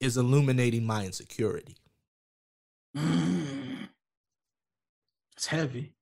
is 0.01 0.17
illuminating 0.17 0.85
my 0.85 1.05
insecurity. 1.05 1.77
Mm. 2.97 3.87
It's 5.37 5.47
heavy. 5.47 5.93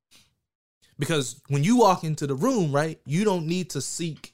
Because 0.99 1.43
when 1.49 1.63
you 1.63 1.77
walk 1.77 2.05
into 2.05 2.27
the 2.27 2.35
room, 2.35 2.73
right, 2.73 2.99
you 3.05 3.23
don't 3.23 3.47
need 3.47 3.69
to 3.69 3.83
seek 3.83 4.33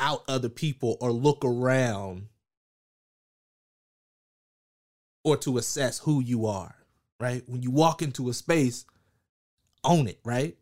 out 0.00 0.24
other 0.26 0.48
people 0.48 0.96
or 1.00 1.12
look 1.12 1.44
around 1.44 2.26
or 5.22 5.36
to 5.36 5.58
assess 5.58 6.00
who 6.00 6.20
you 6.20 6.46
are, 6.46 6.74
right? 7.20 7.44
When 7.46 7.62
you 7.62 7.70
walk 7.70 8.02
into 8.02 8.28
a 8.28 8.34
space, 8.34 8.84
own 9.84 10.08
it, 10.08 10.18
right? 10.24 10.56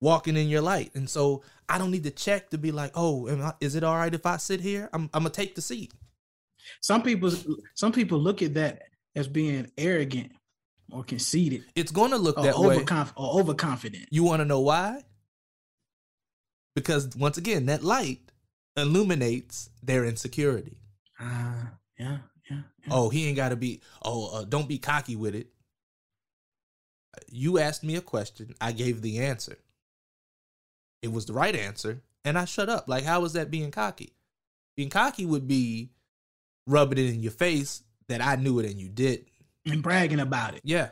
Walking 0.00 0.36
in 0.36 0.48
your 0.48 0.60
light. 0.60 0.94
And 0.94 1.10
so 1.10 1.42
I 1.68 1.78
don't 1.78 1.90
need 1.90 2.04
to 2.04 2.10
check 2.10 2.50
to 2.50 2.58
be 2.58 2.70
like, 2.70 2.92
oh, 2.94 3.28
am 3.28 3.42
I, 3.42 3.52
is 3.60 3.74
it 3.74 3.82
all 3.82 3.96
right 3.96 4.14
if 4.14 4.26
I 4.26 4.36
sit 4.36 4.60
here? 4.60 4.88
I'm, 4.92 5.10
I'm 5.12 5.22
going 5.22 5.32
to 5.32 5.36
take 5.36 5.54
the 5.54 5.60
seat. 5.60 5.92
Some 6.80 7.02
people 7.02 7.32
some 7.74 7.92
people 7.92 8.18
look 8.18 8.42
at 8.42 8.54
that 8.54 8.82
as 9.16 9.26
being 9.26 9.70
arrogant 9.78 10.32
or 10.92 11.02
conceited 11.04 11.64
It's 11.74 11.90
going 11.90 12.10
to 12.12 12.16
look 12.16 12.36
that 12.36 12.58
way. 12.58 12.84
or 13.16 13.40
overconfident. 13.40 14.06
You 14.10 14.22
want 14.22 14.40
to 14.40 14.44
know 14.44 14.60
why? 14.60 15.02
Because 16.74 17.08
once 17.16 17.38
again, 17.38 17.66
that 17.66 17.82
light 17.82 18.20
illuminates 18.76 19.70
their 19.82 20.04
insecurity. 20.04 20.78
Ah, 21.18 21.72
yeah, 21.98 22.18
yeah. 22.50 22.60
yeah. 22.84 22.88
Oh, 22.90 23.08
he 23.08 23.26
ain't 23.26 23.36
got 23.36 23.48
to 23.48 23.56
be. 23.56 23.80
Oh, 24.02 24.38
uh, 24.38 24.44
don't 24.44 24.68
be 24.68 24.78
cocky 24.78 25.16
with 25.16 25.34
it. 25.34 25.48
You 27.30 27.58
asked 27.58 27.82
me 27.82 27.96
a 27.96 28.00
question. 28.00 28.54
I 28.60 28.72
gave 28.72 29.02
the 29.02 29.18
answer. 29.18 29.58
It 31.02 31.12
was 31.12 31.26
the 31.26 31.32
right 31.32 31.54
answer, 31.54 32.02
and 32.24 32.36
I 32.38 32.44
shut 32.44 32.68
up. 32.68 32.88
Like, 32.88 33.04
how 33.04 33.24
is 33.24 33.32
that 33.34 33.50
being 33.50 33.70
cocky? 33.70 34.14
Being 34.76 34.90
cocky 34.90 35.26
would 35.26 35.46
be 35.46 35.90
rubbing 36.66 36.98
it 36.98 37.12
in 37.14 37.22
your 37.22 37.32
face 37.32 37.82
that 38.08 38.20
I 38.20 38.36
knew 38.36 38.58
it 38.58 38.66
and 38.70 38.80
you 38.80 38.88
did. 38.88 39.26
and 39.66 39.82
bragging 39.82 40.20
about 40.20 40.54
it. 40.54 40.62
Yeah, 40.64 40.90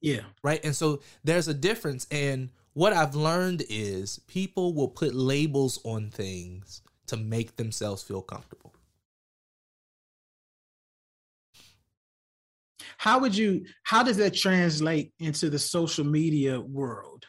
Yeah. 0.00 0.20
right. 0.42 0.62
And 0.64 0.76
so 0.76 1.00
there's 1.24 1.48
a 1.48 1.54
difference. 1.54 2.06
And 2.10 2.50
what 2.74 2.92
I've 2.92 3.14
learned 3.14 3.64
is 3.70 4.18
people 4.26 4.74
will 4.74 4.88
put 4.88 5.14
labels 5.14 5.80
on 5.84 6.10
things 6.10 6.82
to 7.06 7.16
make 7.16 7.56
themselves 7.56 8.02
feel 8.02 8.20
comfortable. 8.22 8.74
How 12.96 13.18
would 13.20 13.36
you 13.36 13.64
how 13.82 14.02
does 14.02 14.16
that 14.18 14.34
translate 14.34 15.12
into 15.18 15.50
the 15.50 15.58
social 15.58 16.04
media 16.04 16.60
world? 16.60 17.24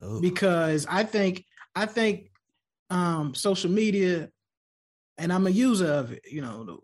Oh. 0.00 0.20
Because 0.20 0.86
I 0.88 1.04
think 1.04 1.44
I 1.74 1.86
think 1.86 2.30
um 2.90 3.34
social 3.34 3.70
media 3.70 4.28
and 5.18 5.32
I'm 5.32 5.46
a 5.46 5.50
user 5.50 5.86
of 5.92 6.12
it, 6.12 6.22
you 6.30 6.42
know, 6.42 6.80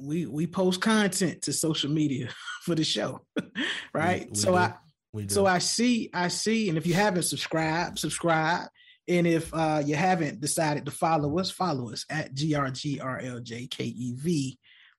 we 0.00 0.26
we 0.26 0.46
post 0.46 0.80
content 0.80 1.42
to 1.42 1.52
social 1.52 1.90
media 1.90 2.30
for 2.62 2.74
the 2.74 2.84
show. 2.84 3.26
right? 3.94 4.28
we 4.30 4.36
so 4.36 4.52
do. 4.52 4.56
I 4.56 4.72
So 5.28 5.46
I 5.46 5.58
see, 5.58 6.10
I 6.12 6.28
see, 6.28 6.68
and 6.68 6.76
if 6.76 6.86
you 6.86 6.94
haven't 6.94 7.22
subscribed, 7.24 7.98
subscribe. 7.98 8.68
And 9.06 9.26
if 9.26 9.52
uh, 9.52 9.82
you 9.84 9.96
haven't 9.96 10.40
decided 10.40 10.86
to 10.86 10.90
follow 10.90 11.38
us, 11.38 11.50
follow 11.50 11.92
us 11.92 12.06
at 12.08 12.34
GRGRLJKEV 12.34 12.96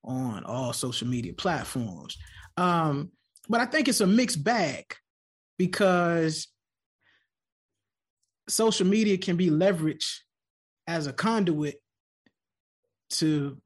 on 0.04 0.44
all 0.44 0.74
social 0.74 1.08
media 1.08 1.34
platforms. 1.34 2.16
Um, 2.56 3.12
but 3.50 3.62
I 3.62 3.66
think 3.66 3.88
it's 3.88 4.02
a 4.02 4.08
mixed 4.08 4.44
bag 4.44 4.96
because 5.58 6.48
social 8.48 8.88
media 8.88 9.18
can 9.18 9.38
be 9.38 9.50
leveraged 9.50 10.20
as 10.88 11.08
a 11.08 11.14
conduit 11.14 11.82
to 13.10 13.58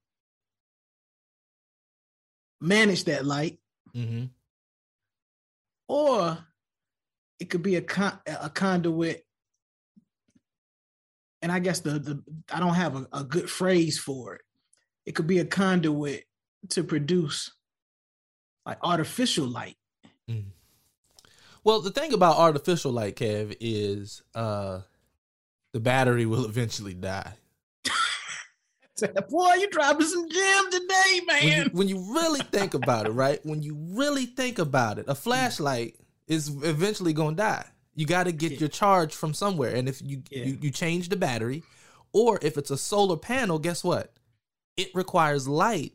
manage 2.62 3.06
that 3.06 3.26
light. 3.26 3.60
Hmm 3.94 4.26
or 5.90 6.38
it 7.40 7.50
could 7.50 7.64
be 7.64 7.76
a 7.76 7.82
con- 7.82 8.20
a 8.26 8.50
conduit. 8.50 9.26
And 11.42 11.52
i 11.52 11.60
guess 11.60 11.80
the 11.80 11.92
the 12.00 12.24
i 12.54 12.60
don't 12.60 12.76
have 12.76 12.96
a, 12.96 13.08
a 13.12 13.24
good 13.24 13.50
phrase 13.50 13.98
for 14.00 14.36
it. 14.36 14.42
It 15.06 15.16
could 15.16 15.28
be 15.28 15.40
a 15.40 15.46
conduit 15.46 16.24
to 16.70 16.84
produce 16.84 17.52
like 18.66 18.78
artificial 18.84 19.48
light 19.48 19.76
Well, 21.70 21.82
the 21.82 21.92
thing 21.92 22.14
about 22.14 22.38
artificial 22.38 22.92
light, 22.92 23.16
Kev, 23.16 23.56
is 23.60 24.24
uh 24.34 24.80
the 25.72 25.80
battery 25.80 26.26
will 26.26 26.46
eventually 26.46 26.96
die. 26.96 27.34
boy 29.30 29.54
you 29.54 29.70
dropping 29.70 30.08
some 30.08 30.28
gems 30.28 30.70
today 30.74 31.22
When 31.28 31.44
you, 31.44 31.52
man 31.58 31.70
when 31.74 31.88
you 31.88 32.00
really 32.12 32.40
think 32.40 32.74
about 32.74 33.06
it, 33.06 33.12
right? 33.12 33.40
When 33.46 33.62
you 33.62 33.78
really 33.92 34.26
think 34.26 34.58
about 34.58 34.98
it, 34.98 35.06
a 35.08 35.14
flashlight 35.26 35.96
is 36.28 36.48
eventually 36.64 37.14
going 37.14 37.36
to 37.36 37.44
die. 37.44 37.66
You 37.94 38.08
got 38.08 38.24
to 38.24 38.32
get 38.32 38.54
Yeah. 38.54 38.60
your 38.62 38.70
charge 38.70 39.14
from 39.14 39.36
somewhere, 39.36 39.76
and 39.76 39.88
if 39.88 40.02
you, 40.02 40.24
Yeah. 40.32 40.46
you 40.46 40.58
you 40.64 40.72
change 40.72 41.10
the 41.10 41.18
battery, 41.18 41.62
or 42.14 42.40
if 42.42 42.58
it's 42.58 42.72
a 42.72 42.78
solar 42.80 43.16
panel, 43.16 43.60
guess 43.60 43.84
what? 43.84 44.12
It 44.76 44.90
requires 44.96 45.48
light 45.48 45.94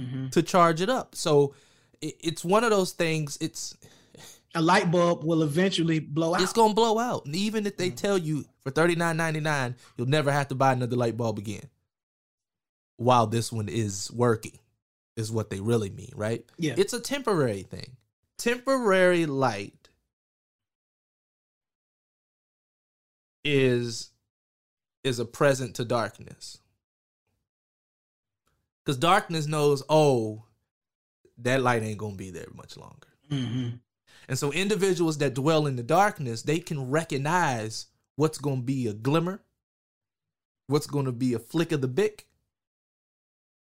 Mhm. 0.00 0.30
to 0.30 0.42
charge 0.42 0.80
it 0.80 0.88
up. 0.88 1.14
So 1.14 1.54
it, 2.00 2.16
it's 2.18 2.42
one 2.42 2.64
of 2.64 2.70
those 2.70 2.92
things. 2.92 3.36
It's 3.42 3.76
a 4.54 4.60
light 4.62 4.90
bulb 4.90 5.24
will 5.24 5.42
eventually 5.42 5.98
blow 5.98 6.34
out 6.34 6.42
it's 6.42 6.52
gonna 6.52 6.74
blow 6.74 6.98
out. 6.98 7.24
And 7.24 7.34
even 7.34 7.66
if 7.66 7.76
they 7.76 7.90
Mhm. 7.90 7.96
tell 7.96 8.18
you 8.18 8.44
for 8.60 8.70
thirty 8.70 8.94
nine 8.94 9.16
ninety 9.16 9.40
nine, 9.40 9.76
you'll 9.96 10.08
never 10.08 10.30
have 10.30 10.48
to 10.48 10.54
buy 10.54 10.72
another 10.72 10.96
light 10.96 11.16
bulb 11.16 11.38
again. 11.38 11.68
While 12.96 13.26
this 13.26 13.50
one 13.50 13.68
is 13.68 14.10
working, 14.12 14.58
is 15.16 15.32
what 15.32 15.50
they 15.50 15.60
really 15.60 15.90
mean, 15.90 16.12
right? 16.14 16.44
yeah 16.58 16.74
It's 16.76 16.92
a 16.92 17.00
temporary 17.00 17.62
thing. 17.62 17.96
Temporary 18.38 19.26
light 19.26 19.88
is 23.44 24.10
is 25.04 25.18
a 25.18 25.24
present 25.24 25.74
to 25.76 25.84
darkness. 25.84 26.58
Because 28.84 28.98
darkness 28.98 29.46
knows, 29.46 29.82
oh, 29.88 30.44
that 31.38 31.62
light 31.62 31.82
ain't 31.82 31.98
gonna 31.98 32.14
be 32.16 32.30
there 32.30 32.48
much 32.54 32.76
longer. 32.76 33.08
Mhm. 33.30 33.80
And 34.28 34.38
so 34.38 34.52
individuals 34.52 35.18
that 35.18 35.34
dwell 35.34 35.66
in 35.66 35.76
the 35.76 35.82
darkness, 35.82 36.42
they 36.42 36.58
can 36.58 36.90
recognize 36.90 37.86
what's 38.16 38.38
going 38.38 38.58
to 38.58 38.64
be 38.64 38.86
a 38.86 38.92
glimmer, 38.92 39.42
what's 40.66 40.86
going 40.86 41.06
to 41.06 41.12
be 41.12 41.34
a 41.34 41.38
flick 41.38 41.72
of 41.72 41.80
the 41.80 41.88
bic, 41.88 42.26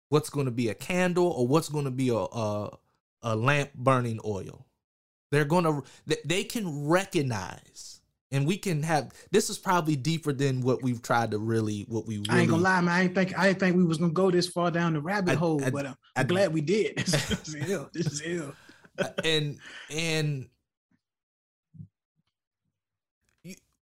what's 0.08 0.30
going 0.30 0.46
to 0.46 0.52
be 0.52 0.68
a 0.68 0.74
candle, 0.74 1.26
or 1.26 1.46
what's 1.46 1.68
going 1.68 1.84
to 1.86 1.90
be 1.90 2.08
a, 2.10 2.16
a 2.16 2.78
a 3.24 3.34
lamp 3.34 3.72
burning 3.74 4.20
oil. 4.24 4.66
They're 5.32 5.44
going 5.46 5.64
to 5.64 5.82
they, 6.24 6.44
can 6.44 6.86
recognize 6.86 8.00
and 8.30 8.46
we 8.46 8.56
can 8.56 8.82
have 8.82 9.12
this 9.32 9.50
is 9.50 9.58
probably 9.58 9.96
deeper 9.96 10.32
than 10.32 10.60
what 10.60 10.82
we've 10.82 11.02
tried 11.02 11.32
to 11.32 11.38
really 11.38 11.86
what 11.88 12.06
we 12.06 12.18
really 12.18 12.30
I 12.30 12.40
ain't 12.40 12.50
gonna 12.50 12.62
lie, 12.62 12.80
man. 12.80 12.94
I 12.94 13.02
ain't 13.04 13.14
think 13.14 13.36
I 13.36 13.48
didn't 13.48 13.60
think 13.60 13.76
we 13.76 13.84
was 13.84 13.98
gonna 13.98 14.12
go 14.12 14.30
this 14.30 14.48
far 14.48 14.70
down 14.70 14.92
the 14.92 15.00
rabbit 15.00 15.32
I- 15.32 15.34
hole, 15.34 15.64
I- 15.64 15.70
but 15.70 15.86
I'm, 15.86 15.96
I- 16.14 16.24
glad 16.24 16.52
we 16.52 16.60
did. 16.60 16.96
this 16.98 17.48
is 17.48 17.54
ill. 17.68 17.90
This 17.92 18.06
is 18.06 18.22
ill. 18.24 18.54
Uh, 18.98 19.08
and 19.24 19.58
and 19.90 20.48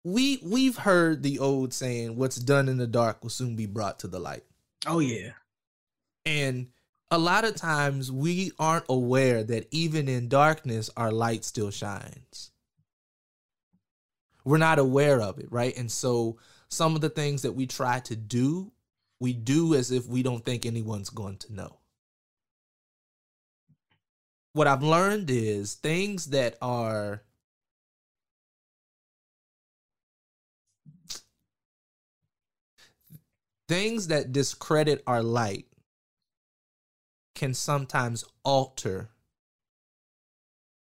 we 0.04 0.38
we've 0.42 0.76
heard 0.76 1.22
the 1.22 1.38
old 1.38 1.72
saying 1.74 2.16
what's 2.16 2.36
done 2.36 2.68
in 2.68 2.78
the 2.78 2.86
dark 2.86 3.22
will 3.22 3.30
soon 3.30 3.56
be 3.56 3.66
brought 3.66 3.98
to 4.00 4.08
the 4.08 4.18
light. 4.18 4.44
Oh 4.86 4.98
yeah. 5.00 5.32
and 6.26 6.68
a 7.10 7.18
lot 7.18 7.44
of 7.44 7.54
times 7.56 8.10
we 8.10 8.52
aren't 8.58 8.86
aware 8.88 9.44
that 9.44 9.68
even 9.70 10.08
in 10.08 10.28
darkness 10.28 10.90
our 10.96 11.12
light 11.12 11.44
still 11.44 11.70
shines. 11.70 12.50
We're 14.44 14.58
not 14.58 14.78
aware 14.78 15.20
of 15.20 15.38
it 15.38 15.50
right? 15.52 15.76
And 15.76 15.90
so 15.90 16.38
some 16.68 16.94
of 16.94 17.00
the 17.02 17.10
things 17.10 17.42
that 17.42 17.52
we 17.52 17.66
try 17.66 18.00
to 18.00 18.16
do 18.16 18.72
we 19.20 19.32
do 19.32 19.74
as 19.74 19.92
if 19.92 20.06
we 20.08 20.22
don't 20.22 20.44
think 20.44 20.66
anyone's 20.66 21.10
going 21.10 21.36
to 21.38 21.52
know 21.54 21.78
what 24.52 24.66
i've 24.66 24.82
learned 24.82 25.30
is 25.30 25.74
things 25.74 26.26
that 26.26 26.56
are 26.60 27.22
things 33.68 34.08
that 34.08 34.32
discredit 34.32 35.02
our 35.06 35.22
light 35.22 35.66
can 37.34 37.54
sometimes 37.54 38.24
alter 38.44 39.08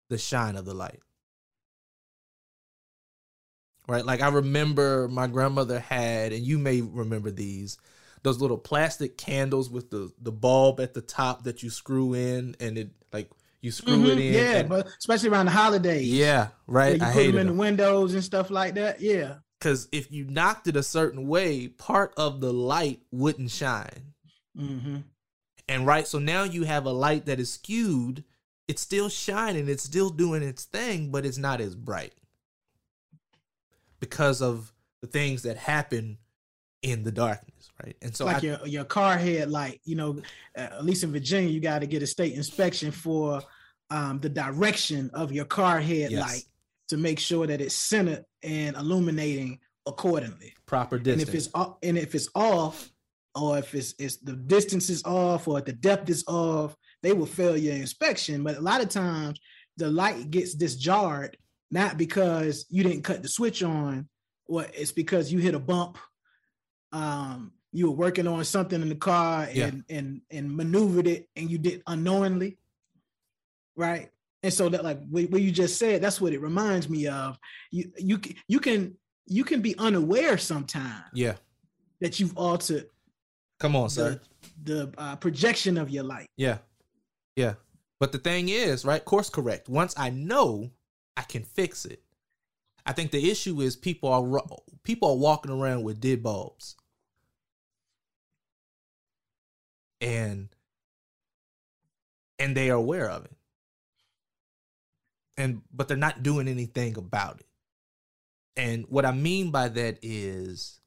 the 0.09 0.19
shine 0.19 0.57
of 0.57 0.65
the 0.65 0.75
light. 0.75 1.01
Right? 3.87 4.05
Like 4.05 4.21
I 4.21 4.29
remember 4.29 5.09
my 5.09 5.27
grandmother 5.27 5.79
had, 5.79 6.33
and 6.33 6.45
you 6.45 6.59
may 6.59 6.81
remember 6.81 7.31
these, 7.31 7.79
those 8.23 8.41
little 8.41 8.59
plastic 8.59 9.17
candles 9.17 9.71
with 9.71 9.91
the 9.91 10.13
the 10.21 10.33
bulb 10.33 10.81
at 10.81 10.95
the 10.95 11.01
top 11.01 11.45
that 11.45 11.63
you 11.63 11.71
screw 11.71 12.15
in, 12.15 12.57
and 12.61 12.79
it 12.79 12.91
you 13.63 13.71
screw 13.71 13.97
Mhm, 13.97 14.07
it 14.13 14.19
in. 14.19 14.33
Yeah, 14.35 14.41
and- 14.61 14.69
but 14.69 14.87
especially 14.99 15.29
around 15.29 15.47
the 15.47 15.53
holidays. 15.53 16.07
yeah, 16.09 16.27
Yeah, 16.27 16.49
right. 16.67 16.99
you 16.99 17.05
I 17.05 17.13
put 17.13 17.27
them 17.27 17.39
in 17.39 17.47
them. 17.47 17.57
the 17.57 17.61
windows 17.61 18.15
and 18.15 18.25
stuff 18.25 18.51
like 18.51 18.75
that. 18.75 19.01
Yeah. 19.01 19.39
because 19.59 19.89
if 19.93 20.11
you 20.11 20.25
knocked 20.25 20.67
it 20.69 20.77
a 20.77 20.83
certain 20.83 21.29
way, 21.29 21.69
part 21.69 22.15
of 22.17 22.41
the 22.41 22.51
light 22.53 23.01
wouldn't 23.11 23.51
shine. 23.51 24.15
hmm 24.57 24.99
And 25.69 25.87
right, 25.87 26.09
so 26.09 26.19
now 26.19 26.43
you 26.45 26.65
have 26.65 26.87
a 26.87 26.91
light 26.93 27.27
that 27.27 27.39
is 27.39 27.53
skewed. 27.53 28.25
It's 28.67 28.81
still 28.83 29.09
shining, 29.11 29.69
it's 29.69 29.83
still 29.85 30.09
doing 30.11 30.43
its 30.43 30.65
thing, 30.65 31.11
but 31.11 31.27
it's 31.27 31.37
not 31.39 31.61
as 31.61 31.75
bright 31.77 32.15
because 34.01 34.41
of 34.41 34.73
the 35.03 35.07
things 35.07 35.43
that 35.43 35.57
happen 35.59 36.17
in 36.83 37.03
the 37.05 37.13
darkness, 37.13 37.60
right? 37.85 37.97
And 38.03 38.15
so 38.15 38.25
like 38.25 38.45
I, 38.45 38.47
your 38.47 38.67
your 38.67 38.85
car 38.85 39.17
headlight. 39.17 39.81
You 39.85 39.97
know, 39.97 40.19
uh, 40.57 40.61
at 40.61 40.85
least 40.85 41.05
in 41.05 41.13
Virginia, 41.13 41.51
you 41.51 41.61
got 41.61 41.81
to 41.81 41.87
get 41.87 42.03
a 42.03 42.07
state 42.07 42.35
inspection 42.35 42.91
for 42.91 43.43
um, 43.91 44.21
the 44.21 44.29
direction 44.29 45.11
of 45.15 45.33
your 45.33 45.45
car 45.45 45.81
headlight 45.81 46.45
to 46.89 46.97
make 46.97 47.19
sure 47.19 47.47
that 47.47 47.61
it's 47.61 47.75
centered 47.75 48.25
and 48.43 48.77
illuminating 48.77 49.59
accordingly. 49.87 50.55
proper 50.67 50.97
And 50.97 51.05
distance. 51.05 51.29
if 51.29 51.35
it's 51.35 51.49
off, 51.55 51.77
and 51.83 51.99
if 51.99 52.15
it's 52.15 52.29
off, 52.35 52.91
or 53.35 53.59
if 53.59 53.75
it's 53.75 53.95
it's 53.99 54.17
the 54.19 54.35
distance 54.35 54.91
is 54.91 55.05
off, 55.05 55.49
or 55.49 55.61
the 55.61 55.73
depth 55.73 56.11
is 56.11 56.25
off, 56.27 56.77
they 57.03 57.13
will 57.13 57.27
fail 57.27 57.57
your 57.57 57.75
inspection. 57.75 58.43
But 58.43 58.57
a 58.57 58.61
lot 58.61 58.81
of 58.81 58.89
times, 58.89 59.41
the 59.77 59.91
light 59.91 60.31
gets 60.31 60.55
disjarred 60.55 61.37
not 61.71 61.97
because 61.97 62.67
you 62.69 62.83
didn't 62.83 63.03
cut 63.03 63.23
the 63.23 63.29
switch 63.29 63.63
on, 63.63 64.09
or 64.47 64.67
it's 64.75 64.93
because 64.93 65.33
you 65.33 65.39
hit 65.39 65.55
a 65.55 65.61
bump. 65.61 65.99
Um, 66.93 67.53
you 67.73 67.87
were 67.91 67.97
working 67.97 68.27
on 68.27 68.45
something 68.45 68.81
in 68.83 68.89
the 68.89 68.95
car 68.97 69.45
and 69.45 69.57
Yeah. 69.57 69.71
and 69.99 70.21
and 70.31 70.57
maneuvered 70.57 71.07
it, 71.07 71.29
and 71.37 71.51
you 71.51 71.59
did 71.59 71.83
unknowingly, 71.87 72.59
right? 73.77 74.11
And 74.43 74.53
so 74.53 74.69
that 74.71 74.83
like 74.85 75.01
what 75.11 75.43
you 75.43 75.51
just 75.51 75.79
said, 75.79 76.03
that's 76.03 76.21
what 76.21 76.33
it 76.33 76.41
reminds 76.41 76.89
me 76.89 77.07
of. 77.07 77.39
You 77.71 77.93
you 77.99 78.21
you 78.49 78.61
can 78.61 78.97
you 79.27 79.45
can 79.45 79.61
be 79.61 79.77
unaware 79.79 80.39
sometimes 80.39 81.05
yeah, 81.13 81.35
that 82.01 82.19
you've 82.19 82.37
altered 82.37 82.87
come 83.61 83.77
on, 83.77 83.91
sir. 83.91 84.21
the 84.65 84.89
the 84.89 84.95
uh, 84.99 85.17
projection 85.17 85.77
of 85.79 85.91
your 85.91 86.05
light. 86.05 86.29
Yeah. 86.37 86.59
Yeah. 87.37 87.55
But 88.01 88.13
the 88.13 88.19
thing 88.19 88.49
is, 88.49 88.85
right? 88.85 89.05
Course 89.05 89.29
correct. 89.29 89.69
Once 89.69 89.95
I 89.97 90.09
know, 90.11 90.71
I 91.17 91.23
can 91.23 91.45
fix 91.45 91.85
it. 91.85 92.03
I 92.87 92.93
think 92.93 93.11
the 93.11 93.31
issue 93.31 93.61
is 93.61 93.77
people 93.77 94.09
are 94.09 94.43
people 94.85 95.11
are 95.11 95.17
walking 95.17 95.53
around 95.53 95.83
with 95.85 96.01
dead 96.01 96.23
bulbs. 96.23 96.77
And 100.01 100.49
and 102.39 102.57
they 102.57 102.71
are 102.71 102.77
aware 102.77 103.09
of 103.09 103.25
it. 103.27 103.37
And 105.37 105.63
but 105.73 105.89
they're 105.89 105.97
not 105.97 106.23
doing 106.23 106.49
anything 106.49 106.97
about 106.97 107.41
it. 107.41 107.47
And 108.57 108.85
what 108.89 109.07
I 109.07 109.13
mean 109.13 109.51
by 109.51 109.69
that 109.69 109.99
is 110.03 110.81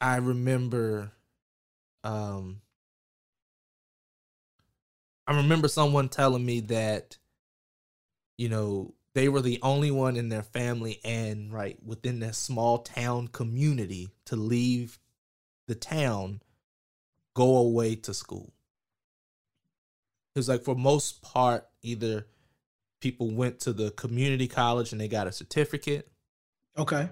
I 0.00 0.16
remember 0.16 1.12
um 2.04 2.60
I 5.26 5.36
remember 5.36 5.68
someone 5.68 6.08
telling 6.08 6.44
me 6.44 6.60
that 6.60 7.16
you 8.36 8.48
know 8.48 8.94
they 9.14 9.28
were 9.28 9.40
the 9.40 9.60
only 9.62 9.90
one 9.90 10.16
in 10.16 10.28
their 10.28 10.42
family 10.42 11.00
and 11.04 11.52
right 11.52 11.78
within 11.84 12.20
that 12.20 12.34
small 12.34 12.78
town 12.78 13.28
community 13.28 14.08
to 14.26 14.36
leave 14.36 14.98
the 15.68 15.74
town 15.74 16.40
go 17.34 17.56
away 17.56 17.94
to 17.96 18.12
school. 18.12 18.52
It 20.34 20.38
was 20.38 20.48
like 20.48 20.64
for 20.64 20.74
most 20.74 21.22
part 21.22 21.66
either 21.82 22.26
people 23.00 23.30
went 23.30 23.60
to 23.60 23.72
the 23.72 23.90
community 23.92 24.48
college 24.48 24.92
and 24.92 25.00
they 25.00 25.08
got 25.08 25.26
a 25.26 25.32
certificate 25.32 26.08
Okay. 26.76 27.08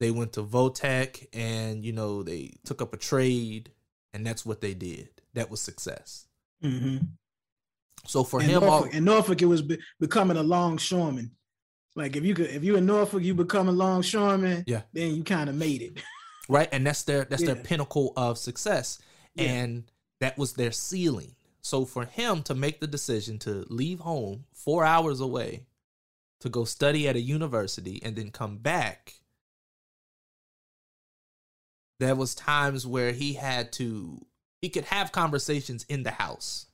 they 0.00 0.10
went 0.10 0.32
to 0.32 0.42
Votech 0.42 1.26
and 1.32 1.84
you 1.84 1.92
know 1.92 2.22
they 2.24 2.54
took 2.64 2.82
up 2.82 2.92
a 2.92 2.96
trade 2.96 3.70
and 4.12 4.26
that's 4.26 4.44
what 4.44 4.60
they 4.60 4.74
did. 4.74 5.08
That 5.34 5.50
was 5.50 5.60
success. 5.60 6.26
hmm 6.60 6.96
So 8.06 8.24
for 8.24 8.40
in, 8.40 8.48
him, 8.48 8.62
all, 8.62 8.70
Norfolk, 8.70 8.94
in 8.94 9.04
Norfolk, 9.04 9.42
it 9.42 9.46
was 9.46 9.62
be- 9.62 9.78
becoming 9.98 10.36
a 10.36 10.42
longshoreman. 10.42 11.30
Like 11.96 12.16
if 12.16 12.24
you 12.24 12.34
could, 12.34 12.46
if 12.50 12.64
you 12.64 12.76
in 12.76 12.86
Norfolk, 12.86 13.22
you 13.22 13.34
become 13.34 13.68
a 13.68 13.72
longshoreman. 13.72 14.64
Yeah. 14.66 14.82
Then 14.92 15.14
you 15.14 15.24
kind 15.24 15.48
of 15.48 15.56
made 15.56 15.82
it. 15.82 16.02
right, 16.48 16.68
and 16.72 16.86
that's 16.86 17.02
their 17.02 17.24
that's 17.24 17.42
their 17.42 17.56
pinnacle 17.56 18.12
of 18.16 18.38
success, 18.38 18.98
Yeah. 19.34 19.44
and 19.50 19.84
that 20.20 20.38
was 20.38 20.54
their 20.54 20.72
ceiling. 20.72 21.34
So 21.62 21.84
for 21.84 22.04
him 22.04 22.42
to 22.44 22.54
make 22.54 22.80
the 22.80 22.86
decision 22.86 23.38
to 23.40 23.66
leave 23.68 24.00
home 24.00 24.44
four 24.52 24.84
hours 24.84 25.20
away 25.20 25.66
to 26.40 26.48
go 26.48 26.64
study 26.64 27.06
at 27.06 27.16
a 27.16 27.20
university 27.20 28.00
and 28.02 28.16
then 28.16 28.30
come 28.30 28.56
back, 28.56 29.14
there 31.98 32.14
was 32.16 32.34
times 32.34 32.86
where 32.86 33.12
he 33.12 33.34
had 33.34 33.72
to 33.72 34.24
he 34.62 34.68
could 34.68 34.84
have 34.84 35.12
conversations 35.12 35.84
in 35.88 36.02
the 36.02 36.12
house. 36.12 36.66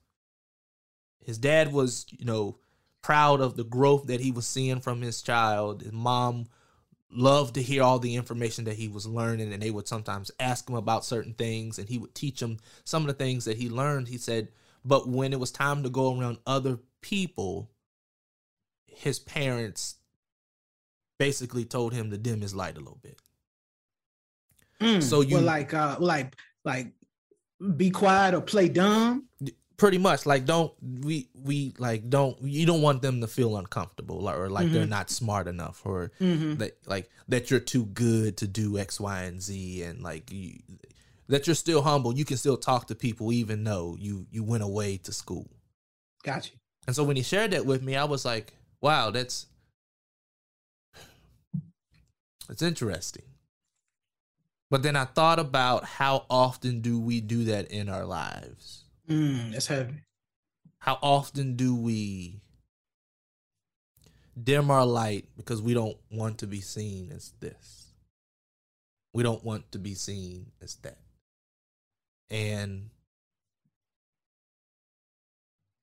His 1.27 1.39
dad 1.39 1.73
was, 1.73 2.07
you 2.11 2.25
know, 2.25 2.59
proud 3.03 3.41
of 3.41 3.57
the 3.57 3.65
growth 3.65 4.07
that 4.07 4.21
he 4.21 4.31
was 4.31 4.47
seeing 4.47 4.81
from 4.81 5.03
his 5.03 5.21
child. 5.23 5.83
His 5.83 5.93
mom 5.93 6.47
loved 7.11 7.55
to 7.55 7.63
hear 7.63 7.83
all 7.83 7.99
the 7.99 8.15
information 8.17 8.65
that 8.65 8.77
he 8.77 8.89
was 8.89 9.07
learning 9.07 9.53
and 9.53 9.63
they 9.63 9.71
would 9.71 9.89
sometimes 9.89 10.31
ask 10.41 10.69
him 10.69 10.75
about 10.77 11.05
certain 11.05 11.35
things 11.35 11.79
and 11.79 11.89
he 11.89 11.99
would 11.99 12.15
teach 12.15 12.41
them 12.41 12.59
some 12.85 13.03
of 13.03 13.09
the 13.09 13.15
things 13.25 13.45
that 13.45 13.57
he 13.57 13.69
learned 13.71 14.09
he 14.09 14.19
said 14.19 14.49
but 14.85 15.09
when 15.09 15.33
it 15.33 15.39
was 15.39 15.53
time 15.53 15.85
to 15.85 15.89
go 15.89 16.19
around 16.19 16.37
other 16.47 16.79
people 17.01 17.71
his 18.87 19.21
parents 19.21 19.95
basically 21.17 21.65
told 21.65 21.95
him 21.95 22.11
to 22.11 22.19
dim 22.19 22.41
his 22.41 22.57
light 22.57 22.77
a 22.77 22.81
little 22.81 22.99
bit 23.03 23.19
Mm. 24.81 25.03
So 25.03 25.21
you- 25.23 25.37
well, 25.37 25.45
like, 25.45 25.73
uh, 25.73 25.97
like, 26.01 26.37
like, 26.65 26.93
be 27.77 27.89
quiet 27.91 28.35
or 28.35 28.43
play 28.43 28.69
dumb. 28.69 29.26
Pretty 29.77 29.99
much 29.99 30.25
like 30.27 30.45
don't 30.47 30.73
we 31.03 31.29
we 31.35 31.75
like 31.79 32.09
don't 32.09 32.41
you 32.43 32.65
don't 32.67 32.81
want 32.83 33.03
them 33.03 33.21
to 33.21 33.27
feel 33.27 33.57
uncomfortable 33.59 34.29
or, 34.29 34.45
or 34.45 34.49
like 34.51 34.71
they're 34.73 34.87
not 34.87 35.11
smart 35.11 35.47
enough 35.49 35.83
or 35.85 36.11
Mm-hmm. 36.21 36.55
that 36.57 36.79
like 36.87 37.11
that 37.29 37.51
you're 37.51 37.61
too 37.61 37.85
good 37.87 38.37
to 38.39 38.47
do 38.47 38.79
X, 38.79 38.99
Y, 39.01 39.23
and 39.25 39.43
Z, 39.43 39.83
and 39.83 40.03
like 40.03 40.31
you, 40.33 40.61
that 41.29 41.47
you're 41.47 41.55
still 41.57 41.83
humble. 41.83 42.15
You 42.17 42.25
can 42.25 42.37
still 42.37 42.57
talk 42.57 42.87
to 42.87 42.95
people 42.95 43.33
even 43.33 43.65
though 43.65 43.97
you 43.99 44.27
you 44.31 44.43
went 44.45 44.63
away 44.63 44.97
to 44.99 45.13
school. 45.13 45.47
gotcha. 46.23 46.53
And 46.87 46.95
so 46.97 47.03
when 47.05 47.17
he 47.17 47.23
shared 47.23 47.51
that 47.51 47.67
with 47.67 47.83
me, 47.83 47.97
I 47.97 48.05
was 48.05 48.25
like, 48.25 48.55
wow, 48.81 49.11
that's 49.11 49.47
it's 52.49 52.63
interesting. 52.63 53.25
But 54.71 54.83
then 54.83 54.97
I 54.97 55.05
thought 55.05 55.39
about 55.39 55.85
how 55.85 56.27
often 56.31 56.81
do 56.81 56.99
we 56.99 57.21
do 57.21 57.45
that 57.45 57.71
in 57.71 57.89
our 57.89 58.05
lives? 58.05 58.85
Mm, 59.09 59.53
that's 59.53 59.67
heavy. 59.67 60.03
How 60.79 60.99
often 61.03 61.57
do 61.57 61.75
we 61.75 62.41
dim 64.41 64.71
our 64.71 64.87
light 64.87 65.27
because 65.37 65.63
we 65.63 65.75
don't 65.75 65.97
want 66.11 66.39
to 66.39 66.47
be 66.47 66.61
seen 66.61 67.11
as 67.13 67.33
this? 67.41 67.93
We 69.13 69.23
don't 69.23 69.45
want 69.45 69.73
to 69.73 69.79
be 69.79 69.95
seen 69.95 70.53
as 70.61 70.75
that. 70.77 70.99
And 72.31 72.91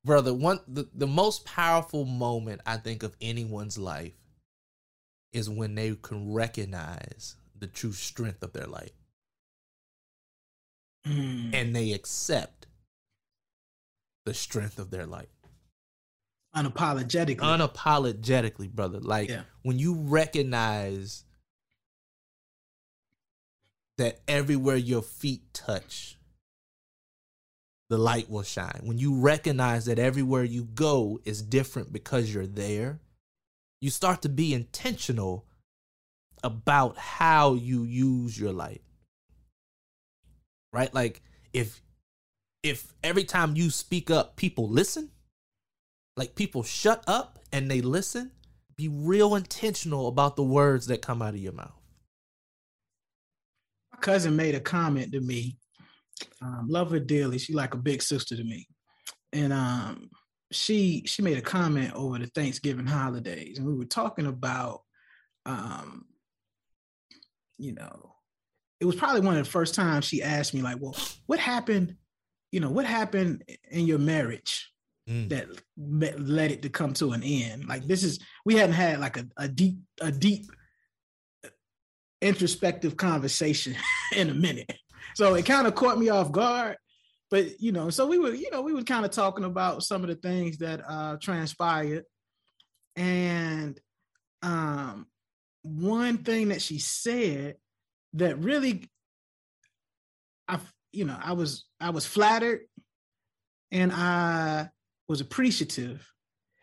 brother, 0.04 0.34
one 0.34 0.60
the, 0.68 0.88
the 0.94 1.08
most 1.08 1.46
powerful 1.46 2.06
moment 2.06 2.62
I 2.66 2.78
think 2.78 3.04
of 3.04 3.16
anyone's 3.22 3.78
life 3.78 4.14
is 5.32 5.50
when 5.50 5.76
they 5.76 5.96
can 5.96 6.32
recognize 6.34 7.36
the 7.58 7.68
true 7.68 7.94
strength 7.94 8.44
of 8.44 8.54
their 8.54 8.68
light 8.68 8.94
Mm. 11.06 11.54
and 11.54 11.76
they 11.76 11.92
accept 11.92 12.68
the 14.26 14.34
strength 14.34 14.80
of 14.80 14.90
their 14.92 15.06
light 15.06 15.30
Unapologetically. 16.56 17.38
unapologetically 17.40 18.70
brother. 18.72 19.00
Like 19.00 19.30
Yeah. 19.30 19.44
when 19.64 19.80
you 19.80 19.96
recognize 19.96 21.26
that 23.98 24.20
everywhere 24.28 24.76
your 24.76 25.02
feet 25.02 25.54
touch 25.54 26.18
the 27.90 27.98
light 27.98 28.28
will 28.30 28.44
shine. 28.44 28.80
When 28.84 28.98
you 28.98 29.14
recognize 29.20 29.86
that 29.86 30.00
everywhere 30.00 30.44
you 30.44 30.64
go 30.64 31.20
is 31.26 31.42
different 31.44 31.92
because 31.94 32.34
you're 32.34 32.48
there 32.48 33.00
you 33.82 33.90
start 33.90 34.22
to 34.22 34.30
be 34.30 34.54
intentional 34.54 35.46
about 36.44 36.98
how 36.98 37.54
you 37.54 37.84
use 37.84 38.40
your 38.40 38.54
light. 38.54 38.82
Right? 40.72 40.94
Like 40.94 41.22
if 41.52 41.82
if 42.64 42.94
every 43.04 43.24
time 43.24 43.56
you 43.56 43.70
speak 43.70 44.10
up 44.10 44.36
people 44.36 44.70
listen 44.70 45.12
like 46.18 46.36
people 46.36 46.64
shut 46.64 47.04
up 47.08 47.40
and 47.52 47.70
they 47.70 47.82
listen 47.82 48.32
be 48.76 48.88
real 48.88 49.36
intentional 49.36 50.08
about 50.08 50.36
the 50.36 50.44
words 50.44 50.88
that 50.88 51.02
come 51.02 51.22
out 51.22 51.34
of 51.34 51.40
your 51.40 51.54
mouth 51.54 51.84
my 53.94 54.00
cousin 54.00 54.36
made 54.36 54.56
a 54.56 54.60
comment 54.60 55.12
to 55.12 55.22
me. 55.22 55.58
Um, 56.42 56.68
love 56.68 56.92
her 56.92 57.00
dearly. 57.00 57.38
She 57.38 57.54
like 57.54 57.74
a 57.74 57.78
big 57.78 58.02
sister 58.02 58.36
to 58.36 58.44
me. 58.44 58.68
And 59.32 59.54
um, 59.54 60.10
she 60.52 61.04
she 61.06 61.22
made 61.22 61.38
a 61.38 61.42
comment 61.42 61.94
over 61.94 62.20
the 62.20 62.28
Thanksgiving 62.28 62.86
holidays, 62.86 63.58
and 63.58 63.68
we 63.68 63.74
were 63.74 63.86
talking 63.86 64.28
about, 64.28 64.82
um, 65.46 66.06
you 67.58 67.74
know, 67.74 68.16
it 68.80 68.86
was 68.86 68.96
probably 68.96 69.22
one 69.22 69.38
of 69.38 69.44
the 69.44 69.52
first 69.52 69.74
times 69.74 70.06
she 70.06 70.22
asked 70.22 70.54
me 70.54 70.62
like, 70.62 70.78
"Well, 70.80 70.96
what 71.26 71.40
happened? 71.40 71.96
You 72.54 72.60
know, 72.60 72.70
what 72.70 72.86
happened 72.86 73.44
in 73.72 73.88
your 73.88 74.00
marriage 74.00 74.70
Mm. 75.10 75.28
that 75.28 75.50
led 75.76 76.52
it 76.52 76.62
to 76.62 76.70
come 76.70 76.94
to 76.94 77.12
an 77.12 77.24
end? 77.24 77.68
Like 77.68 77.86
this 77.88 78.04
is 78.04 78.20
we 78.46 78.56
hadn't 78.56 78.76
had 78.76 79.02
like 79.02 79.18
a, 79.18 79.26
a 79.36 79.50
deep 79.50 79.80
a 80.00 80.10
deep 80.10 80.46
introspective 82.22 82.96
conversation 82.96 83.76
in 84.16 84.30
a 84.30 84.34
minute. 84.34 84.72
So 85.16 85.34
it 85.34 85.46
kind 85.46 85.68
of 85.68 85.76
caught 85.76 86.00
me 86.00 86.08
off 86.08 86.32
guard. 86.32 86.78
But 87.30 87.60
you 87.60 87.74
know, 87.74 87.90
so 87.90 88.06
we 88.06 88.18
were, 88.18 88.34
you 88.34 88.50
know, 88.52 88.62
we 88.62 88.74
were 88.74 88.84
kind 88.84 89.04
of 89.04 89.12
talking 89.12 89.44
about 89.44 89.84
some 89.84 90.04
of 90.04 90.08
the 90.08 90.16
things 90.16 90.60
that 90.60 90.82
uh 90.88 91.18
transpired. 91.22 92.06
And 92.96 93.78
um 94.42 95.08
one 95.64 96.20
thing 96.20 96.50
that 96.50 96.62
she 96.62 96.80
said 96.80 97.56
that 98.14 98.38
really 98.40 98.90
I 100.48 100.60
you 100.94 101.06
know, 101.06 101.18
I 101.22 101.34
was 101.34 101.66
I 101.82 101.90
was 101.90 102.06
flattered 102.06 102.62
and 103.72 103.92
I 103.92 104.70
was 105.08 105.20
appreciative. 105.20 106.08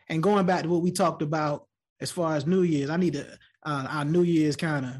And 0.09 0.23
going 0.23 0.45
back 0.45 0.63
to 0.63 0.69
what 0.69 0.81
we 0.81 0.91
talked 0.91 1.21
about 1.21 1.67
as 1.99 2.11
far 2.11 2.35
as 2.35 2.47
New 2.47 2.63
Year's, 2.63 2.89
I 2.89 2.97
need 2.97 3.13
to 3.13 3.25
uh, 3.63 3.87
our 3.89 4.05
New 4.05 4.23
Year's 4.23 4.55
kind 4.55 4.85
of 4.85 4.93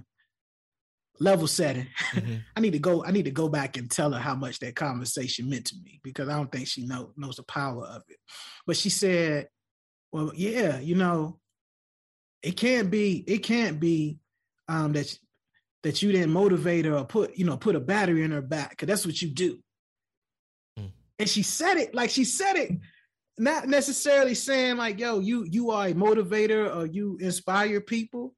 level 1.20 1.48
setting. 1.48 1.88
Mhm. 2.12 2.44
I 2.56 2.60
need 2.60 2.74
to 2.74 2.80
go. 2.80 3.04
I 3.04 3.12
need 3.12 3.26
to 3.26 3.32
go 3.32 3.48
back 3.50 3.78
and 3.78 3.90
tell 3.90 4.12
her 4.12 4.20
how 4.20 4.36
much 4.36 4.60
that 4.60 4.76
conversation 4.76 5.50
meant 5.50 5.66
to 5.68 5.76
me 5.84 6.00
because 6.04 6.30
I 6.30 6.36
don't 6.36 6.52
think 6.52 6.68
she 6.68 6.86
know, 6.86 7.14
knows 7.18 7.38
the 7.38 7.44
power 7.44 7.86
of 7.86 8.04
it. 8.10 8.18
But 8.68 8.78
she 8.78 8.90
said, 8.90 9.48
"Well, 10.12 10.32
yeah, 10.36 10.80
you 10.80 10.96
know, 10.96 11.40
it 12.44 12.58
can't 12.58 12.92
be. 12.92 13.24
It 13.28 13.40
can't 13.40 13.80
be 13.80 14.20
um, 14.68 14.94
that 14.94 15.16
that 15.84 16.02
you 16.02 16.12
didn't 16.12 16.32
motivate 16.32 16.86
her 16.86 16.96
or 16.98 17.06
put 17.06 17.38
you 17.38 17.46
know 17.46 17.58
put 17.58 17.76
a 17.76 17.80
battery 17.80 18.24
in 18.24 18.32
her 18.32 18.42
back 18.42 18.72
because 18.72 18.88
that's 18.88 19.06
what 19.06 19.22
you 19.22 19.30
do." 19.30 19.60
Mm. 20.80 20.92
And 21.20 21.30
she 21.30 21.44
said 21.44 21.78
it 21.78 21.94
like 21.96 22.10
she 22.10 22.24
said 22.24 22.56
it, 22.56 22.72
not 23.38 23.68
necessarily 23.68 24.36
saying 24.36 24.78
like, 24.78 25.00
"Yo, 25.00 25.20
you 25.20 25.46
you 25.46 25.72
are 25.72 25.88
a 25.88 25.94
motivator 25.94 26.76
or 26.76 26.86
you 26.86 27.18
inspire 27.20 27.82
people," 27.82 28.36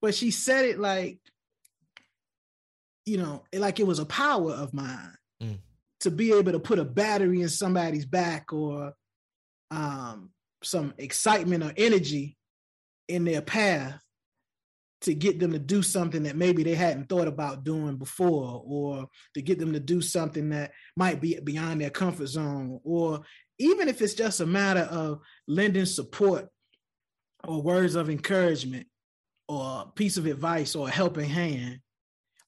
but 0.00 0.14
she 0.14 0.30
said 0.30 0.64
it 0.64 0.78
like 0.78 1.18
you 3.06 3.18
know, 3.18 3.44
like 3.52 3.80
it 3.80 3.86
was 3.86 3.98
a 3.98 4.06
power 4.06 4.52
of 4.52 4.72
mine 4.72 5.16
Mm. 5.42 5.58
to 6.00 6.10
be 6.10 6.32
able 6.32 6.52
to 6.52 6.60
put 6.60 6.78
a 6.78 6.84
battery 6.84 7.42
in 7.42 7.48
somebody's 7.48 8.06
back 8.06 8.52
or 8.52 8.94
um, 9.72 10.30
some 10.62 10.94
excitement 10.96 11.64
or 11.64 11.72
energy 11.76 12.36
in 13.08 13.24
their 13.24 13.42
path 13.42 14.00
to 15.04 15.14
get 15.14 15.38
them 15.38 15.52
to 15.52 15.58
do 15.58 15.82
something 15.82 16.22
that 16.24 16.36
maybe 16.36 16.62
they 16.62 16.74
hadn't 16.74 17.08
thought 17.08 17.28
about 17.28 17.64
doing 17.64 17.96
before 17.96 18.62
or 18.66 19.08
to 19.34 19.42
get 19.42 19.58
them 19.58 19.72
to 19.72 19.80
do 19.80 20.00
something 20.00 20.50
that 20.50 20.72
might 20.96 21.20
be 21.20 21.38
beyond 21.40 21.80
their 21.80 21.90
comfort 21.90 22.26
zone 22.26 22.80
or 22.84 23.20
even 23.58 23.88
if 23.88 24.02
it's 24.02 24.14
just 24.14 24.40
a 24.40 24.46
matter 24.46 24.88
of 24.90 25.20
lending 25.46 25.86
support 25.86 26.48
or 27.46 27.62
words 27.62 27.94
of 27.94 28.10
encouragement 28.10 28.86
or 29.48 29.84
a 29.86 29.92
piece 29.92 30.16
of 30.16 30.26
advice 30.26 30.74
or 30.74 30.88
a 30.88 30.90
helping 30.90 31.28
hand 31.28 31.78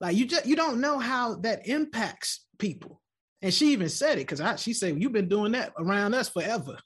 like 0.01 0.17
you 0.17 0.27
just 0.27 0.47
you 0.47 0.57
don't 0.57 0.81
know 0.81 0.99
how 0.99 1.37
that 1.37 1.67
impacts 1.67 2.45
people. 2.59 3.01
And 3.43 3.53
she 3.53 3.73
even 3.73 3.89
said 3.89 4.19
it 4.19 4.27
because 4.27 4.61
she 4.61 4.73
said 4.73 5.01
you've 5.01 5.13
been 5.13 5.29
doing 5.29 5.53
that 5.53 5.73
around 5.79 6.15
us 6.15 6.29
forever 6.29 6.79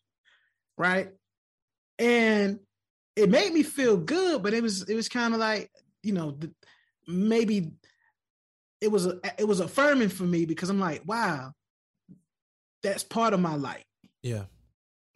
right? 0.81 1.11
And 1.99 2.59
it 3.17 3.29
made 3.29 3.53
me 3.53 3.63
feel 3.63 3.97
good 3.97 4.43
but 4.43 4.53
it 4.55 4.63
was 4.63 4.89
it 4.89 4.95
was 4.95 5.09
kind 5.09 5.35
of 5.35 5.41
like 5.41 5.71
you 6.03 6.13
know 6.13 6.33
th- 6.33 6.53
maybe 7.07 7.71
it 8.81 8.91
was 8.91 9.07
a, 9.07 9.21
it 9.39 9.47
was 9.47 9.61
affirming 9.61 10.09
for 10.09 10.23
me 10.25 10.45
because 10.47 10.71
i'm 10.71 10.81
like 10.81 11.03
wow 11.07 11.53
that's 12.83 13.05
part 13.05 13.35
of 13.35 13.41
my 13.41 13.55
life 13.55 13.85
yeah 14.23 14.45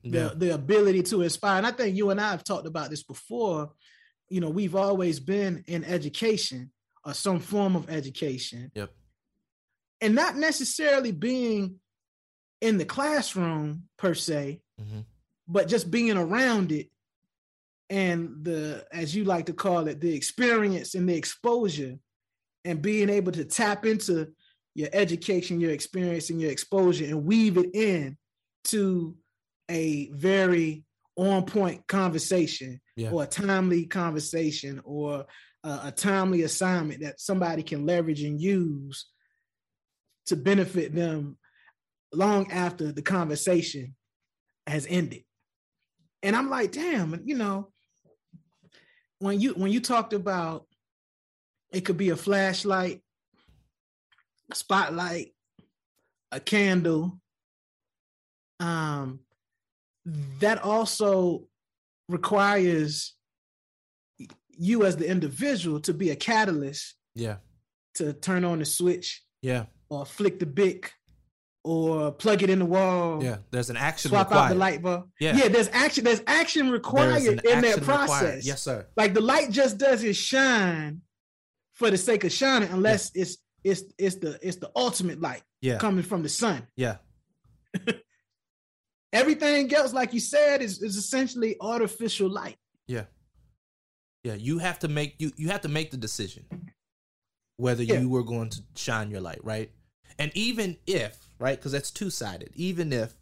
the, 0.03 0.19
yeah 0.19 0.31
the 0.37 0.55
ability 0.55 1.03
to 1.05 1.23
inspire. 1.23 1.57
And 1.57 1.67
I 1.67 1.71
think 1.71 1.97
you 1.97 2.11
and 2.11 2.21
I 2.21 2.31
have 2.33 2.45
talked 2.45 2.67
about 2.67 2.91
this 2.91 3.03
before. 3.03 3.71
You 4.29 4.41
know, 4.43 4.51
we've 4.51 4.75
always 4.77 5.19
been 5.19 5.65
in 5.67 5.83
education 5.83 6.73
or 7.07 7.15
some 7.15 7.41
form 7.41 7.75
of 7.75 7.89
education. 7.89 8.71
Yep. 8.75 8.91
And 10.03 10.15
not 10.15 10.37
necessarily 10.37 11.11
being 11.11 11.81
in 12.61 12.77
the 12.77 12.85
classroom 12.85 13.85
per 13.97 14.13
se, 14.13 14.61
Mhm. 14.79 15.07
but 15.49 15.69
just 15.69 15.91
being 15.91 16.19
around 16.19 16.71
it 16.71 16.91
and 17.91 18.45
the, 18.45 18.85
as 18.93 19.15
you 19.15 19.25
like 19.25 19.47
to 19.47 19.53
call 19.53 19.87
it, 19.89 20.01
the 20.01 20.15
experience 20.15 20.95
and 20.95 21.09
the 21.09 21.15
exposure 21.17 21.97
and 22.65 22.81
being 22.81 23.11
able 23.11 23.33
to 23.33 23.45
tap 23.45 23.85
into 23.85 24.29
your 24.75 24.89
education, 24.93 25.61
your 25.61 25.71
experience, 25.73 26.31
and 26.31 26.41
your 26.41 26.51
exposure 26.51 27.05
and 27.05 27.25
weave 27.25 27.59
it 27.59 27.75
in 27.75 28.17
to 28.65 29.15
a 29.71 30.11
very 30.13 30.85
on 31.17 31.45
point 31.45 31.87
conversation 31.87 32.81
Yeah. 32.97 33.11
or 33.11 33.23
a 33.23 33.27
timely 33.27 33.87
conversation 33.87 34.81
or 34.85 35.27
a, 35.63 35.81
a 35.85 35.93
timely 35.93 36.43
assignment 36.43 37.03
that 37.03 37.21
somebody 37.21 37.63
can 37.63 37.87
leverage 37.87 38.23
and 38.23 38.41
use 38.41 39.07
to 40.27 40.37
benefit 40.37 40.95
them 40.95 41.37
long 42.13 42.51
after 42.51 42.91
the 42.93 43.03
conversation 43.03 43.95
has 44.67 44.87
ended. 44.89 45.23
And 46.23 46.35
I'm 46.35 46.49
like, 46.49 46.73
damn, 46.73 47.21
you 47.25 47.37
know, 47.37 47.71
when 49.25 49.41
you 49.41 49.55
when 49.55 49.73
you 49.73 49.81
talked 49.81 50.13
about 50.13 50.67
it 51.73 51.81
could 51.81 51.97
be 51.97 52.11
a 52.11 52.17
flashlight, 52.17 53.01
a 54.53 54.55
spotlight, 54.55 55.35
a 56.31 56.39
candle, 56.39 57.19
um, 58.61 59.21
that 60.41 60.63
also 60.63 61.45
requires 62.09 63.15
you 64.51 64.85
as 64.85 64.97
the 64.97 65.11
individual 65.11 65.81
to 65.81 65.95
be 65.95 66.11
a 66.11 66.17
catalyst 66.17 66.95
yeah. 67.15 67.37
to 67.95 68.13
turn 68.13 68.45
on 68.45 68.59
the 68.59 68.65
switch 68.65 69.25
yeah. 69.41 69.65
or 69.89 70.05
flick 70.05 70.39
the 70.39 70.47
bic 70.47 70.93
or 71.65 72.13
plug 72.13 72.43
it 72.43 72.51
in 72.51 72.59
the 72.59 72.65
wall 72.65 73.23
yeah 73.25 73.39
there's 73.51 73.71
an 73.71 73.77
action 73.77 74.11
swap 74.11 74.29
required 74.29 74.45
out 74.45 74.49
the 74.51 74.55
light 74.55 74.83
bulb 74.83 75.09
Yeah. 75.19 75.35
yeah 75.37 75.49
there's 75.49 75.69
action 75.69 76.05
there's 76.05 76.23
action 76.27 76.71
required 76.71 77.13
There's 77.23 77.27
in 77.29 77.37
that 77.37 77.47
action 77.65 77.81
required. 77.81 78.07
process 78.07 78.47
yes 78.47 78.63
sir 78.63 78.87
like 78.97 79.15
the 79.15 79.21
light 79.23 79.51
just 79.51 79.79
doesn't 79.79 80.15
shine 80.15 81.01
for 81.73 81.91
the 81.91 81.97
sake 81.99 82.23
of 82.25 82.33
shining 82.33 82.69
unless 82.71 83.11
it's 83.15 83.39
it's 83.65 83.83
it's 83.99 84.17
the 84.17 84.39
it's 84.47 84.59
the 84.59 84.71
ultimate 84.77 85.21
light 85.23 85.43
Yeah. 85.63 85.79
coming 85.79 86.05
from 86.05 86.23
the 86.23 86.29
sun. 86.29 86.67
Yeah. 86.77 86.97
Everything 89.13 89.73
else, 89.75 89.93
like 89.93 90.13
you 90.13 90.21
said, 90.21 90.61
is, 90.61 90.83
is 90.83 90.97
essentially 90.97 91.57
artificial 91.61 92.29
light. 92.29 92.57
Yeah. 92.87 93.05
Yeah. 94.25 94.35
You 94.35 94.59
have 94.59 94.81
to 94.81 94.89
make 94.89 95.15
you 95.19 95.33
you 95.37 95.49
have 95.49 95.61
to 95.63 95.69
make 95.69 95.91
the 95.91 95.97
decision 95.97 96.45
whether 97.57 97.83
Yeah. 97.83 98.01
you 98.01 98.09
were 98.09 98.25
going 98.25 98.51
to 98.51 98.61
shine 98.77 99.11
your 99.11 99.21
light, 99.21 99.39
right? 99.45 99.71
And 100.19 100.31
even 100.35 100.77
if, 100.87 101.17
right, 101.39 101.59
because 101.59 101.73
that's 101.73 101.91
two 101.91 102.11
sided, 102.11 102.51
even 102.55 102.93
if 102.93 103.15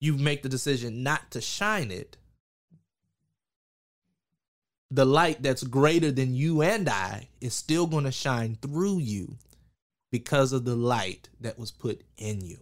you 0.00 0.16
make 0.16 0.42
the 0.42 0.48
decision 0.48 1.02
not 1.02 1.30
to 1.30 1.40
shine 1.40 1.90
it, 1.90 2.16
the 4.90 5.04
light 5.04 5.42
that's 5.42 5.64
greater 5.64 6.10
than 6.10 6.34
you 6.34 6.62
and 6.62 6.88
I 6.88 7.28
is 7.40 7.54
still 7.54 7.86
going 7.86 8.04
to 8.04 8.12
shine 8.12 8.56
through 8.60 8.98
you 8.98 9.36
because 10.10 10.52
of 10.52 10.64
the 10.64 10.76
light 10.76 11.28
that 11.40 11.58
was 11.58 11.70
put 11.70 12.02
in 12.16 12.40
you. 12.40 12.58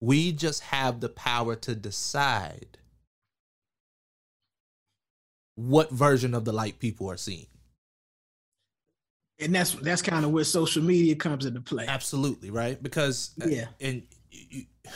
We 0.00 0.32
just 0.32 0.64
have 0.64 1.00
the 1.00 1.08
power 1.08 1.56
to 1.56 1.74
decide 1.74 2.78
what 5.54 5.90
version 5.90 6.34
of 6.34 6.44
the 6.44 6.52
light 6.52 6.78
people 6.78 7.10
are 7.10 7.16
seeing. 7.16 7.46
And 9.40 9.54
that's 9.54 9.72
that's 9.74 10.02
kind 10.02 10.24
of 10.24 10.30
where 10.30 10.44
social 10.44 10.82
media 10.82 11.16
comes 11.16 11.44
into 11.44 11.60
play. 11.60 11.86
Absolutely, 11.88 12.50
right? 12.50 12.80
Because 12.80 13.32
uh, 13.42 13.48
Yeah. 13.48 13.66
and 13.80 14.02
you, 14.30 14.64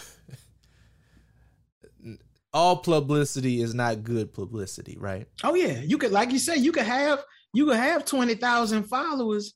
all 2.53 2.77
publicity 2.77 3.61
is 3.61 3.75
not 3.75 4.05
good 4.05 4.33
publicity, 4.33 4.97
right? 4.99 5.27
Oh 5.45 5.55
yeah, 5.55 5.81
you 5.81 5.99
could 5.99 6.13
like 6.13 6.31
you 6.31 6.39
say, 6.39 6.57
you 6.57 6.73
could 6.73 6.85
have 6.85 7.23
you 7.53 7.67
could 7.67 7.77
have 7.77 8.05
twenty 8.05 8.35
thousand 8.35 8.85
followers, 8.85 9.55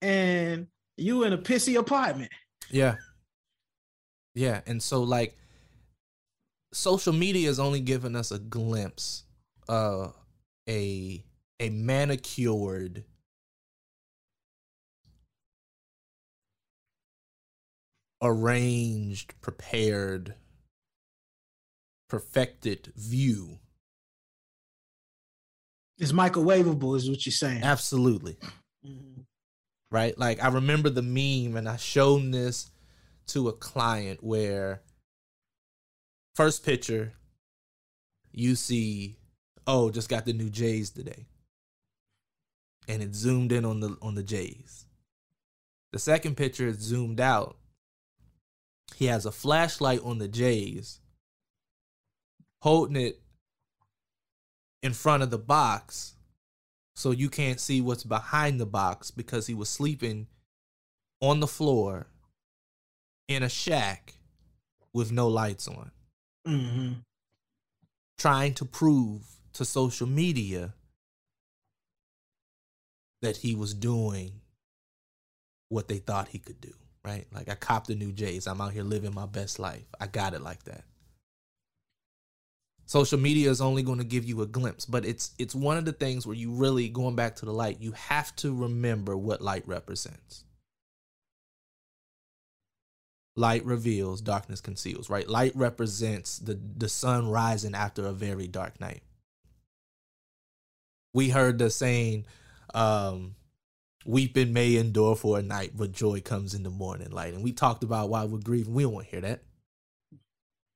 and 0.00 0.66
you 0.96 1.24
in 1.24 1.32
a 1.32 1.38
pissy 1.38 1.78
apartment. 1.78 2.30
Yeah. 2.70 2.96
Yeah, 4.34 4.62
and 4.66 4.82
so 4.82 5.02
like 5.02 5.36
social 6.72 7.12
media 7.12 7.50
is 7.50 7.60
only 7.60 7.80
giving 7.80 8.16
us 8.16 8.30
a 8.30 8.38
glimpse 8.38 9.24
of 9.68 10.14
a 10.68 11.24
a 11.60 11.70
manicured 11.70 13.04
arranged, 18.22 19.34
prepared, 19.40 20.34
perfected 22.08 22.92
view. 22.96 23.58
It's 25.98 26.12
microwavable, 26.12 26.96
is 26.96 27.08
what 27.08 27.26
you're 27.26 27.32
saying. 27.32 27.62
Absolutely. 27.62 28.38
Mhm. 28.84 29.26
right? 29.90 30.16
Like 30.18 30.42
I 30.42 30.48
remember 30.48 30.88
the 30.90 31.02
meme 31.02 31.56
and 31.56 31.68
I 31.68 31.76
shown 31.76 32.30
this 32.30 32.70
to 33.28 33.48
a 33.48 33.52
client 33.52 34.24
where 34.24 34.82
first 36.34 36.64
picture 36.64 37.12
you 38.32 38.56
see 38.56 39.18
oh 39.66 39.90
just 39.90 40.08
got 40.08 40.24
the 40.24 40.32
new 40.32 40.50
J's 40.50 40.90
today. 40.90 41.26
And 42.88 43.02
it 43.02 43.14
zoomed 43.14 43.52
in 43.52 43.64
on 43.64 43.78
the 43.80 43.96
on 44.02 44.14
the 44.16 44.22
J's. 44.24 44.86
The 45.92 45.98
second 46.00 46.36
picture 46.36 46.66
is 46.66 46.78
zoomed 46.78 47.20
out. 47.20 47.56
He 48.94 49.06
has 49.06 49.26
a 49.26 49.32
flashlight 49.32 50.00
on 50.02 50.18
the 50.18 50.28
J's, 50.28 51.00
holding 52.60 52.96
it 52.96 53.20
in 54.82 54.92
front 54.92 55.22
of 55.22 55.30
the 55.30 55.38
box 55.38 56.14
so 56.94 57.10
you 57.10 57.30
can't 57.30 57.58
see 57.60 57.80
what's 57.80 58.04
behind 58.04 58.60
the 58.60 58.66
box 58.66 59.10
because 59.10 59.46
he 59.46 59.54
was 59.54 59.68
sleeping 59.68 60.26
on 61.20 61.40
the 61.40 61.46
floor 61.46 62.06
in 63.28 63.42
a 63.42 63.48
shack 63.48 64.14
with 64.92 65.10
no 65.10 65.26
lights 65.28 65.66
on, 65.68 65.90
Mhm. 66.46 67.04
trying 68.18 68.54
to 68.54 68.64
prove 68.64 69.40
to 69.54 69.64
social 69.64 70.06
media 70.06 70.74
that 73.22 73.38
he 73.38 73.54
was 73.54 73.72
doing 73.72 74.42
what 75.68 75.88
they 75.88 75.98
thought 75.98 76.28
he 76.28 76.38
could 76.38 76.60
do, 76.60 76.74
right? 77.04 77.26
Like 77.32 77.48
I 77.48 77.54
copped 77.54 77.88
the 77.88 77.94
new 77.94 78.12
J's. 78.12 78.46
I'm 78.46 78.60
out 78.60 78.72
here 78.72 78.84
living 78.84 79.14
my 79.14 79.26
best 79.26 79.58
life. 79.58 79.84
I 80.00 80.06
got 80.06 80.34
it 80.34 80.42
like 80.42 80.62
that. 80.64 80.84
Social 82.86 83.18
media 83.18 83.50
is 83.50 83.60
only 83.60 83.82
going 83.82 83.98
to 83.98 84.04
give 84.04 84.24
you 84.24 84.42
a 84.42 84.46
glimpse, 84.46 84.84
but 84.84 85.04
it's 85.04 85.32
it's 85.38 85.54
one 85.54 85.78
of 85.78 85.84
the 85.84 85.92
things 85.92 86.26
where 86.26 86.36
you 86.36 86.52
really 86.52 86.88
going 86.88 87.14
back 87.14 87.36
to 87.36 87.46
the 87.46 87.52
light, 87.52 87.80
you 87.80 87.92
have 87.92 88.34
to 88.36 88.54
remember 88.54 89.16
what 89.16 89.40
light 89.40 89.66
represents. 89.66 90.44
Light 93.34 93.64
reveals, 93.64 94.20
darkness 94.20 94.60
conceals, 94.60 95.08
right? 95.08 95.26
Light 95.26 95.52
represents 95.54 96.38
the 96.38 96.58
the 96.76 96.88
sun 96.88 97.28
rising 97.30 97.74
after 97.74 98.06
a 98.06 98.12
very 98.12 98.46
dark 98.46 98.78
night. 98.78 99.02
We 101.14 101.30
heard 101.30 101.58
the 101.58 101.70
saying 101.70 102.26
um 102.74 103.36
weeping 104.04 104.52
may 104.52 104.76
endure 104.76 105.16
for 105.16 105.38
a 105.38 105.42
night, 105.42 105.72
but 105.74 105.92
joy 105.92 106.20
comes 106.20 106.54
in 106.54 106.62
the 106.62 106.70
morning 106.70 107.10
light. 107.10 107.34
And 107.34 107.42
we 107.42 107.52
talked 107.52 107.84
about 107.84 108.08
why 108.08 108.24
we're 108.24 108.38
grieving. 108.38 108.74
We 108.74 108.82
don't 108.82 108.92
want 108.92 109.06
to 109.06 109.10
hear 109.10 109.20
that. 109.22 109.42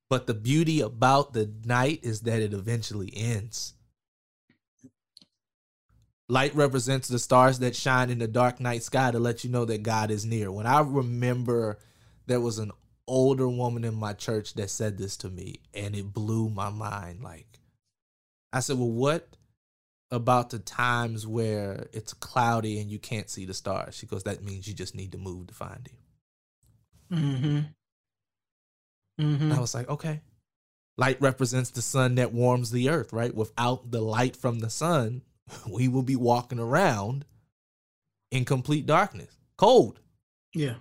But 0.09 0.27
the 0.27 0.35
beauty 0.35 0.81
about 0.81 1.33
the 1.33 1.53
night 1.65 2.01
is 2.03 2.21
that 2.23 2.41
it 2.41 2.53
eventually 2.53 3.13
ends. 3.17 3.75
Light 6.29 6.55
represents 6.55 7.09
the 7.09 7.19
stars 7.19 7.61
that 7.61 7.77
shine 7.77 8.11
in 8.11 8.19
the 8.19 8.27
dark 8.27 8.61
night 8.61 8.83
sky 8.83 9.11
to 9.11 9.19
let 9.19 9.45
you 9.45 9.51
know 9.51 9.65
that 9.65 9.83
God 9.83 10.11
is 10.11 10.25
near. 10.25 10.51
When 10.51 10.67
I 10.67 10.81
remember 10.81 11.79
there 12.27 12.41
was 12.41 12.59
an 12.59 12.73
older 13.07 13.49
woman 13.49 13.85
in 13.85 13.95
my 13.95 14.13
church 14.13 14.55
that 14.55 14.71
said 14.71 14.99
this 14.99 15.17
to 15.19 15.29
me, 15.29 15.61
and 15.73 15.95
it 15.95 16.13
blew 16.13 16.49
my 16.49 16.71
mind. 16.71 17.23
Like, 17.23 17.47
I 18.53 18.61
said, 18.61 18.79
Well, 18.79 18.91
what 18.91 19.36
about 20.11 20.51
the 20.51 20.59
times 20.59 21.27
where 21.27 21.89
it's 21.93 22.13
cloudy 22.15 22.79
and 22.81 22.91
you 22.91 22.99
can't 22.99 23.29
see 23.31 23.45
the 23.45 23.55
stars? 23.55 23.95
She 23.95 24.07
goes, 24.07 24.23
That 24.25 24.43
means 24.43 24.67
you 24.69 24.75
just 24.75 24.95
need 24.95 25.13
to 25.13 25.19
move 25.19 25.49
to 25.49 25.55
find 25.55 25.89
him. 25.89 25.99
Mhm. 27.19 27.75
And 29.19 29.41
Mhm. 29.41 29.53
I 29.53 29.61
was 29.61 29.75
like, 29.75 29.89
okay. 29.89 30.21
Light 30.99 31.21
represents 31.21 31.71
the 31.71 31.83
sun 31.83 32.15
that 32.17 32.33
warms 32.33 32.71
the 32.71 32.89
earth, 32.89 33.13
right? 33.13 33.35
Without 33.35 33.91
the 33.91 34.01
light 34.01 34.37
from 34.37 34.61
the 34.61 34.71
sun, 34.71 35.23
we 35.71 35.89
will 35.89 36.03
be 36.03 36.17
walking 36.17 36.59
around 36.59 37.25
in 38.31 38.45
complete 38.45 38.87
darkness, 38.87 39.37
cold. 39.57 40.01
Yeah. 40.55 40.77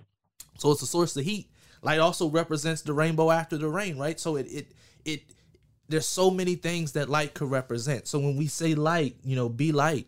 So 0.58 0.72
it's 0.72 0.82
a 0.82 0.86
source 0.86 1.16
of 1.16 1.24
heat. 1.24 1.50
Light 1.82 1.98
also 2.00 2.28
represents 2.28 2.82
the 2.82 2.92
rainbow 2.94 3.30
after 3.30 3.56
the 3.58 3.68
rain, 3.68 3.98
right? 3.98 4.18
So 4.18 4.36
it 4.36 4.46
it 4.50 4.72
it 5.04 5.22
there's 5.88 6.06
so 6.06 6.30
many 6.30 6.54
things 6.54 6.92
that 6.92 7.08
light 7.08 7.34
could 7.34 7.50
represent. 7.50 8.06
So 8.06 8.18
when 8.18 8.36
we 8.36 8.46
say 8.46 8.74
light, 8.74 9.16
you 9.22 9.36
know, 9.36 9.48
be 9.48 9.72
light, 9.72 10.06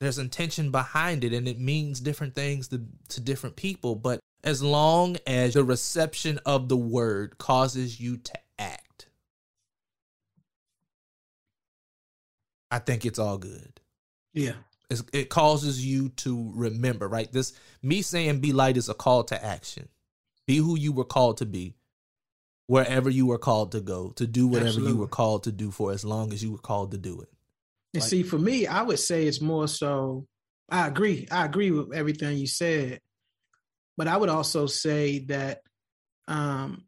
there's 0.00 0.18
intention 0.18 0.70
behind 0.70 1.24
it 1.24 1.32
and 1.32 1.48
it 1.48 1.58
means 1.58 2.00
different 2.00 2.34
things 2.34 2.68
to, 2.68 2.82
to 3.10 3.20
different 3.20 3.56
people. 3.56 3.94
But 3.94 4.20
as 4.42 4.62
long 4.62 5.16
as 5.26 5.54
the 5.54 5.64
reception 5.64 6.38
of 6.44 6.68
the 6.68 6.76
word 6.76 7.38
causes 7.38 8.00
you 8.00 8.18
to 8.18 8.32
act, 8.58 9.08
I 12.70 12.78
think 12.78 13.06
it's 13.06 13.18
all 13.18 13.38
good. 13.38 13.80
Yeah. 14.32 14.54
It's, 14.90 15.02
it 15.12 15.30
causes 15.30 15.84
you 15.84 16.10
to 16.10 16.52
remember, 16.54 17.08
right? 17.08 17.32
This 17.32 17.52
me 17.82 18.02
saying 18.02 18.40
be 18.40 18.52
light 18.52 18.76
is 18.76 18.88
a 18.88 18.94
call 18.94 19.24
to 19.24 19.44
action. 19.44 19.88
Be 20.46 20.58
who 20.58 20.76
you 20.76 20.92
were 20.92 21.04
called 21.04 21.38
to 21.38 21.46
be, 21.46 21.74
wherever 22.66 23.10
you 23.10 23.26
were 23.26 23.38
called 23.38 23.72
to 23.72 23.80
go, 23.80 24.10
to 24.12 24.26
do 24.26 24.46
whatever 24.46 24.80
you 24.80 24.96
were 24.96 25.08
called 25.08 25.44
to 25.44 25.52
do 25.52 25.70
for 25.70 25.92
as 25.92 26.04
long 26.04 26.32
as 26.32 26.42
you 26.42 26.50
were 26.52 26.58
called 26.58 26.90
to 26.92 26.98
do 26.98 27.20
it. 27.20 27.28
And 27.92 28.00
Like- 28.02 28.10
see, 28.10 28.22
for 28.22 28.38
me, 28.38 28.66
I 28.66 28.82
would 28.82 28.98
say 28.98 29.26
it's 29.26 29.40
more 29.40 29.68
so. 29.68 30.26
I 30.68 30.86
agree. 30.86 31.28
I 31.30 31.44
agree 31.44 31.70
with 31.70 31.92
everything 31.94 32.38
you 32.38 32.46
said, 32.46 33.00
but 33.96 34.08
I 34.08 34.16
would 34.16 34.30
also 34.30 34.66
say 34.66 35.20
that 35.26 35.62
um, 36.26 36.86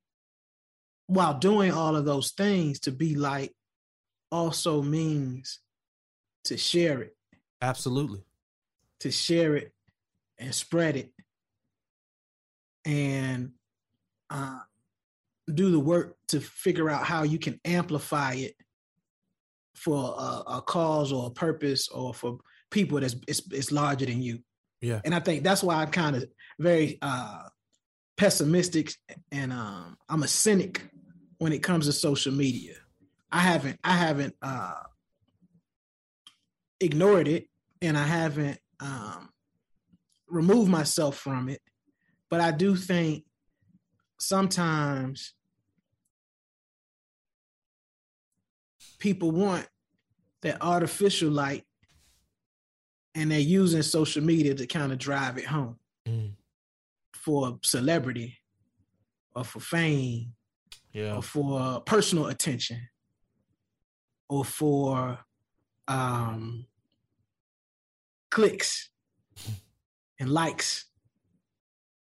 while 1.08 1.38
doing 1.38 1.72
all 1.72 1.94
of 1.94 2.06
those 2.06 2.32
things, 2.32 2.80
to 2.80 2.90
be 2.90 3.14
light 3.14 3.54
also 4.32 4.82
means 4.82 5.60
to 6.44 6.56
share 6.56 7.02
it, 7.02 7.16
Absolutely. 7.60 8.24
to 9.00 9.10
share 9.10 9.56
it, 9.56 9.74
and 10.38 10.54
spread 10.54 10.96
it, 10.96 11.12
and 12.84 13.52
uh, 14.30 14.60
do 15.52 15.70
the 15.70 15.80
work 15.80 16.16
to 16.28 16.40
figure 16.40 16.90
out 16.90 17.04
how 17.04 17.22
you 17.22 17.38
can 17.38 17.60
amplify 17.64 18.34
it 18.34 18.54
for 19.74 20.14
a, 20.18 20.56
a 20.56 20.62
cause 20.62 21.12
or 21.12 21.28
a 21.28 21.30
purpose 21.30 21.88
or 21.88 22.12
for 22.12 22.38
people 22.70 23.00
that's 23.00 23.16
it's, 23.28 23.42
it's 23.52 23.70
larger 23.70 24.06
than 24.06 24.22
you. 24.22 24.40
Yeah. 24.80 25.00
And 25.04 25.14
I 25.14 25.20
think 25.20 25.44
that's 25.44 25.62
why 25.62 25.76
I'm 25.76 25.90
kind 25.90 26.16
of 26.16 26.24
very 26.58 26.98
uh 27.02 27.42
pessimistic 28.16 28.92
and 29.30 29.52
um 29.52 29.96
I'm 30.08 30.22
a 30.22 30.28
cynic 30.28 30.88
when 31.38 31.52
it 31.52 31.62
comes 31.62 31.86
to 31.86 31.92
social 31.92 32.32
media. 32.32 32.74
I 33.30 33.40
haven't 33.40 33.78
I 33.84 33.92
haven't 33.92 34.34
uh 34.42 34.74
ignored 36.80 37.28
it 37.28 37.48
and 37.82 37.96
I 37.96 38.04
haven't 38.04 38.58
um, 38.80 39.30
removed 40.28 40.70
myself 40.70 41.16
from 41.16 41.48
it. 41.48 41.60
But 42.30 42.40
I 42.40 42.50
do 42.50 42.76
think 42.76 43.24
sometimes 44.18 45.34
people 48.98 49.30
want 49.30 49.66
that 50.42 50.60
artificial 50.62 51.30
light 51.30 51.64
and 53.14 53.30
they're 53.30 53.38
using 53.40 53.82
social 53.82 54.22
media 54.22 54.54
to 54.54 54.66
kind 54.66 54.92
of 54.92 54.98
drive 54.98 55.38
it 55.38 55.46
home 55.46 55.78
Mm. 56.06 56.34
for 57.14 57.58
celebrity 57.64 58.38
or 59.34 59.42
for 59.44 59.58
fame 59.60 60.34
Yeah. 60.92 61.16
or 61.16 61.22
for 61.22 61.80
personal 61.80 62.26
attention 62.26 62.88
or 64.28 64.44
for 64.44 65.18
um 65.88 66.66
clicks 68.30 68.90
and 70.20 70.30
likes 70.30 70.86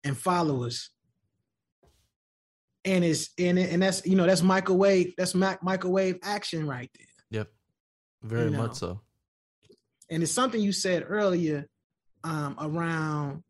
and 0.03 0.17
followers 0.19 0.91
and 2.87 3.05
it's 3.05 3.31
and, 3.39 3.59
and 3.59 3.83
that's 3.83 4.07
you 4.07 4.17
know 4.17 4.25
that's 4.27 4.43
microwave 4.43 5.13
that's 5.19 5.35
mac- 5.35 5.63
microwave 5.63 6.19
action 6.23 6.67
right 6.67 6.91
there 6.97 7.07
Yep. 7.31 7.49
Very 8.23 8.51
know. 8.51 8.59
much 8.59 8.77
so. 8.77 9.01
and 10.11 10.23
it's 10.23 10.33
something 10.33 10.61
you 10.61 10.73
said 10.73 11.05
earlier 11.07 11.67
um, 12.25 12.57
around 12.61 13.43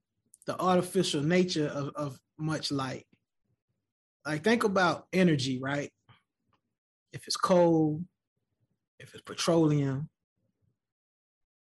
the 0.46 0.58
artificial 0.60 1.22
nature 1.22 1.66
of, 1.66 1.90
of 1.94 2.18
much 2.38 2.70
light. 2.70 3.04
Like 4.26 4.42
think 4.42 4.64
about 4.64 5.06
energy, 5.12 5.58
right? 5.60 5.90
If 7.12 7.26
it's 7.26 7.36
coal, 7.36 8.02
if 8.98 9.14
it's 9.14 9.22
petroleum, 9.22 10.08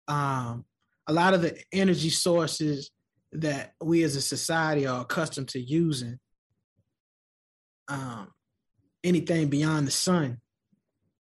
um, 0.08 0.64
a 1.06 1.12
lot 1.12 1.34
of 1.34 1.42
the 1.42 1.58
energy 1.72 2.10
sources 2.10 2.90
that 3.32 3.72
we 3.82 4.02
as 4.02 4.16
a 4.16 4.20
society 4.20 4.86
are 4.86 5.02
accustomed 5.02 5.48
to 5.48 5.60
using, 5.60 6.18
um, 7.88 8.28
anything 9.04 9.48
beyond 9.48 9.86
the 9.86 9.90
sun, 9.92 10.40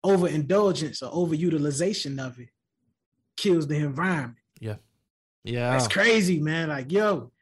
overindulgence 0.04 1.02
or 1.02 1.10
overutilization 1.12 2.18
of 2.24 2.38
it 2.38 2.48
kills 3.36 3.66
the 3.66 3.76
environment. 3.76 4.36
Yeah. 4.60 4.76
Yeah. 5.44 5.70
That's 5.70 5.88
crazy, 5.88 6.38
man. 6.40 6.68
Like, 6.68 6.92
yo, 6.92 7.32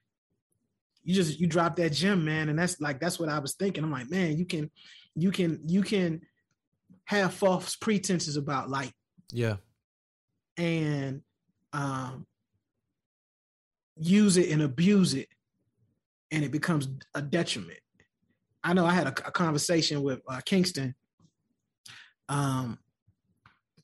you 1.02 1.14
just 1.14 1.40
you 1.40 1.46
drop 1.46 1.76
that 1.76 1.90
gem, 1.92 2.24
man, 2.24 2.48
and 2.48 2.58
that's 2.58 2.80
like 2.80 3.00
that's 3.00 3.18
what 3.18 3.28
I 3.28 3.38
was 3.38 3.54
thinking. 3.54 3.82
I'm 3.84 3.90
like, 3.90 4.11
man, 4.11 4.36
you 4.36 4.44
can, 4.44 4.70
you 5.14 5.30
can, 5.30 5.61
you 5.66 5.82
can 5.82 6.20
have 7.04 7.34
false 7.34 7.74
pretenses 7.76 8.36
about 8.36 8.70
light 8.70 8.92
Yeah. 9.32 9.56
and 10.56 11.22
um 11.72 12.26
use 13.96 14.36
it 14.36 14.50
and 14.50 14.62
abuse 14.62 15.14
it, 15.14 15.28
and 16.30 16.44
it 16.44 16.52
becomes 16.52 16.88
a 17.14 17.20
detriment. 17.22 17.80
I 18.62 18.72
know 18.74 18.86
I 18.86 18.92
had 18.92 19.06
a, 19.06 19.14
a 19.26 19.30
conversation 19.30 20.02
with 20.02 20.20
uh, 20.28 20.40
Kingston 20.44 20.94
um 22.28 22.78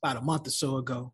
about 0.03 0.23
a 0.23 0.25
month 0.25 0.47
or 0.47 0.51
so 0.51 0.77
ago. 0.77 1.13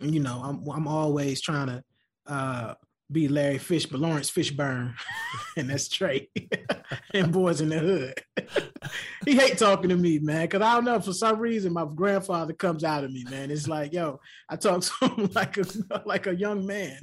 And 0.00 0.14
you 0.14 0.20
know, 0.20 0.40
I'm 0.44 0.68
I'm 0.70 0.88
always 0.88 1.40
trying 1.40 1.68
to 1.68 1.84
uh 2.26 2.74
be 3.12 3.28
Larry 3.28 3.58
Fish, 3.58 3.86
but 3.86 4.00
Laurence 4.00 4.30
Fishburne, 4.30 4.94
and 5.56 5.70
that's 5.70 5.88
Trey 5.88 6.28
and 7.14 7.32
Boyz 7.32 7.60
n 7.60 7.68
the 7.68 7.78
Hood. 7.78 8.22
he 9.24 9.36
hate 9.36 9.58
talking 9.58 9.90
to 9.90 9.96
me, 9.96 10.18
man, 10.18 10.42
because 10.42 10.62
I 10.62 10.74
don't 10.74 10.84
know 10.84 11.00
for 11.00 11.12
some 11.12 11.38
reason 11.38 11.72
my 11.72 11.86
grandfather 11.94 12.52
comes 12.54 12.82
out 12.82 13.04
of 13.04 13.12
me, 13.12 13.24
man. 13.30 13.50
It's 13.50 13.68
like, 13.68 13.92
yo, 13.92 14.20
I 14.48 14.56
talk 14.56 14.82
to 14.82 15.08
him 15.08 15.30
like 15.34 15.56
a 15.58 15.64
like 16.04 16.26
a 16.26 16.34
young 16.34 16.66
man. 16.66 16.98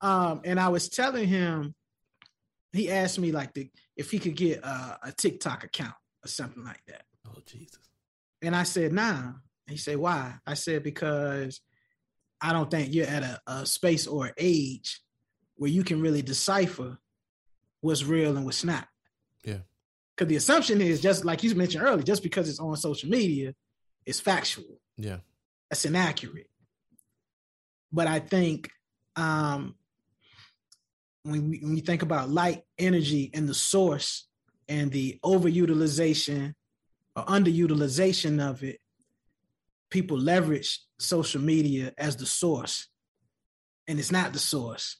Um, 0.00 0.42
and 0.44 0.60
I 0.60 0.68
was 0.68 0.90
telling 0.90 1.26
him, 1.26 1.74
he 2.72 2.90
asked 2.90 3.18
me 3.18 3.32
like 3.32 3.54
the, 3.54 3.70
if 3.96 4.10
he 4.10 4.18
could 4.18 4.36
get 4.36 4.60
uh, 4.62 4.96
a 5.02 5.12
TikTok 5.12 5.64
account 5.64 5.94
or 6.24 6.28
something 6.28 6.64
like 6.64 6.82
that. 6.88 7.02
Oh 7.26 7.40
Jesus. 7.46 7.78
And 8.42 8.54
I 8.54 8.64
said, 8.64 8.92
nah. 8.92 9.32
He 9.66 9.78
said, 9.78 9.96
why? 9.96 10.34
I 10.46 10.54
said, 10.54 10.82
because 10.82 11.60
I 12.40 12.52
don't 12.52 12.70
think 12.70 12.92
you're 12.92 13.06
at 13.06 13.22
a, 13.22 13.40
a 13.46 13.66
space 13.66 14.06
or 14.06 14.30
age 14.36 15.00
where 15.56 15.70
you 15.70 15.84
can 15.84 16.02
really 16.02 16.20
decipher 16.20 16.98
what's 17.80 18.04
real 18.04 18.36
and 18.36 18.44
what's 18.44 18.64
not. 18.64 18.86
Yeah. 19.44 19.58
Because 20.14 20.28
the 20.28 20.36
assumption 20.36 20.80
is 20.80 21.00
just 21.00 21.24
like 21.24 21.42
you 21.42 21.54
mentioned 21.54 21.84
earlier, 21.84 22.02
just 22.02 22.22
because 22.22 22.48
it's 22.48 22.60
on 22.60 22.76
social 22.76 23.08
media, 23.08 23.54
it's 24.04 24.20
factual. 24.20 24.80
Yeah. 24.96 25.18
That's 25.70 25.84
inaccurate. 25.86 26.50
But 27.90 28.06
I 28.06 28.18
think 28.18 28.70
um, 29.16 29.76
when 31.24 31.48
we, 31.48 31.58
when 31.58 31.76
you 31.76 31.82
think 31.82 32.02
about 32.02 32.30
light, 32.30 32.62
energy, 32.78 33.30
and 33.34 33.48
the 33.48 33.54
source, 33.54 34.28
and 34.68 34.90
the 34.90 35.18
overutilization 35.24 36.54
or 37.16 37.24
underutilization 37.24 38.46
of 38.46 38.62
it, 38.62 38.78
people 39.90 40.18
leverage 40.18 40.80
social 40.98 41.40
media 41.40 41.92
as 41.98 42.16
the 42.16 42.26
source, 42.26 42.88
and 43.88 43.98
it's 43.98 44.12
not 44.12 44.32
the 44.32 44.38
source. 44.38 44.98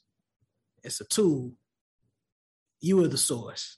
It's 0.83 1.01
a 1.01 1.05
tool. 1.05 1.53
You 2.81 3.03
are 3.03 3.07
the 3.07 3.17
source. 3.17 3.77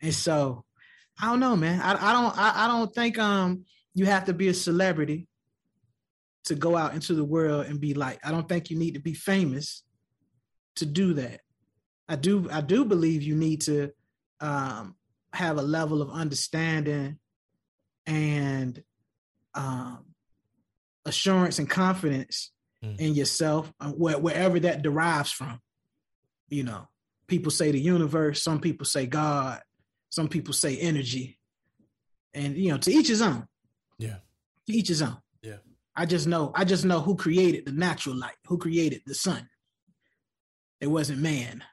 And 0.00 0.14
so, 0.14 0.64
I 1.20 1.26
don't 1.26 1.40
know, 1.40 1.56
man. 1.56 1.80
I, 1.80 1.92
I 1.92 2.12
don't. 2.12 2.38
I, 2.38 2.64
I 2.64 2.68
don't 2.68 2.94
think 2.94 3.18
um 3.18 3.64
you 3.94 4.04
have 4.04 4.26
to 4.26 4.34
be 4.34 4.48
a 4.48 4.54
celebrity 4.54 5.26
to 6.44 6.54
go 6.54 6.76
out 6.76 6.94
into 6.94 7.14
the 7.14 7.24
world 7.24 7.66
and 7.66 7.80
be 7.80 7.94
like. 7.94 8.20
I 8.24 8.30
don't 8.30 8.48
think 8.48 8.70
you 8.70 8.78
need 8.78 8.94
to 8.94 9.00
be 9.00 9.14
famous 9.14 9.82
to 10.76 10.86
do 10.86 11.14
that. 11.14 11.40
I 12.08 12.16
do. 12.16 12.48
I 12.50 12.60
do 12.60 12.84
believe 12.84 13.22
you 13.22 13.34
need 13.34 13.62
to 13.62 13.92
um, 14.40 14.94
have 15.32 15.58
a 15.58 15.62
level 15.62 16.02
of 16.02 16.10
understanding 16.10 17.18
and 18.06 18.82
um, 19.54 20.04
assurance 21.04 21.58
and 21.58 21.68
confidence 21.68 22.52
Mm. 22.84 23.00
in 23.00 23.14
yourself, 23.14 23.72
uh, 23.80 23.90
where, 23.90 24.18
wherever 24.18 24.60
that 24.60 24.82
derives 24.82 25.32
from. 25.32 25.58
You 26.50 26.62
know, 26.64 26.86
people 27.26 27.50
say 27.50 27.70
the 27.70 27.80
universe. 27.80 28.42
Some 28.42 28.60
people 28.60 28.84
say 28.84 29.06
God. 29.06 29.62
Some 30.10 30.28
people 30.28 30.52
say 30.52 30.76
energy. 30.76 31.38
And 32.34 32.54
you 32.54 32.70
know, 32.70 32.76
to 32.78 32.90
each 32.92 33.08
his 33.08 33.22
own. 33.22 33.46
Yeah. 33.98 34.18
To 34.66 34.72
each 34.72 34.88
his 34.88 35.00
own. 35.00 35.16
Yeah. 35.42 35.56
I 35.96 36.04
just 36.04 36.26
know. 36.26 36.52
I 36.54 36.64
just 36.64 36.84
know 36.84 37.00
who 37.00 37.16
created 37.16 37.64
the 37.64 37.72
natural 37.72 38.14
light. 38.14 38.36
Who 38.46 38.58
created 38.58 39.00
the 39.06 39.14
sun. 39.14 39.48
It 40.80 40.88
wasn't 40.88 41.20
man. 41.20 41.64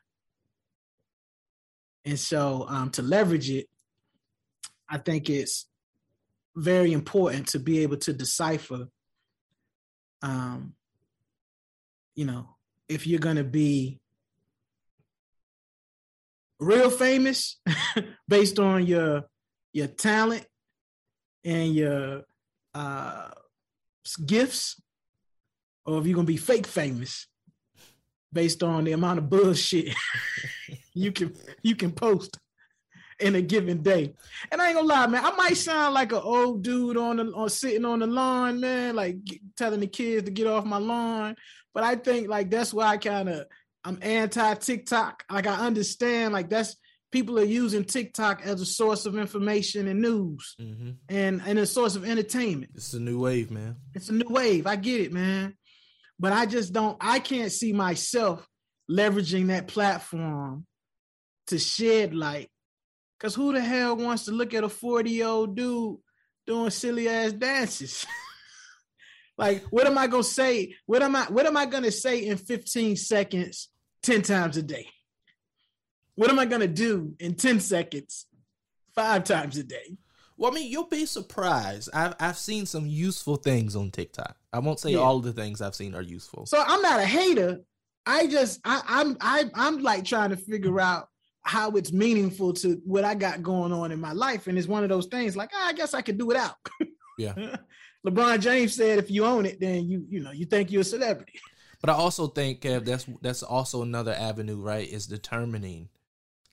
And 2.05 2.19
so 2.19 2.65
um, 2.67 2.89
to 2.91 3.01
leverage 3.01 3.49
it, 3.49 3.67
I 4.89 4.97
think 4.97 5.29
it's 5.29 5.65
very 6.55 6.93
important 6.93 7.47
to 7.49 7.59
be 7.59 7.79
able 7.79 7.97
to 7.97 8.13
decipher, 8.13 8.87
um, 10.21 10.73
you 12.15 12.25
know, 12.25 12.49
if 12.87 13.07
you're 13.07 13.19
going 13.19 13.37
to 13.37 13.43
be 13.43 13.99
real 16.59 16.89
famous 16.89 17.59
based 18.27 18.59
on 18.59 18.85
your 18.85 19.25
your 19.71 19.87
talent 19.87 20.45
and 21.43 21.73
your 21.73 22.23
uh, 22.75 23.29
gifts, 24.25 24.79
or 25.85 25.99
if 25.99 26.05
you're 26.05 26.15
going 26.15 26.27
to 26.27 26.31
be 26.31 26.37
fake 26.37 26.67
famous 26.67 27.27
based 28.33 28.63
on 28.63 28.83
the 28.83 28.91
amount 28.91 29.19
of 29.19 29.29
bullshit 29.29 29.93
you 30.93 31.11
can 31.11 31.33
you 31.61 31.75
can 31.75 31.91
post 31.91 32.39
in 33.19 33.35
a 33.35 33.41
given 33.41 33.81
day. 33.81 34.13
And 34.51 34.61
I 34.61 34.67
ain't 34.67 34.75
gonna 34.75 34.87
lie, 34.87 35.07
man, 35.07 35.25
I 35.25 35.35
might 35.35 35.57
sound 35.57 35.93
like 35.93 36.11
an 36.11 36.21
old 36.23 36.63
dude 36.63 36.97
on 36.97 37.17
the 37.17 37.31
on 37.33 37.49
sitting 37.49 37.85
on 37.85 37.99
the 37.99 38.07
lawn, 38.07 38.59
man, 38.59 38.95
like 38.95 39.17
telling 39.55 39.79
the 39.79 39.87
kids 39.87 40.25
to 40.25 40.31
get 40.31 40.47
off 40.47 40.65
my 40.65 40.77
lawn. 40.77 41.35
But 41.73 41.83
I 41.83 41.95
think 41.95 42.27
like 42.27 42.49
that's 42.49 42.73
why 42.73 42.87
I 42.87 42.97
kind 42.97 43.29
of 43.29 43.45
I'm 43.83 43.99
anti 44.01 44.53
TikTok. 44.55 45.23
Like 45.31 45.47
I 45.47 45.55
understand 45.65 46.33
like 46.33 46.49
that's 46.49 46.75
people 47.11 47.39
are 47.39 47.43
using 47.43 47.85
TikTok 47.85 48.41
as 48.43 48.59
a 48.59 48.65
source 48.65 49.05
of 49.05 49.15
information 49.17 49.87
and 49.87 50.01
news 50.01 50.55
hmm 50.57 50.91
and 51.09 51.41
and 51.45 51.59
a 51.59 51.65
source 51.65 51.95
of 51.95 52.05
entertainment. 52.05 52.71
It's 52.75 52.93
a 52.93 52.99
new 52.99 53.19
wave, 53.19 53.51
man. 53.51 53.77
It's 53.93 54.09
a 54.09 54.13
new 54.13 54.27
wave. 54.29 54.67
I 54.67 54.75
get 54.75 55.01
it, 55.01 55.13
man. 55.13 55.55
But 56.19 56.33
I 56.33 56.45
just 56.45 56.73
don't, 56.73 56.97
I 57.01 57.19
can't 57.19 57.51
see 57.51 57.73
myself 57.73 58.47
leveraging 58.89 59.47
that 59.47 59.67
platform 59.67 60.65
to 61.47 61.57
shed 61.57 62.13
light. 62.13 62.49
Cause 63.19 63.35
who 63.35 63.53
the 63.53 63.61
hell 63.61 63.95
wants 63.95 64.25
to 64.25 64.31
look 64.31 64.53
at 64.53 64.65
a 64.65 64.69
40 64.69 65.09
year 65.09 65.27
old 65.27 65.55
dude 65.55 65.97
doing 66.45 66.69
silly 66.71 67.07
ass 67.07 67.31
dances? 67.31 68.05
like, 69.37 69.63
what 69.69 69.87
am 69.87 69.97
I 69.97 70.07
gonna 70.07 70.23
say? 70.23 70.75
What 70.85 71.01
am 71.01 71.15
I 71.15 71.23
what 71.25 71.45
am 71.45 71.55
I 71.55 71.65
gonna 71.65 71.91
say 71.91 72.25
in 72.25 72.37
15 72.37 72.97
seconds 72.97 73.69
10 74.03 74.23
times 74.23 74.57
a 74.57 74.63
day? 74.63 74.87
What 76.15 76.29
am 76.29 76.37
I 76.37 76.45
gonna 76.45 76.67
do 76.67 77.15
in 77.17 77.35
10 77.35 77.61
seconds 77.61 78.25
five 78.93 79.23
times 79.23 79.57
a 79.57 79.63
day? 79.63 79.97
Well, 80.37 80.51
I 80.51 80.55
mean, 80.55 80.71
you'll 80.71 80.87
be 80.87 81.05
surprised. 81.05 81.89
I've 81.93 82.15
I've 82.19 82.37
seen 82.37 82.65
some 82.65 82.85
useful 82.87 83.35
things 83.35 83.75
on 83.75 83.91
TikTok. 83.91 84.35
I 84.51 84.59
won't 84.59 84.79
say 84.79 84.91
Yeah. 84.91 84.99
all 84.99 85.19
the 85.19 85.33
things 85.33 85.61
I've 85.61 85.75
seen 85.75 85.93
are 85.95 86.01
useful. 86.01 86.45
So 86.45 86.63
I'm 86.65 86.81
not 86.81 86.99
a 86.99 87.05
hater. 87.05 87.61
I 88.05 88.27
just 88.27 88.59
I, 88.65 88.81
I'm 88.87 89.17
I 89.21 89.49
I'm 89.55 89.79
like 89.79 90.05
trying 90.05 90.31
to 90.31 90.37
figure 90.37 90.79
out 90.79 91.09
how 91.41 91.71
it's 91.71 91.91
meaningful 91.91 92.53
to 92.53 92.81
what 92.85 93.03
I 93.03 93.15
got 93.15 93.43
going 93.43 93.71
on 93.73 93.91
in 93.91 93.99
my 93.99 94.13
life, 94.13 94.47
and 94.47 94.57
it's 94.57 94.67
one 94.67 94.83
of 94.83 94.89
those 94.89 95.05
things 95.07 95.35
like 95.37 95.51
ah, 95.53 95.67
I 95.67 95.73
guess 95.73 95.93
I 95.93 96.01
could 96.01 96.17
do 96.17 96.25
without. 96.25 96.55
Yeah. 97.19 97.57
LeBron 98.07 98.39
James 98.39 98.73
said, 98.73 98.97
if 98.97 99.11
you 99.11 99.23
own 99.23 99.45
it, 99.45 99.59
then 99.59 99.87
you 99.87 100.03
you 100.09 100.19
know 100.19 100.31
you 100.31 100.45
think 100.47 100.71
you're 100.71 100.81
a 100.81 100.83
celebrity. 100.85 101.39
But 101.79 101.91
I 101.91 101.93
also 101.93 102.25
think 102.27 102.61
Kev, 102.61 102.85
that's 102.85 103.05
that's 103.21 103.43
also 103.43 103.83
another 103.83 104.13
avenue, 104.13 104.59
right? 104.59 104.87
Is 104.87 105.05
determining 105.05 105.89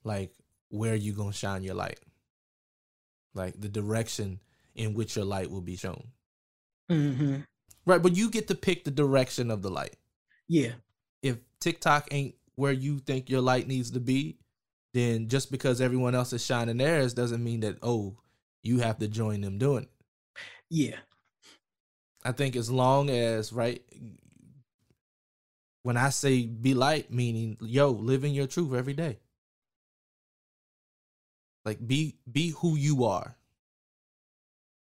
like 0.05 0.33
where 0.68 0.95
you 0.95 1.14
gonna 1.14 1.33
shine 1.33 1.62
your 1.62 1.76
light, 1.76 1.99
like 3.35 3.61
the 3.61 3.68
direction 3.68 4.41
in 4.74 4.95
which 4.95 5.16
your 5.16 5.24
light 5.24 5.51
will 5.51 5.61
be 5.61 5.76
shown, 5.76 6.03
Mm-hmm. 6.91 7.37
right? 7.87 8.03
But 8.03 8.16
you 8.16 8.31
get 8.31 8.49
to 8.49 8.55
pick 8.55 8.85
the 8.85 8.91
direction 8.91 9.51
of 9.51 9.62
the 9.62 9.70
light. 9.70 9.97
Yeah, 10.49 10.72
If 11.22 11.37
TikTok 11.61 12.09
ain't 12.11 12.35
where 12.57 12.72
you 12.72 12.99
think 12.99 13.31
your 13.31 13.41
light 13.41 13.68
needs 13.68 13.91
to 13.93 14.01
be, 14.01 14.39
then 14.95 15.28
just 15.28 15.51
because 15.53 15.81
everyone 15.81 16.14
else 16.14 16.33
is 16.33 16.45
shining 16.45 16.78
theirs 16.78 17.14
doesn't 17.14 17.45
mean 17.45 17.61
that 17.61 17.78
oh 17.83 18.16
you 18.62 18.81
have 18.81 18.99
to 18.99 19.07
join 19.09 19.41
them 19.41 19.57
doing 19.59 19.85
it. 19.85 19.91
yeah, 20.68 20.97
I 22.24 22.33
think 22.33 22.57
as 22.57 22.70
long 22.70 23.09
as 23.11 23.53
right 23.53 23.83
when 25.83 25.97
I 25.97 26.11
say 26.11 26.43
be 26.47 26.74
light, 26.74 27.11
meaning 27.12 27.57
yo, 27.61 27.91
living 27.91 28.35
your 28.35 28.47
truth 28.47 28.74
every 28.74 28.93
day. 28.95 29.18
Like 31.64 31.86
be 31.86 32.16
be 32.30 32.50
who 32.50 32.76
you 32.76 33.04
are. 33.04 33.36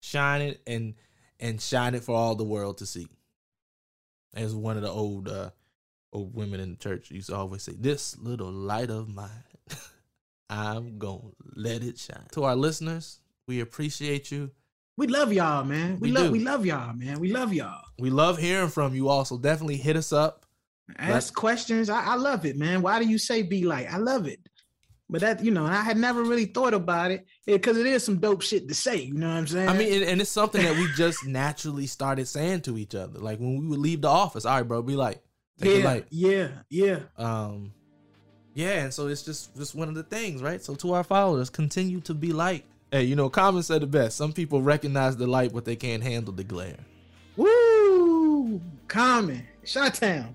Shine 0.00 0.42
it 0.42 0.60
and 0.66 0.94
and 1.40 1.60
shine 1.60 1.94
it 1.94 2.04
for 2.04 2.14
all 2.14 2.34
the 2.34 2.44
world 2.44 2.78
to 2.78 2.86
see. 2.86 3.08
As 4.34 4.54
one 4.54 4.76
of 4.76 4.82
the 4.82 4.90
old 4.90 5.28
uh 5.28 5.50
old 6.12 6.34
women 6.34 6.60
in 6.60 6.70
the 6.70 6.76
church 6.76 7.10
used 7.10 7.28
to 7.28 7.36
always 7.36 7.62
say, 7.62 7.72
This 7.78 8.16
little 8.18 8.50
light 8.50 8.90
of 8.90 9.08
mine, 9.08 9.44
I'm 10.50 10.98
gonna 10.98 11.20
let 11.56 11.82
it 11.82 11.98
shine. 11.98 12.26
To 12.32 12.44
our 12.44 12.56
listeners, 12.56 13.18
we 13.46 13.60
appreciate 13.60 14.30
you. 14.30 14.50
we 14.96 15.06
love 15.08 15.32
y'all, 15.32 15.64
man. 15.64 15.98
We, 16.00 16.10
We 16.10 16.16
love 16.16 16.26
do. 16.26 16.32
we 16.32 16.40
love 16.40 16.64
y'all, 16.66 16.94
man. 16.94 17.18
We 17.18 17.32
love 17.32 17.52
y'all. 17.52 17.82
We 17.98 18.10
love 18.10 18.38
hearing 18.38 18.68
from 18.68 18.94
you 18.94 19.08
all. 19.08 19.24
So 19.24 19.36
definitely 19.36 19.76
hit 19.78 19.96
us 19.96 20.12
up. 20.12 20.46
Ask 20.96 21.34
questions. 21.34 21.90
I, 21.90 22.02
I 22.02 22.14
love 22.14 22.46
it, 22.46 22.56
man. 22.56 22.80
Why 22.80 22.98
do 22.98 23.06
you 23.06 23.18
say 23.18 23.42
be 23.42 23.64
like? 23.64 23.92
I 23.92 23.98
love 23.98 24.26
it. 24.26 24.40
But 25.10 25.22
that, 25.22 25.42
you 25.42 25.50
know, 25.50 25.64
I 25.64 25.82
had 25.82 25.96
never 25.96 26.22
really 26.22 26.44
thought 26.44 26.74
about 26.74 27.10
it 27.10 27.26
because 27.46 27.78
it 27.78 27.86
is 27.86 28.04
some 28.04 28.18
dope 28.18 28.42
shit 28.42 28.68
to 28.68 28.74
say. 28.74 28.96
You 28.96 29.14
know 29.14 29.28
what 29.28 29.36
I'm 29.36 29.46
saying? 29.46 29.68
I 29.68 29.72
mean, 29.72 30.02
and, 30.02 30.20
it's 30.20 30.30
something 30.30 30.62
that 30.62 30.76
we 30.76 30.86
just 30.96 31.26
naturally 31.26 31.86
started 31.86 32.28
saying 32.28 32.62
to 32.62 32.76
each 32.76 32.94
other. 32.94 33.18
Like 33.18 33.38
when 33.38 33.58
we 33.58 33.66
would 33.68 33.78
leave 33.78 34.02
the 34.02 34.08
office, 34.08 34.44
all 34.44 34.56
right, 34.56 34.68
bro, 34.68 34.82
be 34.82 34.96
like, 34.96 35.22
yeah, 35.56 35.84
light. 35.84 36.06
yeah, 36.10 36.48
yeah. 36.68 36.98
Um, 37.16 37.72
yeah, 38.54 38.84
and 38.84 38.92
so 38.92 39.06
it's 39.08 39.22
just 39.22 39.56
just 39.56 39.74
one 39.74 39.88
of 39.88 39.94
the 39.94 40.02
things, 40.02 40.42
right? 40.42 40.62
So 40.62 40.74
to 40.76 40.92
our 40.92 41.04
followers, 41.04 41.48
continue 41.48 42.00
to 42.00 42.12
be 42.12 42.32
light. 42.32 42.64
Hey, 42.90 43.04
you 43.04 43.16
know, 43.16 43.30
Common 43.30 43.62
said 43.62 43.82
the 43.82 43.86
best. 43.86 44.16
Some 44.16 44.32
people 44.32 44.62
recognize 44.62 45.16
the 45.16 45.26
light, 45.26 45.52
but 45.52 45.64
they 45.64 45.76
can't 45.76 46.02
handle 46.02 46.32
the 46.32 46.44
glare. 46.44 46.78
Woo! 47.36 48.60
Common. 48.88 49.46
Shot 49.64 49.94
Town. 49.94 50.34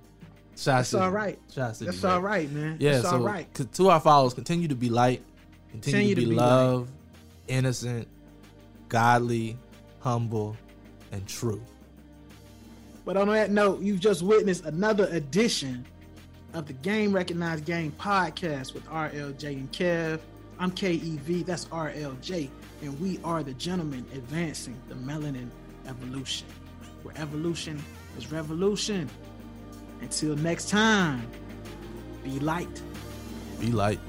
Shot 0.55 0.77
That's 0.77 0.89
City. 0.89 1.03
all 1.03 1.11
right. 1.11 1.39
City, 1.47 1.85
That's 1.85 2.03
man. 2.03 2.11
all 2.11 2.21
right, 2.21 2.51
man. 2.51 2.77
Yeah, 2.79 2.91
That's 2.93 3.09
so 3.09 3.15
all 3.17 3.23
right. 3.23 3.47
to 3.73 3.89
our 3.89 3.99
followers, 3.99 4.33
continue 4.33 4.67
to 4.67 4.75
be 4.75 4.89
light, 4.89 5.21
continue, 5.71 6.15
to 6.15 6.21
be, 6.21 6.27
light. 6.27 6.35
love, 6.37 6.89
innocent, 7.47 8.07
godly, 8.89 9.57
humble, 9.99 10.55
and 11.11 11.25
true. 11.27 11.61
But 13.05 13.17
on 13.17 13.27
that 13.29 13.51
note, 13.51 13.81
you've 13.81 13.99
just 13.99 14.21
witnessed 14.21 14.65
another 14.65 15.07
edition 15.11 15.85
of 16.53 16.67
the 16.67 16.73
Game 16.73 17.11
Recognized 17.13 17.65
Game 17.65 17.91
podcast 17.99 18.73
with 18.73 18.85
RLJ 18.87 19.43
and 19.53 19.71
Kev. 19.71 20.19
I'm 20.59 20.71
KEV, 20.71 21.45
that's 21.45 21.65
RLJ, 21.65 22.47
and 22.83 22.99
we 23.01 23.19
are 23.23 23.41
the 23.43 23.53
gentlemen 23.55 24.05
advancing 24.13 24.79
the 24.87 24.93
melanin 24.95 25.49
evolution, 25.87 26.47
where 27.01 27.17
evolution 27.17 27.81
is 28.17 28.31
revolution. 28.31 29.09
Until 30.03 30.35
next 30.35 30.67
time, 30.67 31.25
be 32.25 32.37
light. 32.41 32.81
Be 33.61 33.71
light. 33.71 34.01